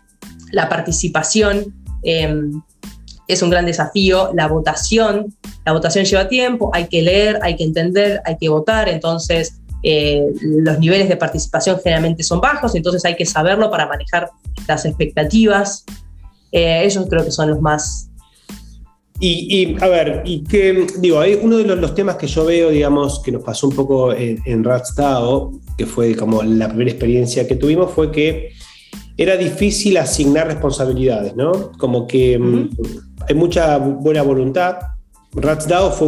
La 0.51 0.67
participación. 0.67 1.73
Em, 2.03 2.61
es 3.27 3.41
un 3.41 3.49
gran 3.49 3.65
desafío. 3.65 4.31
La 4.33 4.47
votación, 4.47 5.35
la 5.65 5.73
votación 5.73 6.05
lleva 6.05 6.27
tiempo, 6.27 6.71
hay 6.73 6.87
que 6.87 7.01
leer, 7.01 7.39
hay 7.41 7.55
que 7.55 7.63
entender, 7.63 8.21
hay 8.25 8.37
que 8.37 8.49
votar, 8.49 8.89
entonces 8.89 9.59
eh, 9.83 10.33
los 10.41 10.79
niveles 10.79 11.07
de 11.07 11.17
participación 11.17 11.79
generalmente 11.83 12.23
son 12.23 12.41
bajos, 12.41 12.75
entonces 12.75 13.03
hay 13.05 13.15
que 13.15 13.25
saberlo 13.25 13.69
para 13.69 13.87
manejar 13.87 14.29
las 14.67 14.85
expectativas. 14.85 15.85
Eh, 16.51 16.83
ellos 16.83 17.05
creo 17.09 17.23
que 17.23 17.31
son 17.31 17.49
los 17.49 17.61
más... 17.61 18.09
Y, 19.19 19.75
a 19.81 19.87
ver, 19.87 20.21
y 20.25 20.43
que, 20.43 20.85
digo, 20.99 21.19
hay 21.19 21.39
uno 21.41 21.57
de 21.57 21.75
los, 21.75 21.95
temas 21.95 22.17
que 22.17 22.27
yo 22.27 22.45
veo, 22.45 22.69
digamos, 22.69 23.19
que 23.23 23.31
nos 23.31 23.41
pasó 23.41 23.67
un 23.67 23.75
poco 23.75 24.13
en, 24.13 24.39
en 24.45 24.63
que 25.75 25.87
fue 25.87 26.15
como 26.15 26.43
la 26.43 26.67
primera 26.67 26.91
experiencia 26.91 27.47
que 27.47 27.55
tuvimos, 27.55 27.91
fue 27.91 28.11
que 28.11 28.51
era 29.17 29.35
difícil 29.35 29.97
asignar 29.97 30.45
responsabilidades, 30.45 31.35
¿no? 31.35 31.71
Como 31.79 32.05
que 32.05 32.39
hay 33.27 33.35
mucha 33.35 33.77
buena 33.77 34.21
voluntad. 34.21 34.77
RatsDAO 35.33 35.91
fue, 35.91 36.07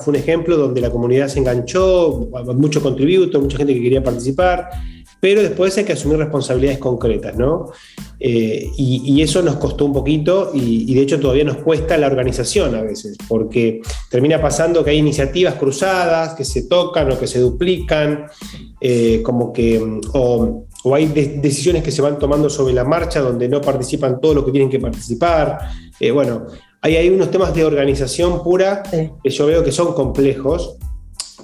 fue 0.00 0.12
un 0.12 0.16
ejemplo 0.16 0.56
donde 0.56 0.80
la 0.80 0.90
comunidad 0.90 1.28
se 1.28 1.38
enganchó, 1.38 2.28
mucho 2.56 2.82
contributo, 2.82 3.40
mucha 3.40 3.58
gente 3.58 3.74
que 3.74 3.82
quería 3.82 4.02
participar, 4.02 4.68
pero 5.20 5.42
después 5.42 5.76
hay 5.78 5.84
que 5.84 5.94
asumir 5.94 6.18
responsabilidades 6.18 6.78
concretas, 6.78 7.36
¿no? 7.36 7.72
Eh, 8.20 8.70
y, 8.76 9.20
eso 9.22 9.42
nos 9.42 9.56
costó 9.56 9.84
un 9.84 9.92
poquito 9.92 10.50
y, 10.54 10.94
de 10.94 11.00
hecho 11.00 11.18
todavía 11.18 11.44
nos 11.44 11.58
cuesta 11.58 11.96
la 11.96 12.06
organización 12.06 12.74
a 12.74 12.82
veces, 12.82 13.16
porque 13.28 13.80
termina 14.10 14.40
pasando 14.40 14.84
que 14.84 14.90
hay 14.90 14.98
iniciativas 14.98 15.54
cruzadas 15.54 16.34
que 16.34 16.44
se 16.44 16.64
tocan 16.68 17.10
o 17.10 17.18
que 17.18 17.26
se 17.26 17.40
duplican, 17.40 18.26
eh, 18.80 19.22
como 19.22 19.52
que, 19.52 19.82
o, 20.12 20.65
hay 20.94 21.06
decisiones 21.06 21.82
que 21.82 21.90
se 21.90 22.02
van 22.02 22.18
tomando 22.18 22.48
sobre 22.48 22.72
la 22.72 22.84
marcha 22.84 23.20
donde 23.20 23.48
no 23.48 23.60
participan 23.60 24.20
todos 24.20 24.34
los 24.34 24.44
que 24.44 24.52
tienen 24.52 24.70
que 24.70 24.78
participar. 24.78 25.58
Eh, 25.98 26.10
bueno, 26.10 26.46
hay, 26.80 26.96
hay 26.96 27.08
unos 27.08 27.30
temas 27.30 27.54
de 27.54 27.64
organización 27.64 28.42
pura 28.42 28.82
que 28.82 29.30
yo 29.30 29.46
veo 29.46 29.64
que 29.64 29.72
son 29.72 29.94
complejos, 29.94 30.76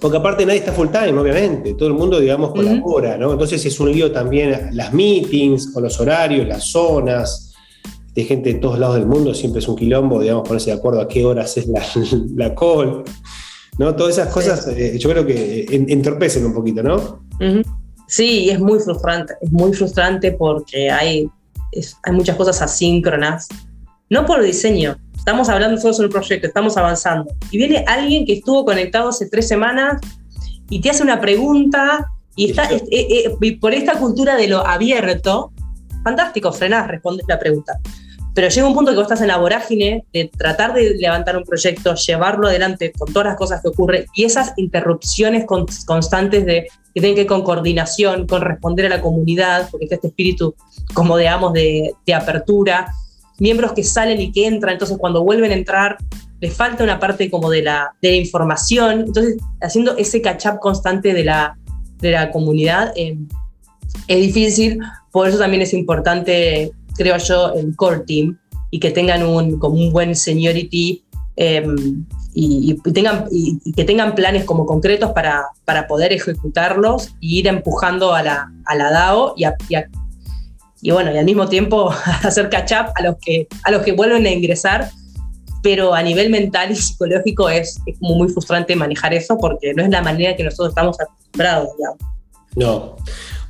porque 0.01 0.16
aparte 0.16 0.45
nadie 0.45 0.61
está 0.61 0.72
full 0.72 0.88
time, 0.88 1.18
obviamente, 1.18 1.74
todo 1.74 1.88
el 1.88 1.95
mundo, 1.95 2.18
digamos, 2.20 2.51
colabora, 2.51 3.16
¿no? 3.16 3.32
Entonces 3.32 3.64
es 3.64 3.78
un 3.80 3.93
lío 3.93 4.11
también 4.11 4.70
las 4.72 4.93
meetings, 4.93 5.72
con 5.72 5.82
los 5.82 5.99
horarios, 6.01 6.47
las 6.47 6.64
zonas, 6.64 7.55
de 8.14 8.24
gente 8.24 8.53
de 8.53 8.59
todos 8.59 8.78
lados 8.78 8.97
del 8.97 9.07
mundo, 9.07 9.32
siempre 9.32 9.61
es 9.61 9.68
un 9.68 9.76
quilombo, 9.76 10.20
digamos, 10.20 10.47
ponerse 10.47 10.70
de 10.70 10.76
acuerdo 10.76 11.01
a 11.01 11.09
qué 11.09 11.24
horas 11.24 11.57
es 11.57 11.66
la, 11.66 11.82
la 12.36 12.55
call, 12.55 13.05
¿no? 13.78 13.95
Todas 13.97 14.18
esas 14.18 14.32
cosas 14.32 14.68
eh, 14.68 14.99
yo 14.99 15.09
creo 15.11 15.26
que 15.26 15.66
entorpecen 15.88 16.45
un 16.45 16.53
poquito, 16.53 16.82
¿no? 16.82 17.24
Sí, 18.12 18.50
es 18.50 18.60
muy 18.60 18.78
frustrante, 18.78 19.32
es 19.40 19.50
muy 19.50 19.72
frustrante 19.72 20.32
porque 20.32 20.90
hay, 20.90 21.26
hay 22.02 22.12
muchas 22.12 22.36
cosas 22.36 22.60
asíncronas 22.60 23.48
no 24.10 24.26
por 24.26 24.42
diseño. 24.42 24.98
Estamos 25.16 25.48
hablando 25.48 25.80
solo 25.80 25.94
sobre 25.94 26.08
un 26.08 26.12
proyecto, 26.12 26.46
estamos 26.46 26.76
avanzando. 26.76 27.34
Y 27.50 27.56
viene 27.56 27.86
alguien 27.88 28.26
que 28.26 28.34
estuvo 28.34 28.66
conectado 28.66 29.08
hace 29.08 29.30
tres 29.30 29.48
semanas 29.48 29.98
y 30.68 30.82
te 30.82 30.90
hace 30.90 31.02
una 31.02 31.22
pregunta 31.22 32.06
y 32.36 32.50
está 32.50 32.68
por 33.58 33.72
esta 33.72 33.94
cultura 33.98 34.36
de 34.36 34.48
lo 34.48 34.66
abierto, 34.66 35.50
fantástico, 36.04 36.52
frenás, 36.52 36.88
respondes 36.88 37.24
la 37.26 37.38
pregunta. 37.38 37.80
Pero 38.35 38.49
llega 38.49 38.66
un 38.66 38.74
punto 38.74 38.93
que 38.93 38.97
vos 38.97 39.05
estás 39.05 39.20
en 39.20 39.28
la 39.28 39.37
vorágine 39.37 40.05
de 40.12 40.30
tratar 40.37 40.72
de 40.72 40.95
levantar 40.95 41.37
un 41.37 41.45
proyecto, 41.45 41.95
llevarlo 41.95 42.49
adelante 42.49 42.93
con 42.97 43.12
todas 43.12 43.26
las 43.28 43.37
cosas 43.37 43.61
que 43.61 43.68
ocurren 43.68 44.07
y 44.14 44.24
esas 44.24 44.53
interrupciones 44.57 45.45
constantes 45.47 46.47
de 46.47 46.66
que 46.95 47.01
tienen 47.01 47.14
que 47.14 47.22
ver 47.22 47.28
con 47.28 47.43
coordinación, 47.43 48.26
con 48.26 48.43
responder 48.43 48.87
a 48.87 48.89
la 48.89 49.01
comunidad, 49.01 49.68
porque 49.70 49.85
está 49.85 49.97
este 49.97 50.09
espíritu, 50.09 50.55
como 50.95 51.16
digamos, 51.16 51.53
de, 51.53 51.93
de 52.07 52.14
apertura, 52.14 52.93
miembros 53.39 53.72
que 53.72 53.85
salen 53.85 54.20
y 54.20 54.33
que 54.33 54.47
entran, 54.47 54.74
entonces 54.74 54.97
cuando 54.99 55.24
vuelven 55.24 55.51
a 55.51 55.55
entrar 55.55 55.99
les 56.43 56.55
falta 56.55 56.83
una 56.83 56.99
parte 56.99 57.30
como 57.30 57.51
de 57.51 57.62
la, 57.62 57.95
de 58.03 58.16
información, 58.16 59.03
entonces 59.07 59.37
haciendo 59.61 59.97
ese 59.97 60.20
catch-up 60.20 60.59
constante 60.59 61.14
de 61.14 61.24
la, 61.24 61.57
de 61.99 62.11
la 62.11 62.33
comunidad 62.33 62.93
eh, 62.97 63.16
es 64.09 64.20
difícil, 64.20 64.80
por 65.12 65.28
eso 65.28 65.39
también 65.39 65.62
es 65.62 65.72
importante, 65.72 66.72
creo 66.97 67.16
yo, 67.18 67.55
el 67.55 67.74
core 67.76 68.01
team 68.07 68.38
y 68.70 68.80
que 68.80 68.90
tengan 68.90 69.22
un, 69.22 69.59
como 69.59 69.76
un 69.76 69.93
buen 69.93 70.14
seniority 70.14 71.05
em, 71.36 72.05
y, 72.34 72.74
tengan, 72.93 73.26
y, 73.30 73.72
que 73.72 73.84
tengan 73.84 74.14
planes 74.14 74.45
como 74.45 74.64
concretos 74.64 75.12
para, 75.12 75.45
para 75.64 75.86
poder 75.86 76.12
ejecutarlos 76.12 77.09
e 77.09 77.12
ir 77.20 77.47
empujando 77.47 78.14
a 78.14 78.22
la, 78.22 78.53
a 78.64 78.74
la 78.74 78.90
DAO 78.90 79.34
y 79.36 79.45
a, 79.45 79.51
a 79.51 79.84
y 80.84 80.90
bueno, 80.90 81.12
y 81.14 81.18
al 81.18 81.24
mismo 81.24 81.49
tiempo 81.49 81.90
hacer 82.22 82.51
catch 82.51 82.72
up 82.72 82.93
a 82.97 83.03
los 83.03 83.16
que, 83.20 83.47
a 83.64 83.70
los 83.70 83.82
que 83.82 83.93
vuelven 83.93 84.26
a 84.26 84.30
ingresar, 84.30 84.90
pero 85.62 85.95
a 85.95 86.03
nivel 86.03 86.30
mental 86.30 86.72
y 86.72 86.76
psicológico 86.76 87.49
es, 87.49 87.78
es 87.86 87.99
como 88.01 88.16
muy 88.16 88.28
frustrante 88.28 88.74
manejar 88.74 89.14
eso 89.14 89.38
porque 89.38 89.74
no 89.74 89.84
es 89.84 89.90
la 89.90 90.03
manera 90.03 90.34
que 90.34 90.43
nosotros 90.43 90.70
estamos 90.70 90.99
acostumbrados, 91.01 91.68
digamos. 91.76 92.11
No. 92.57 92.96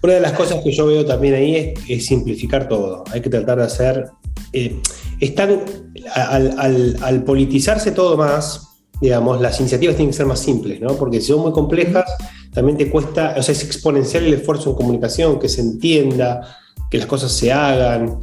Una 0.03 0.15
de 0.15 0.21
las 0.21 0.33
cosas 0.33 0.63
que 0.63 0.73
yo 0.73 0.87
veo 0.87 1.07
también 1.07 1.35
ahí 1.35 1.75
es, 1.89 2.07
simplificar 2.07 2.69
todo. 2.69 3.05
Hay 3.13 3.21
que 3.21 3.31
tratar 3.31 3.59
de 3.59 3.65
hacer. 3.65 4.11
Eh, 4.53 4.81
al, 6.15 7.23
politizarse 7.25 7.93
todo 7.93 8.17
más, 8.17 8.81
digamos, 9.01 9.41
las 9.41 9.61
iniciativas 9.61 9.95
tienen 9.95 10.11
que 10.11 10.17
ser 10.17 10.27
más 10.27 10.41
simples, 10.41 10.81
¿no? 10.81 10.95
Porque 10.95 11.21
si 11.21 11.29
son 11.29 11.41
muy 11.41 11.53
complejas, 11.53 12.05
también 12.53 12.77
te 12.77 12.91
cuesta, 12.91 13.35
o 13.39 13.43
sea, 13.43 13.53
es 13.53 13.63
exponencial 13.63 14.25
el 14.25 14.35
esfuerzo 14.35 14.71
en 14.71 14.77
comunicación, 14.77 15.39
que 15.39 15.49
se 15.49 15.61
entienda, 15.61 16.59
que 16.91 16.99
las 16.99 17.07
cosas 17.07 17.33
se 17.33 17.53
hagan. 17.53 18.19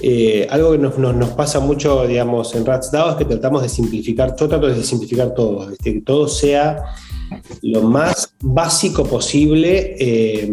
Eh, 0.00 0.46
algo 0.50 0.72
que 0.72 0.78
nos, 0.78 1.30
pasa 1.30 1.60
mucho, 1.60 2.06
digamos, 2.06 2.54
en 2.56 2.66
Rats 2.66 2.90
DAO 2.90 3.10
es 3.10 3.16
que 3.16 3.24
tratamos 3.24 3.62
de 3.62 3.68
simplificar, 3.68 4.34
yo 4.38 4.48
trato 4.48 4.66
de 4.66 4.82
simplificar 4.82 5.34
todo, 5.34 5.68
que 5.82 6.00
todo 6.00 6.26
sea 6.26 6.82
lo 7.62 7.82
más 7.82 8.34
básico 8.40 9.04
posible, 9.04 9.96
eh, 9.98 10.50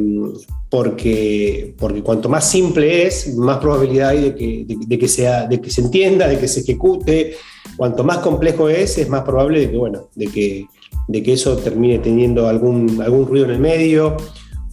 porque, 0.69 1.73
porque 1.77 2.03
cuanto 2.03 2.30
más 2.30 2.49
simple 2.49 3.07
es, 3.07 3.36
más 3.36 3.57
probabilidad 3.57 4.09
hay 4.09 4.21
de 4.21 4.36
que, 4.36 4.99
que 4.99 5.07
sea, 5.07 5.47
de 5.47 5.59
que 5.59 5.71
se 5.71 5.82
entienda, 5.82 6.27
de 6.27 6.39
que 6.39 6.47
se 6.47 6.61
ejecute. 6.61 7.36
Cuanto 7.75 8.03
más 8.03 8.19
complejo 8.19 8.69
es, 8.69 8.97
es 8.97 9.09
más 9.09 9.23
probable 9.23 9.61
de 9.61 9.71
que, 9.71 9.77
bueno, 9.77 10.09
de 10.15 10.27
que, 10.27 10.67
de 11.07 11.23
que 11.23 11.34
eso 11.34 11.57
termine 11.57 11.99
teniendo 11.99 12.47
algún, 12.47 13.01
algún 13.01 13.25
ruido 13.25 13.45
en 13.45 13.51
el 13.51 13.59
medio 13.59 14.17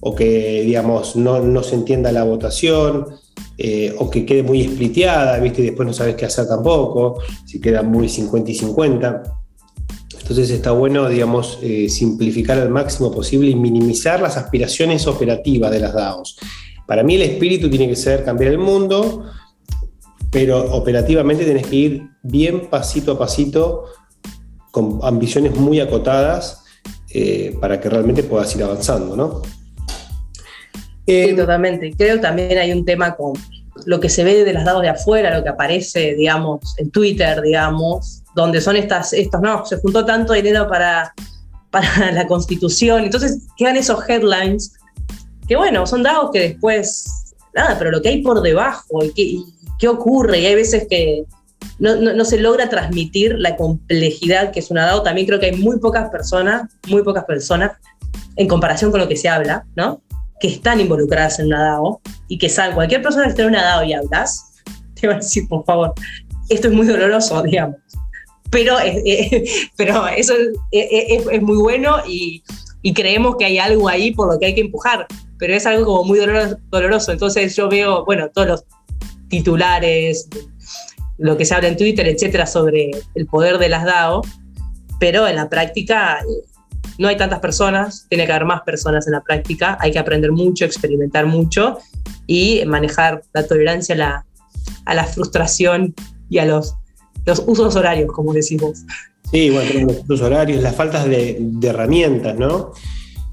o 0.01 0.15
que, 0.15 0.63
digamos, 0.63 1.17
no, 1.17 1.41
no 1.41 1.63
se 1.63 1.77
entienda 1.77 2.13
la 2.13 2.25
votación. 2.25 3.07
Eh, 3.59 3.95
o 3.99 4.11
que 4.11 4.27
quede 4.27 4.43
muy 4.43 4.63
spliteada, 4.65 5.39
¿viste? 5.39 5.63
Y 5.63 5.67
después 5.67 5.87
no 5.87 5.95
sabes 5.95 6.15
qué 6.15 6.27
hacer 6.27 6.47
tampoco, 6.47 7.23
si 7.47 7.59
queda 7.59 7.83
muy 7.83 8.07
50 8.07 8.51
y 8.51 8.55
50. 8.55 9.23
Entonces 10.29 10.51
está 10.51 10.73
bueno, 10.73 11.09
digamos, 11.09 11.57
eh, 11.63 11.89
simplificar 11.89 12.59
al 12.59 12.69
máximo 12.69 13.13
posible 13.13 13.49
y 13.49 13.55
minimizar 13.55 14.21
las 14.21 14.37
aspiraciones 14.37 15.07
operativas 15.07 15.71
de 15.71 15.79
las 15.79 15.95
DAOs. 15.95 16.37
Para 16.85 17.05
mí 17.05 17.15
el 17.15 17.23
espíritu 17.23 17.71
tiene 17.71 17.89
que 17.89 17.95
ser 17.95 18.25
cambiar 18.25 18.51
el 18.51 18.59
mundo, 18.59 19.25
pero 20.33 20.73
operativamente 20.73 21.45
tienes 21.45 21.69
que 21.69 21.77
ir 21.77 22.03
bien 22.25 22.63
pasito 22.69 23.13
a 23.13 23.19
pasito, 23.21 23.85
con 24.73 24.99
ambiciones 25.05 25.55
muy 25.55 25.79
acotadas, 25.79 26.65
eh, 27.15 27.57
para 27.61 27.81
que 27.81 27.89
realmente 27.89 28.25
puedas 28.25 28.53
ir 28.57 28.65
avanzando, 28.65 29.15
¿no? 29.17 29.43
sí, 31.07 31.37
totalmente. 31.37 31.95
Creo 31.97 32.17
que 32.17 32.23
también 32.23 32.59
hay 32.59 32.73
un 32.73 32.85
tema 32.85 33.15
con 33.15 33.35
lo 33.85 34.01
que 34.01 34.09
se 34.09 34.25
ve 34.25 34.45
de 34.45 34.53
las 34.53 34.65
DAOs 34.65 34.83
de 34.83 34.89
afuera, 34.89 35.37
lo 35.37 35.43
que 35.43 35.51
aparece, 35.51 36.15
digamos, 36.15 36.61
en 36.79 36.91
Twitter, 36.91 37.41
digamos, 37.43 38.23
donde 38.35 38.61
son 38.61 38.77
estas, 38.77 39.13
estos, 39.13 39.41
no, 39.41 39.65
se 39.67 39.77
juntó 39.79 40.05
tanto 40.05 40.33
dinero 40.33 40.69
para, 40.69 41.13
para 41.71 42.13
la 42.13 42.27
constitución, 42.27 43.05
entonces 43.05 43.47
quedan 43.57 43.77
esos 43.77 44.09
headlines, 44.09 44.73
que 45.49 45.57
bueno, 45.57 45.87
son 45.87 46.03
dados 46.03 46.31
que 46.33 46.41
después, 46.41 47.35
nada, 47.55 47.77
pero 47.79 47.91
lo 47.91 48.03
que 48.03 48.09
hay 48.09 48.23
por 48.23 48.43
debajo 48.43 49.05
y 49.15 49.45
qué, 49.79 49.89
ocurre, 49.89 50.41
y 50.41 50.47
hay 50.47 50.55
veces 50.55 50.87
que 50.89 51.25
no, 51.79 52.25
se 52.25 52.39
logra 52.39 52.69
transmitir 52.69 53.37
la 53.39 53.57
complejidad 53.57 54.51
que 54.51 54.61
es 54.61 54.71
una 54.71 54.87
DAO, 54.87 55.03
también 55.03 55.27
creo 55.27 55.39
que 55.39 55.47
hay 55.47 55.57
muy 55.57 55.79
pocas 55.79 56.09
personas, 56.11 56.71
muy 56.89 57.03
pocas 57.03 57.25
personas, 57.25 57.73
en 58.37 58.49
comparación 58.49 58.91
con 58.91 59.01
lo 59.01 59.09
que 59.09 59.17
se 59.17 59.29
habla, 59.29 59.67
¿no? 59.77 60.03
Que 60.41 60.49
están 60.49 60.81
involucradas 60.81 61.39
en 61.39 61.47
una 61.47 61.63
DAO 61.63 62.01
y 62.29 62.39
que 62.39 62.49
saben, 62.49 62.75
cualquier 62.75 63.03
persona 63.03 63.25
que 63.25 63.31
esté 63.31 63.43
en 63.43 63.49
una 63.49 63.63
DAO 63.63 63.85
y 63.85 63.95
hablas, 63.95 64.53
te 64.95 65.07
va 65.07 65.15
a 65.15 65.17
decir, 65.17 65.49
por 65.49 65.65
favor, 65.65 65.93
esto 66.49 66.69
es 66.69 66.75
muy 66.75 66.87
doloroso, 66.87 67.43
digamos 67.45 67.77
pero, 68.51 68.79
eh, 68.81 69.03
eh, 69.05 69.45
pero 69.77 70.07
eso 70.09 70.35
es, 70.71 71.25
es, 71.31 71.43
muy 71.43 71.57
bueno 71.57 71.97
y, 72.07 72.43
y, 72.83 72.95
creemos 72.95 73.37
que 73.37 73.45
hay 73.45 73.59
algo 73.59 73.89
ahí 73.89 74.13
por 74.13 74.33
lo 74.33 74.39
que 74.39 74.47
hay 74.47 74.55
que 74.55 74.61
empujar, 74.63 75.07
pero 75.39 75.55
es 75.55 75.67
algo 75.67 75.85
como 75.85 76.05
muy 76.05 76.19
doloroso. 76.71 77.13
Entonces 77.13 77.55
yo 77.57 77.69
veo, 77.69 78.05
bueno, 78.05 78.31
todos 78.33 78.49
los 78.49 78.65
titulares, 79.29 80.29
lo 81.19 81.37
que 81.37 81.45
se 81.45 81.55
habla 81.55 81.69
en 81.69 81.77
Twitter, 81.77 82.07
etcétera, 82.07 82.47
sobre 82.47 82.91
el 83.15 83.27
poder 83.27 83.59
de 83.59 83.69
las 83.69 83.85
DAO, 83.85 84.23
pero 85.01 85.27
en 85.27 85.37
la 85.37 85.49
práctica 85.49 86.21
eh, 86.21 86.49
no 86.99 87.09
hay 87.09 87.17
tantas 87.17 87.41
personas, 87.41 88.07
tiene 88.09 88.27
que 88.27 88.33
haber 88.33 88.47
más 88.47 88.63
personas 88.63 89.07
en 89.07 89.13
la 89.13 89.21
práctica, 89.21 89.77
hay 89.81 89.93
que 89.93 89.99
aprender 89.99 90.33
mucho, 90.33 90.65
experimentar 90.65 91.27
mucho 91.27 91.79
y 92.27 92.65
manejar 92.67 93.23
la 93.33 93.47
tolerancia 93.47 93.95
a 93.95 93.99
la, 93.99 94.27
a 94.85 94.95
la 94.95 95.05
frustración 95.05 95.95
y 96.29 96.39
a 96.39 96.45
los 96.47 96.75
los 97.27 97.43
usos 97.47 97.77
horarios, 97.77 98.11
como 98.13 98.33
decimos. 98.33 98.85
Sí, 99.31 99.51
bueno, 99.51 99.87
los 99.87 100.05
usos 100.05 100.21
horarios, 100.23 100.63
las 100.63 100.75
faltas 100.75 101.07
de, 101.07 101.43
herramientas, 101.63 102.39
¿no? 102.39 102.73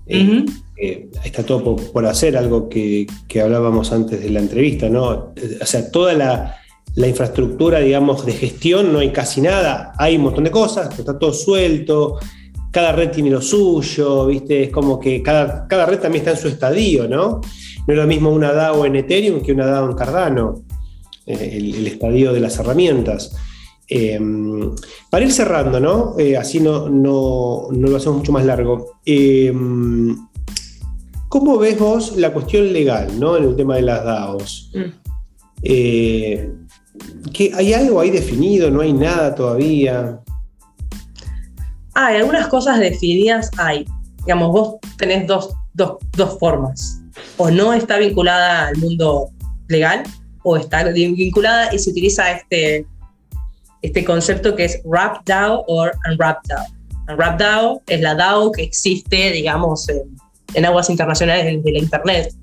Eh, 0.07 0.45
eh, 0.77 1.09
está 1.23 1.45
todo 1.45 1.75
por, 1.75 2.05
hacer, 2.05 2.35
algo 2.35 2.67
que, 2.67 3.07
hablábamos 3.41 3.91
antes 3.93 4.21
de 4.21 4.29
la 4.31 4.39
entrevista, 4.39 4.89
¿no? 4.89 5.33
O 5.61 5.65
sea, 5.65 5.89
toda 5.91 6.13
la, 6.13 6.57
infraestructura, 6.95 7.79
digamos, 7.79 8.25
de 8.25 8.33
gestión, 8.33 8.91
no 8.91 8.99
hay 8.99 9.11
casi 9.11 9.41
nada, 9.41 9.93
hay 9.97 10.17
un 10.17 10.23
montón 10.23 10.43
de 10.43 10.51
cosas, 10.51 10.97
está 10.97 11.17
todo 11.17 11.33
suelto, 11.33 12.19
cada 12.73 12.91
red 12.91 13.11
tiene 13.11 13.29
lo 13.29 13.39
suyo, 13.39 14.25
¿viste? 14.25 14.63
Es 14.63 14.71
como 14.71 14.99
que 14.99 15.21
cada, 15.21 15.67
cada 15.67 15.85
red 15.85 15.99
también 15.99 16.23
está 16.23 16.31
en 16.31 16.41
su 16.41 16.47
estadio, 16.47 17.07
¿no? 17.07 17.39
No 17.85 17.93
es 17.93 17.95
lo 17.95 18.07
mismo 18.07 18.31
una 18.31 18.51
DAO 18.51 18.87
en 18.87 18.95
Ethereum 18.95 19.43
que 19.43 19.51
una 19.51 19.67
DAO 19.67 19.91
en 19.91 19.95
Cardano, 19.95 20.63
eh, 21.27 21.49
el, 21.53 21.85
estadio 21.85 22.33
de 22.33 22.39
las 22.39 22.57
herramientas. 22.57 23.35
Em, 23.87 24.71
para 25.11 25.23
ir 25.23 25.31
cerrando, 25.31 25.79
¿no? 25.79 26.15
Eh, 26.17 26.35
así 26.35 26.59
no, 26.59 26.89
no, 26.89 27.67
lo 27.71 27.95
hacemos 27.95 28.17
mucho 28.17 28.31
más 28.31 28.43
largo. 28.43 28.93
Em, 29.05 30.17
¿Cómo 31.29 31.59
ves 31.59 31.77
vos 31.77 32.17
la 32.17 32.33
cuestión 32.33 32.73
legal, 32.73 33.19
¿no? 33.19 33.37
En 33.37 33.43
el 33.43 33.55
tema 33.55 33.75
de 33.75 33.83
las 33.83 34.03
DAOs. 34.03 34.71
Mm. 34.73 35.13
Eh, 35.61 36.51
¿Hay 37.53 37.73
algo 37.73 37.99
ahí 37.99 38.09
definido? 38.09 38.71
¿No 38.71 38.81
hay 38.81 38.93
nada 38.93 39.35
todavía? 39.35 40.22
Hay 41.95 42.17
algunas 42.17 42.47
cosas 42.47 42.79
definidas, 42.79 43.49
hay. 43.57 43.85
Digamos, 44.19 44.51
vos 44.51 44.75
tenés 44.97 45.27
dos, 45.27 45.53
dos 45.73 46.39
formas. 46.39 47.01
O 47.37 47.51
no 47.51 47.73
está 47.73 47.97
vinculada 47.97 48.67
al 48.67 48.77
mundo 48.77 49.29
legal, 49.67 50.03
o 50.43 50.57
está 50.57 50.83
vinculada 50.83 51.73
y 51.73 51.79
se 51.79 51.91
utiliza 51.91 52.31
este 52.31 52.85
este 53.83 54.05
concepto 54.05 54.55
que 54.55 54.65
es 54.65 54.81
Wrap 54.85 55.25
DAO 55.25 55.65
o 55.67 55.85
Unwrap 56.09 56.37
DAO. 56.47 56.65
Unwrap 57.09 57.37
DAO 57.37 57.81
es 57.87 58.01
la 58.01 58.15
DAO 58.15 58.51
que 58.51 58.63
existe, 58.63 59.31
digamos, 59.31 59.87
en, 59.89 60.65
aguas 60.65 60.89
internacionales 60.89 61.61
de, 61.63 61.71
la 61.71 61.79
Internet. 61.79 62.33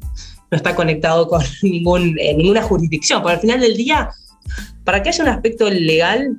No 0.51 0.57
está 0.57 0.75
conectado 0.75 1.27
con 1.27 1.43
ningún, 1.63 2.17
eh, 2.21 2.35
ninguna 2.35 2.63
jurisdicción. 2.63 3.23
Pero 3.23 3.35
al 3.35 3.41
final 3.41 3.61
del 3.61 3.75
día, 3.75 4.11
para 4.85 5.03
que 5.03 5.09
haya 5.09 5.25
un 5.25 5.31
aspecto 5.31 5.71
legal, 5.71 6.37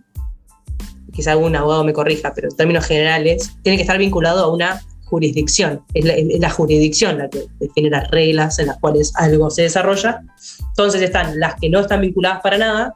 quizá 1.12 1.34
algún 1.34 1.56
abogado 1.56 1.84
me 1.84 1.94
corrija, 1.94 2.34
pero 2.34 2.50
en 2.50 2.56
términos 2.56 2.86
generales, 2.86 3.52
tiene 3.64 3.78
que 3.78 3.84
estar 3.84 3.98
vinculado 3.98 4.44
a 4.44 4.54
una 4.54 4.82
jurisdicción. 5.06 5.82
Es 5.94 6.06
la, 6.40 6.50
jurisdicción 6.50 7.18
la 7.18 7.30
que 7.30 7.46
define 7.60 7.90
las 7.90 8.10
reglas 8.10 8.60
en 8.60 8.68
las 8.68 8.80
cuales 8.80 9.12
algo 9.16 9.50
se 9.50 9.64
desarrolla. 9.64 10.22
Entonces 10.70 11.02
están 11.02 11.40
las 11.40 11.56
que 11.56 11.70
no 11.70 11.82
están 11.82 12.02
vinculadas 12.02 12.42
para 12.42 12.58
nada 12.58 12.94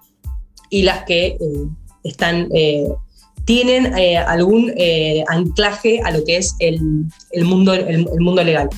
y 0.70 0.84
las 0.84 1.03
que 1.03 1.28
eh, 1.28 1.38
están, 2.03 2.47
eh, 2.53 2.88
tienen 3.45 3.97
eh, 3.97 4.18
algún 4.18 4.74
eh, 4.76 5.24
anclaje 5.28 6.01
a 6.03 6.11
lo 6.11 6.24
que 6.24 6.38
es 6.38 6.55
el, 6.59 6.80
mundo, 7.43 7.74
el, 7.74 8.05
mundo 8.20 8.43
legal. 8.43 8.70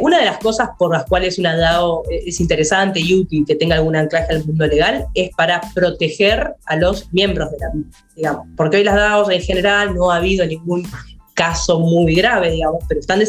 Una 0.00 0.20
de 0.20 0.24
las 0.24 0.38
cosas 0.38 0.68
por 0.78 0.92
las 0.92 1.04
cuales 1.04 1.38
una 1.38 1.56
DAO 1.56 2.04
es 2.08 2.40
interesante 2.40 3.00
y 3.00 3.14
útil 3.14 3.44
que 3.46 3.56
tenga 3.56 3.74
algún 3.74 3.96
anclaje 3.96 4.32
al 4.32 4.44
mundo 4.44 4.66
legal 4.66 5.06
es 5.14 5.30
para 5.36 5.60
proteger 5.74 6.54
a 6.66 6.76
los 6.76 7.12
miembros 7.12 7.50
de 7.50 7.58
la 7.58 7.72
digamos. 8.14 8.46
Porque 8.56 8.76
hoy 8.76 8.84
las 8.84 8.94
DAOs 8.94 9.30
en 9.30 9.40
general 9.40 9.94
no 9.94 10.10
ha 10.10 10.16
habido 10.16 10.46
ningún 10.46 10.86
caso 11.34 11.80
muy 11.80 12.14
grave, 12.14 12.52
digamos, 12.52 12.84
pero 12.88 13.00
están 13.00 13.20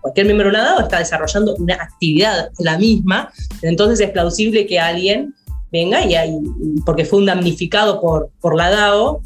cualquier 0.00 0.26
miembro 0.26 0.48
de 0.48 0.56
una 0.56 0.64
DAO 0.64 0.80
está 0.80 0.98
desarrollando 0.98 1.56
una 1.56 1.74
actividad 1.74 2.50
la 2.58 2.78
misma, 2.78 3.32
entonces 3.62 4.00
es 4.00 4.10
plausible 4.10 4.66
que 4.66 4.78
alguien 4.78 5.34
venga 5.72 6.04
y, 6.04 6.14
hay, 6.14 6.38
porque 6.84 7.04
fue 7.04 7.18
un 7.18 7.26
damnificado 7.26 8.00
por, 8.00 8.30
por 8.40 8.56
la 8.56 8.70
DAO, 8.70 9.22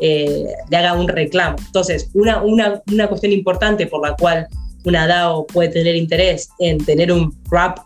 eh, 0.00 0.46
le 0.70 0.76
haga 0.76 0.94
un 0.94 1.06
reclamo. 1.06 1.56
Entonces, 1.66 2.10
una, 2.14 2.42
una, 2.42 2.82
una, 2.90 3.08
cuestión 3.08 3.32
importante 3.32 3.86
por 3.86 4.06
la 4.06 4.16
cual 4.16 4.48
una 4.84 5.06
DAO 5.06 5.46
puede 5.46 5.68
tener 5.68 5.96
interés 5.96 6.48
en 6.58 6.78
tener 6.84 7.12
un 7.12 7.34
RAP 7.50 7.78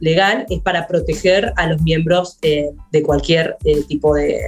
legal 0.00 0.46
es 0.50 0.60
para 0.60 0.86
proteger 0.86 1.52
a 1.56 1.66
los 1.66 1.80
miembros 1.82 2.38
eh, 2.42 2.70
de 2.92 3.02
cualquier 3.02 3.56
eh, 3.64 3.82
tipo 3.88 4.14
de, 4.14 4.40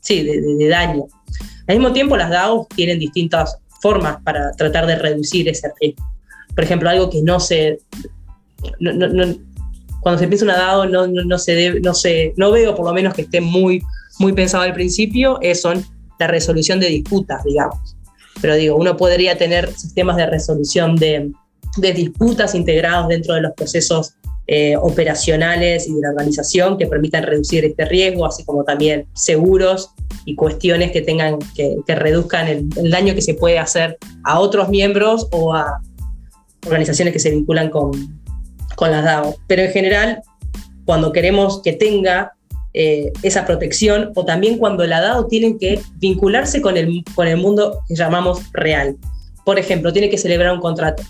sí, 0.00 0.22
de, 0.22 0.68
daño. 0.68 1.06
Al 1.66 1.76
mismo 1.76 1.92
tiempo, 1.92 2.16
las 2.16 2.30
DAOs 2.30 2.68
tienen 2.68 2.98
distintas 2.98 3.58
formas 3.80 4.18
para 4.24 4.52
tratar 4.52 4.86
de 4.86 4.96
reducir 4.96 5.48
ese 5.48 5.70
riesgo. 5.80 6.04
Por 6.54 6.64
ejemplo, 6.64 6.90
algo 6.90 7.10
que 7.10 7.22
no 7.22 7.40
se, 7.40 7.78
no, 8.80 8.92
cuando 10.00 10.18
se 10.18 10.26
piensa 10.26 10.44
una 10.44 10.56
DAO 10.56 10.86
no, 10.86 11.06
no, 11.06 11.38
se 11.38 11.54
debe, 11.54 11.80
no, 11.80 11.94
se, 11.94 12.34
no 12.36 12.50
veo 12.50 12.74
por 12.74 12.86
lo 12.86 12.92
menos 12.92 13.14
que 13.14 13.22
esté 13.22 13.40
muy, 13.40 13.82
muy 14.18 14.32
pensado 14.32 14.64
al 14.64 14.74
principio, 14.74 15.38
es 15.40 15.60
son 15.60 15.84
la 16.18 16.26
resolución 16.26 16.80
de 16.80 16.88
disputas, 16.88 17.44
digamos. 17.44 17.96
Pero 18.40 18.54
digo, 18.54 18.76
uno 18.76 18.96
podría 18.96 19.36
tener 19.38 19.72
sistemas 19.72 20.16
de 20.16 20.26
resolución 20.26 20.96
de, 20.96 21.30
de 21.76 21.92
disputas 21.92 22.54
integrados 22.54 23.08
dentro 23.08 23.34
de 23.34 23.42
los 23.42 23.52
procesos 23.52 24.14
eh, 24.52 24.76
operacionales 24.76 25.86
y 25.88 25.94
de 25.94 26.00
la 26.00 26.10
organización 26.10 26.76
que 26.76 26.88
permitan 26.88 27.22
reducir 27.22 27.64
este 27.64 27.84
riesgo, 27.84 28.26
así 28.26 28.44
como 28.44 28.64
también 28.64 29.06
seguros 29.14 29.90
y 30.24 30.34
cuestiones 30.34 30.90
que 30.90 31.02
tengan 31.02 31.38
que, 31.54 31.76
reduzcan 31.86 32.48
el, 32.48 32.68
daño 32.90 33.14
que 33.14 33.22
se 33.22 33.34
puede 33.34 33.60
hacer 33.60 33.96
a 34.24 34.40
otros 34.40 34.68
miembros 34.68 35.28
o 35.30 35.54
a 35.54 35.80
organizaciones 36.66 37.12
que 37.12 37.20
se 37.20 37.30
vinculan 37.30 37.70
con, 37.70 37.92
con 38.74 38.90
las 38.90 39.04
DAO. 39.04 39.36
Pero 39.46 39.62
en 39.62 39.70
general, 39.70 40.22
cuando 40.84 41.12
queremos 41.12 41.62
que 41.62 41.74
tenga 41.74 42.32
eh, 42.74 43.12
esa 43.22 43.46
protección 43.46 44.10
o 44.16 44.24
también 44.24 44.58
cuando 44.58 44.84
la 44.84 45.00
DAO 45.00 45.26
tiene 45.26 45.58
que 45.58 45.80
vincularse 45.98 46.60
con 46.60 46.76
el, 46.76 47.04
con 47.14 47.28
el 47.28 47.36
mundo 47.36 47.80
que 47.86 47.94
llamamos 47.94 48.42
real. 48.52 48.96
Por 49.44 49.58
ejemplo, 49.58 49.92
tiene 49.92 50.10
que 50.10 50.18
celebrar 50.18 50.52
un 50.52 50.60
contrato, 50.60 51.02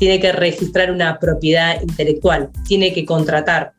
tiene 0.00 0.18
que 0.18 0.32
registrar 0.32 0.90
una 0.90 1.18
propiedad 1.18 1.78
intelectual, 1.82 2.48
tiene 2.66 2.94
que 2.94 3.04
contratar. 3.04 3.74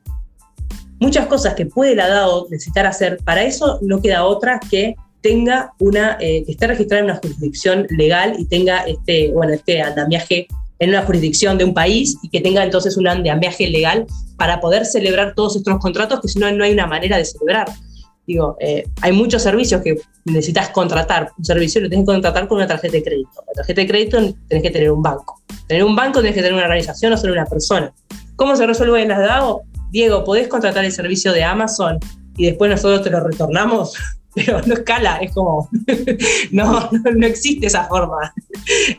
Muchas 1.00 1.26
cosas 1.26 1.56
que 1.56 1.66
puede 1.66 1.96
la 1.96 2.08
DAO 2.08 2.48
necesitar 2.52 2.86
hacer, 2.86 3.18
para 3.26 3.44
eso 3.44 3.80
no 3.82 4.04
queda 4.04 4.24
otra 4.24 4.60
que 4.70 4.94
tenga 5.22 5.74
una, 5.80 6.18
eh, 6.20 6.44
que 6.46 6.52
esté 6.52 6.68
registrada 6.68 7.00
en 7.00 7.06
una 7.06 7.20
jurisdicción 7.20 7.88
legal 7.90 8.36
y 8.38 8.46
tenga 8.46 8.84
este, 8.84 9.32
bueno, 9.32 9.54
este 9.54 9.82
andamiaje 9.82 10.48
en 10.78 10.90
una 10.90 11.02
jurisdicción 11.02 11.58
de 11.58 11.64
un 11.64 11.74
país 11.74 12.16
y 12.22 12.30
que 12.30 12.40
tenga 12.40 12.64
entonces 12.64 12.98
un 12.98 13.08
andamiaje 13.08 13.68
legal 13.68 14.06
para 14.38 14.62
poder 14.62 14.86
celebrar 14.86 15.34
todos 15.34 15.56
estos 15.56 15.80
contratos, 15.80 16.22
que 16.22 16.28
si 16.28 16.38
no, 16.38 16.52
no 16.52 16.64
hay 16.64 16.72
una 16.72 16.86
manera 16.86 17.18
de 17.18 17.26
celebrar. 17.26 17.68
Digo, 18.28 18.56
eh, 18.60 18.86
hay 19.02 19.12
muchos 19.12 19.42
servicios 19.42 19.82
que 19.82 19.96
necesitas 20.26 20.70
contratar. 20.70 21.32
Un 21.38 21.46
servicio 21.46 21.82
lo 21.82 21.90
tienes 21.90 22.06
que 22.06 22.14
contratar 22.14 22.48
con 22.48 22.58
una 22.58 22.68
tarjeta 22.68 22.94
de 22.94 23.04
crédito. 23.04 23.44
La 23.48 23.54
tarjeta 23.54 23.82
de 23.82 23.88
crédito 23.88 24.18
tenés 24.48 24.64
que 24.64 24.72
tener 24.72 24.92
un 24.92 25.02
banco. 25.02 25.42
Tener 25.68 25.84
un 25.84 25.96
banco 25.96 26.20
tenés 26.20 26.36
que 26.36 26.42
tener 26.42 26.54
una 26.54 26.64
organización, 26.64 27.12
no 27.12 27.18
solo 27.18 27.34
una 27.34 27.46
persona. 27.46 27.94
¿Cómo 28.36 28.56
se 28.56 28.66
resuelve 28.66 29.02
en 29.02 29.10
las 29.10 29.20
DAO? 29.20 29.64
Diego, 29.92 30.24
¿podés 30.24 30.48
contratar 30.48 30.86
el 30.86 30.92
servicio 30.92 31.34
de 31.34 31.44
Amazon 31.44 32.00
y 32.38 32.46
después 32.46 32.72
nosotros 32.72 33.04
te 33.04 33.10
lo 33.10 33.20
retornamos? 33.20 33.94
pero 34.36 34.62
no 34.66 34.74
escala, 34.74 35.18
es 35.18 35.34
como, 35.34 35.70
no, 36.52 36.90
no, 36.92 37.28
existe 37.28 37.68
esa 37.68 37.86
forma. 37.86 38.34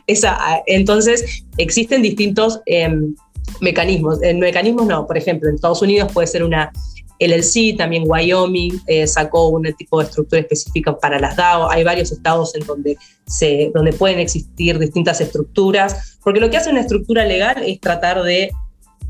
Esa, 0.07 0.37
entonces, 0.67 1.43
existen 1.57 2.01
distintos 2.01 2.61
em, 2.65 3.15
mecanismos. 3.61 4.21
En 4.21 4.39
mecanismos 4.39 4.85
no, 4.85 5.07
por 5.07 5.17
ejemplo, 5.17 5.49
en 5.49 5.55
Estados 5.55 5.81
Unidos 5.81 6.11
puede 6.11 6.27
ser 6.27 6.43
una 6.43 6.71
LLC, 7.19 7.77
también 7.77 8.03
Wyoming 8.05 8.81
eh, 8.87 9.07
sacó 9.07 9.49
un 9.49 9.63
tipo 9.75 9.99
de 9.99 10.05
estructura 10.05 10.41
específica 10.41 10.97
para 10.97 11.19
las 11.19 11.35
DAO. 11.35 11.69
Hay 11.69 11.83
varios 11.83 12.11
estados 12.11 12.55
en 12.55 12.65
donde, 12.65 12.97
se, 13.25 13.71
donde 13.73 13.93
pueden 13.93 14.19
existir 14.19 14.79
distintas 14.79 15.21
estructuras, 15.21 16.17
porque 16.23 16.39
lo 16.39 16.49
que 16.49 16.57
hace 16.57 16.69
una 16.69 16.81
estructura 16.81 17.25
legal 17.25 17.63
es 17.65 17.79
tratar 17.79 18.23
de 18.23 18.51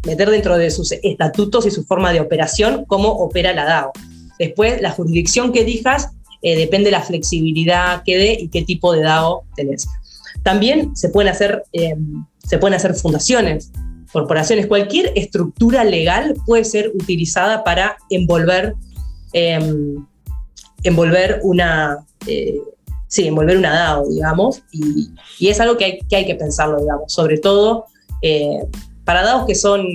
meter 0.06 0.30
dentro 0.30 0.58
de 0.58 0.70
sus 0.70 0.92
estatutos 0.92 1.66
y 1.66 1.72
su 1.72 1.86
forma 1.86 2.12
de 2.12 2.20
operación 2.20 2.86
cómo 2.86 3.10
opera 3.10 3.54
la 3.54 3.66
DAO. 3.66 3.92
Después, 4.38 4.82
la 4.82 4.92
jurisdicción 4.92 5.54
que 5.54 5.62
elijas 5.62 6.10
eh, 6.42 6.58
depende 6.58 6.86
de 6.86 6.92
la 6.92 7.02
flexibilidad 7.02 8.04
que 8.04 8.18
dé 8.18 8.38
y 8.40 8.50
qué 8.50 8.64
tipo 8.64 8.94
de 8.94 9.02
DAO 9.02 9.44
tenés. 9.56 9.88
También 10.44 10.96
se 10.96 11.10
pueden 11.10 11.32
hacer, 11.32 11.64
eh, 11.72 11.96
se 12.46 12.58
pueden 12.58 12.76
hacer 12.76 12.96
fundaciones, 12.96 13.72
corporaciones, 14.14 14.68
cualquier 14.68 15.12
estructura 15.16 15.84
legal 15.84 16.36
puede 16.46 16.64
ser 16.64 16.92
utilizada 16.96 17.64
para 17.66 17.98
envolver, 18.10 18.76
em, 19.34 20.06
envolver 20.84 21.42
una... 21.44 22.06
Eh, 22.28 22.60
envolver 23.16 23.58
una 23.58 23.72
DAO, 23.72 24.10
digamos, 24.10 24.64
y, 24.72 25.08
es 25.48 25.60
algo 25.60 25.78
que 25.78 25.86
hay, 25.86 26.00
que 26.10 26.16
hay, 26.16 26.26
que 26.26 26.34
pensarlo, 26.34 26.80
digamos, 26.80 27.14
sobre 27.14 27.38
todo 27.38 27.86
para 29.06 29.24
DAOs 29.24 29.46
que 29.46 29.56
son, 29.56 29.86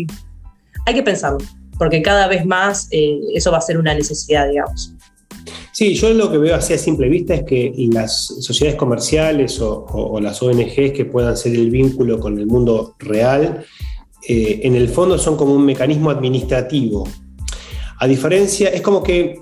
hay 0.87 0.95
que 0.95 1.03
pensarlo, 1.03 1.39
porque 1.79 2.03
cada 2.03 2.29
vez 2.29 2.45
más 2.45 2.89
eh, 2.91 3.21
eso 3.35 3.51
va 3.51 3.59
a 3.59 3.63
ser 3.63 3.79
una 3.79 3.95
necesidad, 3.95 4.49
digamos. 4.49 4.95
Sí, 5.73 5.95
yo 5.95 6.13
lo 6.13 6.31
que 6.31 6.39
veo 6.39 6.57
así 6.57 6.73
a 6.73 6.79
simple 6.79 7.09
vista 7.09 7.35
es 7.35 7.45
que 7.45 7.73
las 7.93 8.27
sociedades 8.41 8.77
comerciales 8.77 9.61
o, 9.61 10.19
las 10.21 10.43
ONGs 10.43 10.93
que 10.93 11.05
puedan 11.05 11.37
ser 11.37 11.55
el 11.55 11.71
vínculo 11.71 12.19
con 12.19 12.39
el 12.39 12.47
mundo 12.47 12.97
real, 12.99 13.65
eh, 14.27 14.61
en 14.63 14.75
el 14.75 14.89
fondo 14.89 15.19
son 15.19 15.37
como 15.37 15.55
un 15.55 15.65
mecanismo 15.65 16.11
administrativo. 16.11 17.09
A 17.99 18.07
diferencia, 18.07 18.69
es 18.69 18.81
como 18.81 19.03
que, 19.03 19.41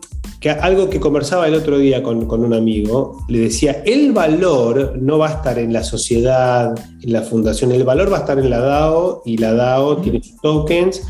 algo 0.61 0.89
que 0.89 1.01
conversaba 1.01 1.49
el 1.49 1.55
otro 1.55 1.79
día 1.79 2.03
con, 2.03 2.27
con, 2.27 2.45
un 2.45 2.55
amigo, 2.55 3.25
le 3.29 3.41
decía, 3.41 3.83
el 3.85 4.13
valor 4.13 4.97
no 4.97 5.19
va 5.19 5.29
a 5.29 5.33
estar 5.33 5.59
en 5.59 5.73
la 5.73 5.83
sociedad, 5.83 6.73
en 7.03 7.13
la 7.13 7.23
fundación, 7.23 7.73
el 7.73 7.85
valor 7.85 8.13
va 8.13 8.19
a 8.19 8.21
estar 8.21 8.39
en 8.39 8.51
la 8.51 8.61
DAO 8.61 9.23
y 9.25 9.39
la 9.39 9.55
DAO 9.55 9.97
tiene 9.99 10.23
sus 10.23 10.37
tokens 10.41 11.03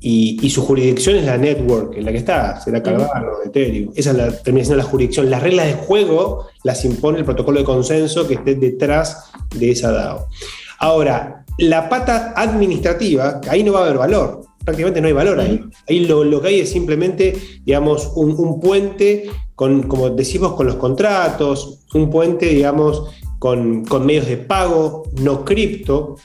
y, 0.00 0.50
su 0.50 0.62
jurisdicción 0.62 1.16
es 1.16 1.24
la 1.24 1.36
network 1.36 1.96
en 1.96 2.04
la 2.04 2.12
que 2.12 2.18
está, 2.18 2.60
será 2.60 2.82
Cardano, 2.82 3.42
Ethereum. 3.44 3.92
Esa 3.96 4.10
es 4.10 4.16
la, 4.16 4.30
termina 4.30 4.64
siendo 4.64 4.82
la 4.82 4.88
jurisdicción. 4.88 5.30
Las 5.30 5.42
reglas 5.42 5.66
de 5.66 5.74
juego 5.74 6.46
las 6.62 6.84
impone 6.84 7.18
el 7.18 7.24
protocolo 7.24 7.58
de 7.58 7.64
consenso 7.64 8.26
que 8.28 8.34
esté 8.34 8.54
detrás 8.54 9.30
de 9.56 9.70
esa 9.70 9.90
DAO. 9.90 10.28
Ahora, 10.78 11.45
la 11.58 11.88
pata 11.88 12.32
administrativa, 12.36 13.40
ahí 13.48 13.62
no 13.62 13.72
va 13.72 13.80
a 13.80 13.84
haber 13.84 13.98
valor, 13.98 14.42
prácticamente 14.64 15.00
no 15.00 15.08
hay 15.08 15.12
valor 15.12 15.40
ahí. 15.40 15.60
Ahí 15.88 16.00
lo, 16.06 16.40
que 16.40 16.48
hay 16.48 16.60
es 16.60 16.70
simplemente, 16.70 17.34
digamos, 17.64 18.12
un, 18.14 18.60
puente 18.60 19.30
con, 19.54 19.84
como 19.84 20.10
decimos, 20.10 20.54
con 20.54 20.66
los 20.66 20.76
contratos, 20.76 21.86
un 21.94 22.10
puente, 22.10 22.46
digamos, 22.46 23.04
con, 23.38 23.84
con 23.84 24.04
medios 24.04 24.26
de 24.26 24.36
pago 24.36 25.04
no 25.20 25.44
cripto, 25.44 26.16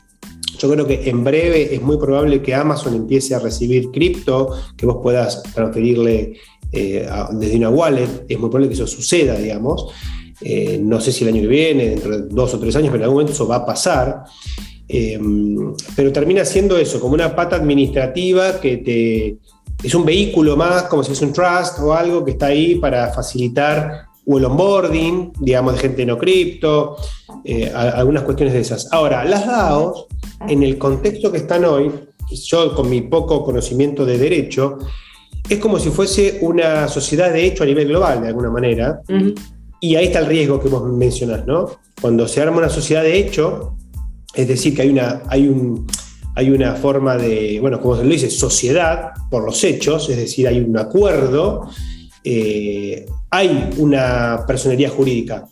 yo 0.61 0.69
creo 0.69 0.85
que 0.85 1.09
en 1.09 1.23
breve 1.23 1.73
es 1.73 1.81
muy 1.81 1.97
probable 1.97 2.39
que 2.41 2.53
Amazon 2.53 2.93
empiece 2.93 3.33
a 3.33 3.39
recibir 3.39 3.89
cripto, 3.89 4.55
que 4.77 4.85
vos 4.85 4.97
puedas 5.01 5.41
transferirle 5.41 6.33
eh, 6.71 7.09
desde 7.31 7.57
una 7.57 7.69
wallet. 7.69 8.25
Es 8.29 8.39
muy 8.39 8.49
probable 8.49 8.67
que 8.67 8.75
eso 8.75 8.85
suceda, 8.85 9.35
digamos. 9.35 9.87
Eh, 10.39 10.79
no 10.79 11.01
sé 11.01 11.11
si 11.11 11.23
el 11.23 11.33
año 11.33 11.41
que 11.41 11.47
viene, 11.47 11.89
dentro 11.89 12.15
de 12.15 12.27
dos 12.27 12.53
o 12.53 12.59
tres 12.59 12.75
años, 12.75 12.89
pero 12.91 12.97
en 12.97 13.03
algún 13.05 13.15
momento 13.15 13.33
eso 13.33 13.47
va 13.47 13.55
a 13.55 13.65
pasar. 13.65 14.23
Em, 14.93 15.73
pero 15.95 16.11
termina 16.11 16.43
siendo 16.43 16.77
eso, 16.77 16.99
como 16.99 17.13
una 17.13 17.33
pata 17.33 17.55
administrativa 17.55 18.59
que 18.59 18.77
te, 18.77 19.37
es 19.81 19.95
un 19.95 20.03
vehículo 20.03 20.57
más, 20.57 20.83
como 20.83 21.01
si 21.01 21.13
es 21.13 21.21
un 21.21 21.31
trust 21.31 21.79
o 21.79 21.93
algo 21.93 22.25
que 22.25 22.31
está 22.31 22.47
ahí 22.47 22.75
para 22.75 23.07
facilitar 23.13 24.07
o 24.25 24.37
el 24.37 24.43
onboarding, 24.43 25.31
digamos, 25.39 25.75
de 25.75 25.79
gente 25.79 26.05
no 26.05 26.17
cripto, 26.17 26.97
eh, 27.45 27.71
algunas 27.73 28.23
cuestiones 28.23 28.53
de 28.53 28.59
esas. 28.59 28.91
Ahora, 28.91 29.23
las 29.23 29.47
DAOs 29.47 30.07
en 30.49 30.61
el 30.61 30.77
contexto 30.77 31.31
que 31.31 31.37
están 31.37 31.63
hoy, 31.63 31.89
yo 32.29 32.75
con 32.75 32.89
mi 32.89 33.01
poco 33.01 33.45
conocimiento 33.45 34.05
de 34.05 34.17
derecho, 34.17 34.77
es 35.49 35.57
como 35.59 35.79
si 35.79 35.89
fuese 35.89 36.39
una 36.41 36.89
sociedad 36.89 37.31
de 37.31 37.45
hecho 37.45 37.63
a 37.63 37.65
nivel 37.65 37.87
global, 37.87 38.21
de 38.21 38.27
alguna 38.27 38.49
manera. 38.49 39.01
Y 39.79 39.95
ahí 39.95 40.07
está 40.07 40.19
el 40.19 40.25
riesgo 40.25 40.59
que 40.59 40.67
vos 40.67 40.83
mencionás, 40.91 41.47
¿no? 41.47 41.71
Cuando 41.99 42.27
se 42.27 42.41
arma 42.41 42.57
una 42.57 42.69
sociedad 42.69 43.03
de 43.03 43.17
hecho, 43.17 43.77
es 44.33 44.47
decir, 44.47 44.75
que 44.75 44.83
hay 44.83 44.89
una, 44.89 45.23
hay 45.27 45.47
un, 45.47 45.87
hay 46.35 46.49
una 46.49 46.75
forma 46.75 47.17
de, 47.17 47.59
bueno, 47.59 47.79
como 47.79 47.97
se 47.97 48.03
lo 48.03 48.09
dice, 48.09 48.29
sociedad 48.29 49.11
por 49.29 49.43
los 49.43 49.63
hechos, 49.63 50.09
es 50.09 50.17
decir, 50.17 50.47
hay 50.47 50.59
un 50.59 50.77
acuerdo, 50.77 51.69
eh, 52.23 53.05
hay 53.29 53.69
una 53.77 54.43
personería 54.47 54.89
jurídica 54.89 55.45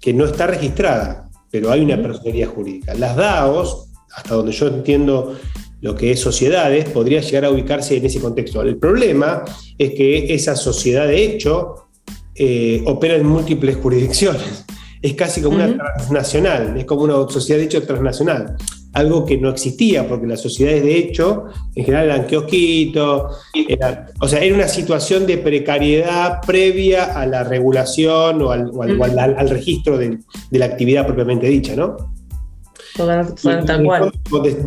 que 0.00 0.12
no 0.12 0.24
está 0.24 0.46
registrada, 0.46 1.30
pero 1.50 1.70
hay 1.70 1.80
una 1.82 2.00
personería 2.00 2.46
jurídica. 2.46 2.94
Las 2.94 3.16
DAOs 3.16 3.92
hasta 4.14 4.34
donde 4.34 4.52
yo 4.52 4.68
entiendo 4.68 5.36
lo 5.80 5.94
que 5.96 6.12
es 6.12 6.20
sociedades, 6.20 6.88
podría 6.90 7.20
llegar 7.20 7.44
a 7.44 7.50
ubicarse 7.50 7.96
en 7.96 8.06
ese 8.06 8.20
contexto. 8.20 8.62
El 8.62 8.76
problema 8.76 9.44
es 9.76 9.90
que 9.94 10.32
esa 10.32 10.54
sociedad 10.54 11.08
de 11.08 11.24
hecho 11.24 11.88
eh, 12.34 12.82
opera 12.86 13.16
en 13.16 13.26
múltiples 13.26 13.76
jurisdicciones. 13.76 14.64
Es 15.02 15.14
casi 15.14 15.42
como 15.42 15.56
una 15.56 15.76
transnacional, 15.76 16.76
es 16.76 16.84
como 16.84 17.02
una 17.02 17.14
sociedad 17.28 17.58
de 17.58 17.66
hecho 17.66 17.82
transnacional. 17.82 18.56
Algo 18.92 19.26
que 19.26 19.36
no 19.36 19.50
existía, 19.50 20.06
porque 20.06 20.26
las 20.26 20.40
sociedades 20.40 20.82
de 20.82 20.96
hecho 20.96 21.44
en 21.74 21.84
general 21.84 22.04
eran 22.06 22.26
kiosquitos, 22.26 23.36
o 24.20 24.28
sea, 24.28 24.40
era 24.40 24.54
una 24.54 24.68
situación 24.68 25.26
de 25.26 25.38
precariedad 25.38 26.40
previa 26.46 27.04
a 27.18 27.26
la 27.26 27.42
regulación 27.42 28.42
o 28.42 28.52
al, 28.52 28.70
al, 29.18 29.48
registro 29.48 29.98
de, 29.98 30.18
de 30.50 30.58
la 30.58 30.66
actividad 30.66 31.06
propiamente 31.06 31.46
dicha, 31.48 31.74
¿no? 31.74 31.96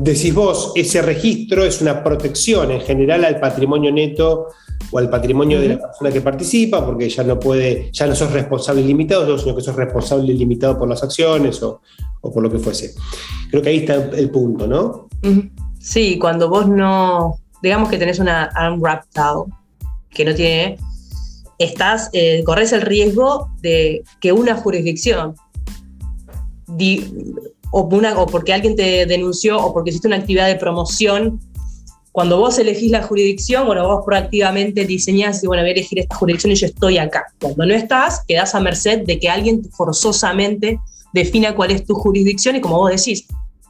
Decís 0.02 0.34
vos, 0.34 0.72
ese 0.76 1.02
registro 1.02 1.64
es 1.64 1.82
una 1.82 2.04
protección 2.04 2.72
en 2.72 2.82
general 2.82 3.24
al 3.26 3.40
patrimonio 3.40 3.92
neto 3.92 4.48
o 4.92 4.98
al 4.98 5.10
patrimonio 5.10 5.60
de 5.60 5.70
la 5.70 5.80
persona 5.80 6.12
que 6.12 6.22
participa, 6.22 6.86
porque 6.86 7.10
ya 7.10 7.24
no 7.24 7.40
puede, 7.40 7.90
ya 7.92 8.08
no 8.08 8.16
sos 8.16 8.32
responsable 8.32 8.82
ilimitado, 8.82 9.38
sino 9.38 9.56
que 9.56 9.62
sos 9.62 9.76
responsable 9.76 10.34
ilimitado 10.34 10.78
por 10.78 10.88
las 10.88 11.04
acciones 11.04 11.62
o, 11.62 11.82
por 12.22 12.42
lo 12.42 12.50
que 12.50 12.60
fuese. 12.60 12.96
Creo 13.50 13.62
que 13.62 13.70
ahí 13.70 13.78
está 13.78 13.96
el 13.96 14.30
punto, 14.30 14.68
¿no? 14.68 15.08
Sí, 15.80 16.18
cuando 16.18 16.50
vos 16.50 16.68
no, 16.68 17.40
digamos 17.62 17.90
que 17.90 17.98
tenés 17.98 18.20
una 18.20 18.50
unwrapped 18.72 19.08
DAO 19.14 19.48
que 20.10 20.26
no 20.26 20.34
tiene, 20.34 20.78
estás, 21.60 22.10
eh, 22.14 22.44
corres 22.44 22.74
el 22.74 22.82
riesgo 22.82 23.52
de 23.62 24.04
que 24.20 24.32
una 24.32 24.56
jurisdicción 24.56 25.36
o, 27.72 27.84
una, 27.84 28.20
o 28.20 28.26
porque 28.26 28.54
alguien 28.54 28.76
te 28.76 29.06
denunció 29.06 29.58
o 29.58 29.74
porque 29.74 29.90
hiciste 29.90 30.08
una 30.08 30.18
actividad 30.18 30.48
de 30.48 30.56
promoción, 30.56 31.40
cuando 32.12 32.40
vos 32.40 32.58
elegís 32.60 32.92
la 32.92 33.04
jurisdicción, 33.04 33.66
bueno, 33.66 33.86
vos 33.88 34.04
proactivamente 34.06 34.86
diseñás 34.86 35.44
y 35.44 35.48
bueno, 35.48 35.64
voy 35.64 35.72
a 35.72 35.74
elegir 35.74 36.00
esta 36.00 36.16
jurisdicción 36.16 36.54
y 36.54 36.56
yo 36.56 36.68
estoy 36.68 36.98
acá. 36.98 37.26
Cuando 37.42 37.66
no 37.66 37.74
estás, 37.74 38.24
quedás 38.26 38.56
a 38.56 38.62
merced 38.62 39.02
de 39.06 39.20
que 39.20 39.28
alguien 39.28 39.64
forzosamente 39.72 40.80
defina 41.14 41.54
cuál 41.54 41.72
es 41.72 41.86
tu 41.86 41.94
jurisdicción 41.94 42.56
y 42.56 42.62
como 42.62 42.78
vos 42.78 42.92
decís, 42.92 43.26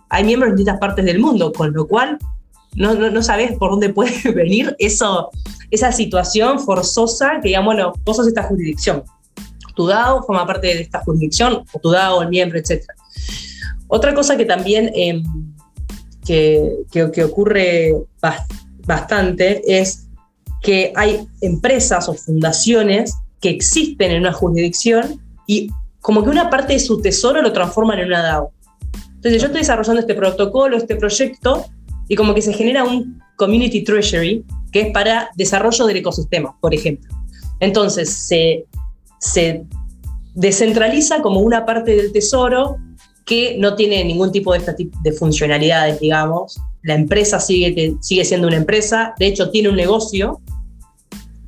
hay 0.10 0.24
miembros 0.24 0.52
de 0.52 0.58
distintas 0.58 0.80
partes 0.80 1.06
del 1.06 1.18
mundo, 1.18 1.52
con 1.54 1.74
lo 1.74 1.88
cual 1.88 2.20
no, 2.76 2.93
no, 2.93 3.24
sabes 3.24 3.58
por 3.58 3.72
dónde 3.72 3.89
puede 3.89 4.32
venir 4.36 4.76
eso, 4.78 5.32
esa 5.72 5.91
situación 5.91 6.60
forzosa 6.60 7.39
que 7.41 7.48
digan, 7.48 7.66
bueno, 7.66 7.93
vos 8.04 8.18
sos 8.18 8.28
esta 8.28 8.43
jurisdicción. 8.43 9.04
Tu 9.76 9.88
DAO 9.88 10.24
forma 10.24 10.46
parte 10.46 10.68
de 10.68 10.82
esta 10.82 11.00
jurisdicción, 11.00 11.64
o 11.74 11.80
tu 11.80 11.89
DAO, 11.89 12.22
el 12.22 12.30
miembro, 12.30 12.60
etc. 12.60 12.84
Otra 13.88 14.13
cosa 14.13 14.38
que 14.38 14.45
también 14.45 14.91
em, 14.95 15.23
que, 16.25 16.77
que, 16.91 17.23
ocurre 17.23 17.93
bastante 18.86 19.61
es 19.67 20.07
que 20.61 20.91
hay 20.95 21.27
empresas 21.41 22.09
o 22.09 22.13
fundaciones 22.15 23.13
que 23.39 23.49
existen 23.49 24.11
en 24.11 24.21
una 24.21 24.33
jurisdicción 24.33 25.21
y 25.45 25.69
como 26.01 26.23
que 26.23 26.29
una 26.29 26.49
parte 26.49 26.73
de 26.73 26.79
su 26.79 27.01
tesoro 27.01 27.41
lo 27.41 27.53
transforman 27.53 27.99
en 27.99 28.07
una 28.07 28.21
DAO. 28.23 28.51
Entonces 29.15 29.41
yo 29.41 29.47
estoy 29.47 29.61
desarrollando 29.61 30.01
este 30.01 30.15
protocolo, 30.15 30.77
este 30.77 30.95
proyecto, 30.95 31.65
y 32.07 32.15
como 32.15 32.33
que 32.33 32.41
se 32.41 32.53
genera 32.53 32.83
un 32.83 33.19
community 33.38 33.83
treasury 33.83 34.45
que 34.71 34.81
es 34.81 34.91
para 34.91 35.29
desarrollo 35.36 35.86
del 35.86 35.97
ecosistema, 35.97 36.55
por 36.59 36.73
ejemplo. 36.73 37.13
Entonces 37.59 38.09
se, 38.09 38.65
se 39.19 39.63
descentraliza 40.33 41.21
como 41.21 41.39
una 41.39 41.65
parte 41.65 41.95
del 41.95 42.11
tesoro 42.11 42.77
que 43.26 43.57
no 43.57 43.76
tiene 43.76 44.03
ningún 44.03 44.32
tipo 44.32 44.53
de, 44.53 44.61
de 45.01 45.11
funcionalidades, 45.11 45.99
digamos. 45.99 46.59
La 46.84 46.93
empresa 46.93 47.39
sigue, 47.39 47.95
sigue 47.99 48.23
siendo 48.23 48.47
una 48.47 48.57
empresa, 48.57 49.15
de 49.17 49.28
hecho 49.28 49.49
tiene 49.49 49.69
un 49.69 49.76
negocio, 49.76 50.41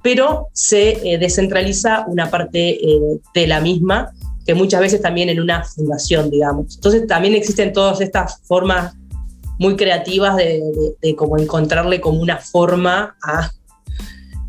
pero 0.02 0.48
se 0.54 1.14
eh, 1.14 1.18
descentraliza 1.18 2.06
una 2.08 2.30
parte 2.30 2.84
eh, 2.84 3.20
de 3.34 3.48
la 3.48 3.62
misma, 3.62 4.12
que 4.46 4.56
muchas 4.56 4.80
veces 4.80 5.02
también 5.02 5.30
en 5.30 5.40
una 5.40 5.64
fundación, 5.64 6.30
digamos. 6.30 6.76
Entonces 6.76 7.06
también 7.06 7.36
existen 7.36 7.74
todas 7.74 8.00
estas 8.00 8.40
formas 8.44 8.96
muy 9.60 9.76
creativas 9.76 10.38
de, 10.38 11.16
como 11.18 11.38
encontrarle 11.38 12.00
como 12.00 12.22
una 12.22 12.38
forma 12.38 13.16
a 13.22 13.52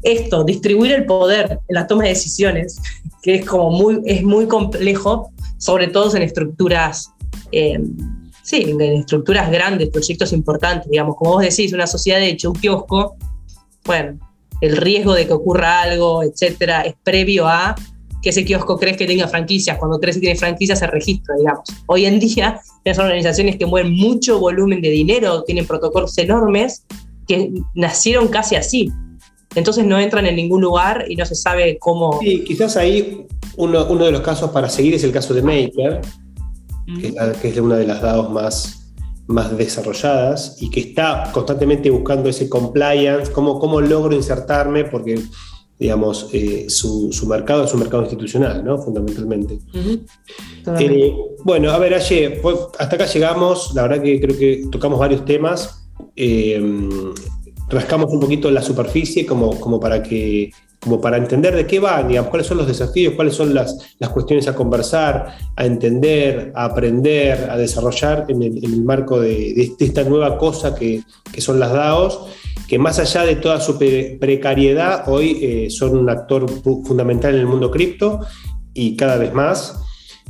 esto, 0.03 0.45
distribuir 0.45 0.93
el 0.93 1.07
poder 1.07 1.59
en 1.69 1.75
la 1.75 1.87
toma 1.87 2.05
de 2.05 2.11
decisiones, 2.11 2.81
que 3.23 3.37
es 3.37 3.45
como 3.45 3.71
muy, 3.71 4.01
es 4.07 4.23
muy 4.23 4.47
complejo, 4.47 5.33
sobre 5.59 5.89
todo 5.89 6.15
en 6.15 6.23
estructuras, 6.23 7.11
eh, 7.53 7.81
sí, 8.43 8.65
en 8.69 8.81
estructuras 8.81 9.51
grandes, 9.51 9.91
proyectos 9.91 10.33
importantes, 10.33 10.91
digamos, 10.91 11.17
como 11.17 11.33
vos 11.33 11.43
decís, 11.43 11.73
una 11.73 11.87
sociedad 11.87 12.19
de 12.19 12.29
hecho, 12.29 12.51
un 12.51 12.57
kiosco, 12.57 13.17
bueno, 13.85 14.19
el 14.61 14.77
riesgo 14.77 15.15
de 15.15 15.27
que 15.27 15.33
ocurra 15.33 15.83
algo, 15.83 16.23
etcétera, 16.23 16.83
es 16.83 16.95
previo 17.03 17.47
a 17.47 17.75
que 18.23 18.31
ese 18.31 18.45
kiosco 18.45 18.79
crees 18.79 18.97
que 18.97 19.07
tenga 19.07 19.29
franquicias. 19.29 19.79
Cuando 19.79 20.01
crees 20.01 20.17
que 20.17 20.21
tiene 20.21 20.37
franquicias 20.37 20.79
se 20.79 20.87
registra, 20.87 21.37
digamos. 21.37 21.69
Hoy 21.87 22.07
en 22.07 22.19
día, 22.19 22.61
son 22.95 23.05
organizaciones 23.05 23.57
que 23.57 23.67
mueven 23.67 23.95
mucho 23.95 24.41
volumen 24.41 24.81
de 24.81 24.91
dinero, 24.91 25.45
tienen 25.45 25.67
protocolos 25.67 26.17
enormes 26.19 26.85
que 27.27 27.53
nacieron 27.75 28.29
casi 28.29 28.57
así. 28.57 28.91
Entonces 29.55 29.85
no 29.87 29.99
entran 29.99 30.27
en 30.27 30.37
ningún 30.37 30.61
lugar 30.61 31.05
y 31.09 31.17
no 31.17 31.25
se 31.25 31.35
sabe 31.35 31.79
cómo. 31.79 32.19
Sí, 32.21 32.45
quizás 32.45 32.77
ahí 32.77 33.27
uno, 33.57 33.87
uno 33.89 34.05
de 34.05 34.13
los 34.13 34.21
casos 34.21 34.51
para 34.51 34.69
seguir 34.69 34.95
es 34.95 35.05
el 35.05 35.13
caso 35.13 35.33
de 35.35 35.43
Maker, 35.43 36.01
que, 36.97 37.49
es 37.49 37.59
una 37.59 37.77
de 37.77 37.87
las 37.87 38.01
DAOs 38.01 38.31
más, 38.31 38.93
más 39.27 39.57
desarrolladas 39.57 40.57
y 40.61 40.71
que 40.71 40.81
está 40.81 41.31
constantemente 41.33 41.91
buscando 41.91 42.29
ese 42.29 42.49
compliance, 42.49 43.31
cómo, 43.33 43.59
cómo 43.59 43.81
logro 43.81 44.15
insertarme, 44.15 44.85
porque 44.85 45.23
digamos, 45.79 46.29
eh, 46.33 46.67
su, 46.69 47.11
mercado 47.29 47.65
es 47.65 47.73
un 47.73 47.81
mercado 47.81 48.03
institucional, 48.03 48.65
¿no? 48.65 48.79
Fundamentalmente. 48.79 49.61
Eh, 50.81 51.15
bueno, 51.45 51.71
a 51.71 51.79
ver, 51.79 51.95
Aye, 51.95 52.41
pues, 52.43 52.57
hasta 52.79 52.97
acá 52.97 53.07
llegamos, 53.07 53.73
la 53.75 53.83
verdad 53.83 54.03
que 54.03 54.21
creo 54.21 54.37
que 54.37 54.69
tocamos 54.73 54.99
varios 54.99 55.25
temas, 55.25 55.89
eh, 56.17 56.61
rascamos 57.69 58.13
un 58.13 58.19
poquito 58.19 58.51
la 58.51 58.63
superficie 58.63 59.25
como, 59.25 59.59
como 59.61 59.79
para 59.79 60.03
que 60.03 60.51
como 60.81 61.01
para 61.01 61.17
entender 61.17 61.57
de 61.57 61.67
qué 61.67 61.81
va, 61.81 62.03
digamos, 62.03 62.31
cuáles 62.31 62.47
son 62.47 62.59
los 62.59 62.67
desafíos, 62.67 63.15
cuáles 63.15 63.35
son 63.35 63.53
las, 63.53 63.97
las 63.99 64.11
cuestiones 64.11 64.47
a 64.47 64.55
conversar, 64.55 65.37
a 65.57 65.67
entender, 65.67 66.53
a 66.55 66.67
aprender, 66.67 67.49
a 67.51 67.57
desarrollar 67.57 68.27
en 68.29 68.43
el, 68.43 68.83
marco 68.83 69.21
de, 69.21 69.75
esta 69.79 70.05
nueva 70.05 70.39
cosa 70.39 70.75
que, 70.75 71.03
que 71.33 71.41
son 71.41 71.59
las 71.59 71.73
DAOs 71.73 72.21
que 72.69 72.79
más 72.79 72.99
allá 72.99 73.25
de 73.25 73.37
toda 73.37 73.61
su 73.61 73.79
precariedad, 73.79 75.05
hoy 75.09 75.39
eh, 75.41 75.71
son 75.71 75.97
un 75.97 76.11
actor 76.11 76.47
fundamental 76.85 77.35
en 77.35 77.41
el 77.41 77.47
mundo 77.47 77.71
cripto 77.71 78.21
y 78.75 78.95
cada 78.95 79.17
vez 79.17 79.33
más. 79.33 79.81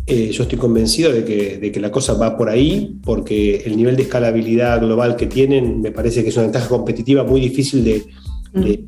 Eh, 0.07 0.31
yo 0.31 0.45
estoy 0.45 0.57
convencido 0.57 1.13
de 1.13 1.25
que, 1.25 1.59
de 1.59 1.71
que, 1.71 1.81
la 1.81 1.91
cosa 1.91 2.15
va 2.15 2.39
por 2.39 2.49
ahí, 2.49 2.97
porque 3.05 3.57
el 3.67 3.77
nivel 3.77 3.97
de 3.97 4.05
escalabilidad 4.05 4.81
global 4.81 5.17
que 5.17 5.27
tienen 5.27 5.83
me 5.83 5.91
parece 5.91 6.23
que 6.23 6.31
es 6.31 6.37
una 6.37 6.45
ventaja 6.45 6.69
competitiva 6.69 7.25
muy 7.25 7.41
difícil 7.41 7.85
de, 7.85 8.07
de, 8.55 8.85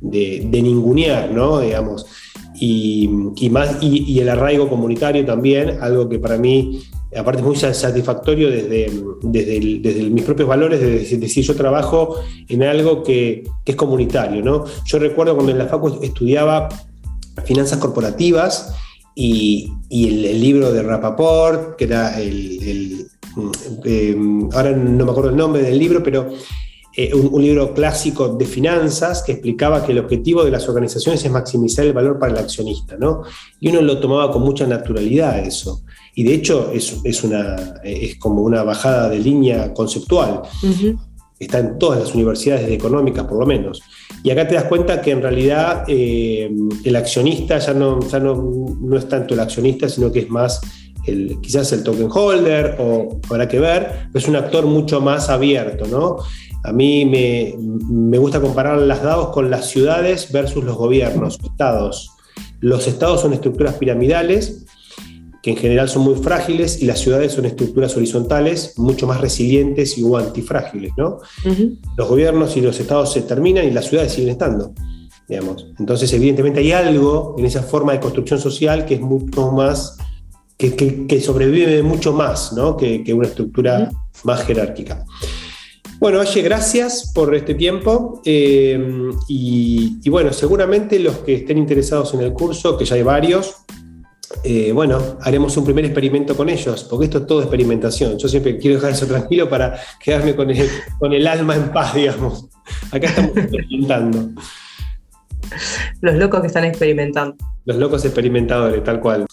de, 0.00 0.48
ningunear, 0.62 1.30
¿no? 1.30 1.60
Digamos. 1.60 2.06
Y, 2.54 3.08
y 3.36 3.50
más, 3.50 3.78
y, 3.80 4.18
el 4.18 4.28
arraigo 4.28 4.68
comunitario 4.68 5.24
también, 5.24 5.78
algo 5.80 6.08
que 6.08 6.18
para 6.18 6.36
mí 6.36 6.82
aparte 7.16 7.40
es 7.40 7.46
muy 7.46 7.56
satisfactorio 7.56 8.50
desde, 8.50 8.90
desde, 9.22 10.10
mis 10.10 10.24
propios 10.24 10.48
valores, 10.48 10.80
de 10.80 11.18
decir, 11.18 11.44
yo 11.44 11.56
trabajo 11.56 12.16
en 12.48 12.62
algo 12.62 13.02
que, 13.02 13.44
es 13.64 13.76
comunitario. 13.76 14.42
¿no? 14.42 14.64
Yo 14.84 14.98
recuerdo 14.98 15.34
cuando 15.34 15.52
en 15.52 15.58
la 15.58 15.66
facu 15.66 15.98
estudiaba 16.02 16.68
finanzas 17.44 17.78
corporativas 17.78 18.74
y, 19.14 19.72
el, 19.90 20.40
libro 20.40 20.72
de 20.72 20.82
Rapaport, 20.82 21.76
que 21.76 21.84
era 21.84 22.20
el, 22.20 23.06
eh, 23.84 24.16
ahora 24.52 24.72
no 24.72 25.04
me 25.04 25.10
acuerdo 25.10 25.30
el 25.30 25.36
nombre 25.36 25.62
del 25.62 25.78
libro, 25.78 26.02
pero 26.02 26.28
eh, 26.96 27.14
un, 27.14 27.28
un, 27.32 27.42
libro 27.42 27.72
clásico 27.72 28.28
de 28.28 28.44
finanzas 28.44 29.22
que 29.22 29.32
explicaba 29.32 29.84
que 29.84 29.92
el 29.92 29.98
objetivo 29.98 30.44
de 30.44 30.50
las 30.50 30.68
organizaciones 30.68 31.24
es 31.24 31.30
maximizar 31.30 31.84
el 31.84 31.92
valor 31.92 32.18
para 32.18 32.32
el 32.32 32.38
accionista, 32.38 32.96
¿no? 32.98 33.22
Y 33.60 33.68
uno 33.68 33.80
lo 33.82 34.00
tomaba 34.00 34.32
con 34.32 34.42
mucha 34.42 34.66
naturalidad 34.66 35.38
eso 35.38 35.82
y 36.14 36.24
de 36.24 36.34
hecho 36.34 36.70
es, 36.72 37.24
una, 37.24 37.80
es 37.84 38.16
como 38.16 38.42
una 38.42 38.62
bajada 38.62 39.08
de 39.08 39.18
línea 39.18 39.72
conceptual. 39.72 40.42
Está 41.38 41.60
en 41.60 41.78
todas 41.78 42.00
las 42.00 42.14
universidades 42.14 42.70
económicas, 42.70 43.24
por 43.24 43.38
lo 43.38 43.46
menos. 43.46 43.80
Y 44.22 44.30
acá 44.30 44.46
te 44.46 44.54
das 44.54 44.64
cuenta 44.64 45.00
que 45.00 45.12
en 45.12 45.22
realidad 45.22 45.84
eh, 45.88 46.50
el 46.84 46.96
accionista 46.96 47.58
ya, 47.58 47.72
no, 47.72 48.00
ya 48.06 48.18
no, 48.18 48.76
no, 48.80 48.98
es 48.98 49.08
tanto 49.08 49.32
el 49.32 49.40
accionista, 49.40 49.88
sino 49.88 50.12
que 50.12 50.18
es 50.20 50.28
más 50.28 50.60
el, 51.06 51.38
quizás 51.40 51.72
el 51.72 51.82
token 51.82 52.08
holder, 52.12 52.76
o 52.78 53.20
habrá 53.30 53.48
que 53.48 53.58
ver, 53.58 54.10
es 54.12 54.28
un 54.28 54.36
actor 54.36 54.66
mucho 54.66 55.00
más 55.00 55.30
abierto, 55.30 55.86
¿no? 55.86 56.18
A 56.64 56.72
mí 56.72 57.04
me, 57.04 57.54
me 57.58 58.18
gusta 58.18 58.40
comparar 58.40 58.78
las 58.78 59.02
DAOs 59.02 59.28
con 59.28 59.50
las 59.50 59.68
ciudades 59.70 60.30
versus 60.32 60.64
los 60.64 60.76
gobiernos, 60.76 61.38
estados. 61.42 62.10
Los 62.60 62.86
estados 62.86 63.22
son 63.22 63.32
estructuras 63.32 63.74
piramidales 63.74 64.66
que 65.42 65.50
en 65.50 65.56
general 65.56 65.88
son 65.88 66.02
muy 66.02 66.16
frágiles 66.16 66.82
y 66.82 66.86
las 66.86 66.98
ciudades 66.98 67.32
son 67.32 67.46
estructuras 67.46 67.96
horizontales 67.96 68.74
mucho 68.76 69.06
más 69.06 69.20
resilientes 69.20 69.96
y 69.96 70.04
antifrágiles, 70.14 70.92
¿no? 70.96 71.18
Los 71.96 72.08
gobiernos 72.08 72.56
y 72.56 72.60
los 72.60 72.78
estados 72.78 73.12
se 73.12 73.22
terminan 73.22 73.66
y 73.66 73.70
las 73.70 73.86
ciudades 73.86 74.12
siguen 74.12 74.30
estando, 74.30 74.74
digamos. 75.28 75.66
Entonces, 75.78 76.12
evidentemente 76.12 76.60
hay 76.60 76.72
algo 76.72 77.36
en 77.38 77.46
esa 77.46 77.62
forma 77.62 77.92
de 77.92 78.00
construcción 78.00 78.38
social 78.38 78.84
que 78.84 78.94
es 78.94 79.00
mucho 79.00 79.50
más, 79.50 79.96
que, 80.58 81.20
sobrevive 81.24 81.82
mucho 81.82 82.12
más, 82.12 82.52
¿no? 82.52 82.76
Que, 82.76 83.02
una 83.14 83.26
estructura 83.26 83.90
más 84.24 84.44
jerárquica. 84.44 85.06
Bueno, 86.00 86.20
oye, 86.20 86.40
gracias 86.40 87.12
por 87.14 87.34
este 87.34 87.54
tiempo 87.54 88.22
eh, 88.24 89.10
y, 89.28 89.98
y 90.02 90.08
bueno, 90.08 90.32
seguramente 90.32 90.98
los 90.98 91.18
que 91.18 91.34
estén 91.34 91.58
interesados 91.58 92.14
en 92.14 92.22
el 92.22 92.32
curso, 92.32 92.78
que 92.78 92.86
ya 92.86 92.94
hay 92.94 93.02
varios, 93.02 93.66
eh, 94.44 94.72
bueno, 94.72 95.18
haremos 95.20 95.54
un 95.58 95.64
primer 95.64 95.84
experimento 95.84 96.34
con 96.34 96.48
ellos, 96.48 96.84
porque 96.84 97.04
esto 97.04 97.18
es 97.18 97.26
todo 97.26 97.42
experimentación. 97.42 98.16
Yo 98.16 98.28
siempre 98.28 98.56
quiero 98.56 98.76
dejar 98.76 98.92
eso 98.92 99.06
tranquilo 99.06 99.48
para 99.50 99.78
quedarme 100.02 100.34
con 100.34 100.48
el, 100.50 100.70
con 100.98 101.12
el 101.12 101.26
alma 101.26 101.54
en 101.54 101.70
paz, 101.70 101.94
digamos. 101.94 102.48
Acá 102.90 103.08
estamos 103.08 103.36
experimentando. 103.36 104.42
Los 106.00 106.14
locos 106.14 106.40
que 106.40 106.46
están 106.46 106.64
experimentando. 106.64 107.36
Los 107.66 107.76
locos 107.76 108.04
experimentadores, 108.06 108.82
tal 108.84 109.00
cual. 109.00 109.26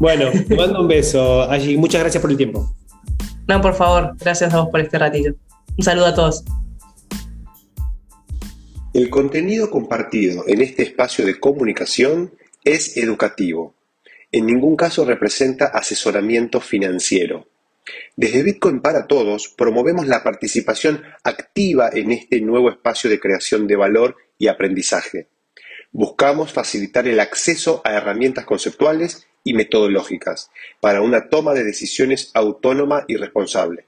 Bueno, 0.00 0.26
te 0.48 0.56
mando 0.56 0.80
un 0.80 0.88
beso, 0.88 1.48
Allí. 1.48 1.76
Muchas 1.76 2.00
gracias 2.00 2.20
por 2.20 2.32
el 2.32 2.36
tiempo. 2.36 2.74
No, 3.46 3.60
por 3.60 3.74
favor, 3.74 4.16
gracias 4.18 4.52
a 4.52 4.60
vos 4.60 4.70
por 4.70 4.80
este 4.80 4.98
ratito. 4.98 5.34
Un 5.76 5.84
saludo 5.84 6.06
a 6.06 6.14
todos. 6.14 6.44
El 8.92 9.10
contenido 9.10 9.70
compartido 9.70 10.44
en 10.46 10.62
este 10.62 10.82
espacio 10.82 11.26
de 11.26 11.40
comunicación 11.40 12.32
es 12.64 12.96
educativo 12.96 13.74
en 14.34 14.46
ningún 14.46 14.74
caso 14.74 15.04
representa 15.04 15.66
asesoramiento 15.66 16.60
financiero. 16.60 17.46
Desde 18.16 18.42
Bitcoin 18.42 18.80
para 18.80 19.06
Todos 19.06 19.46
promovemos 19.46 20.08
la 20.08 20.24
participación 20.24 21.04
activa 21.22 21.88
en 21.92 22.10
este 22.10 22.40
nuevo 22.40 22.68
espacio 22.68 23.08
de 23.08 23.20
creación 23.20 23.68
de 23.68 23.76
valor 23.76 24.16
y 24.36 24.48
aprendizaje. 24.48 25.28
Buscamos 25.92 26.52
facilitar 26.52 27.06
el 27.06 27.20
acceso 27.20 27.80
a 27.84 27.92
herramientas 27.92 28.44
conceptuales 28.44 29.28
y 29.44 29.54
metodológicas 29.54 30.50
para 30.80 31.00
una 31.00 31.28
toma 31.28 31.54
de 31.54 31.62
decisiones 31.62 32.32
autónoma 32.34 33.04
y 33.06 33.14
responsable. 33.14 33.86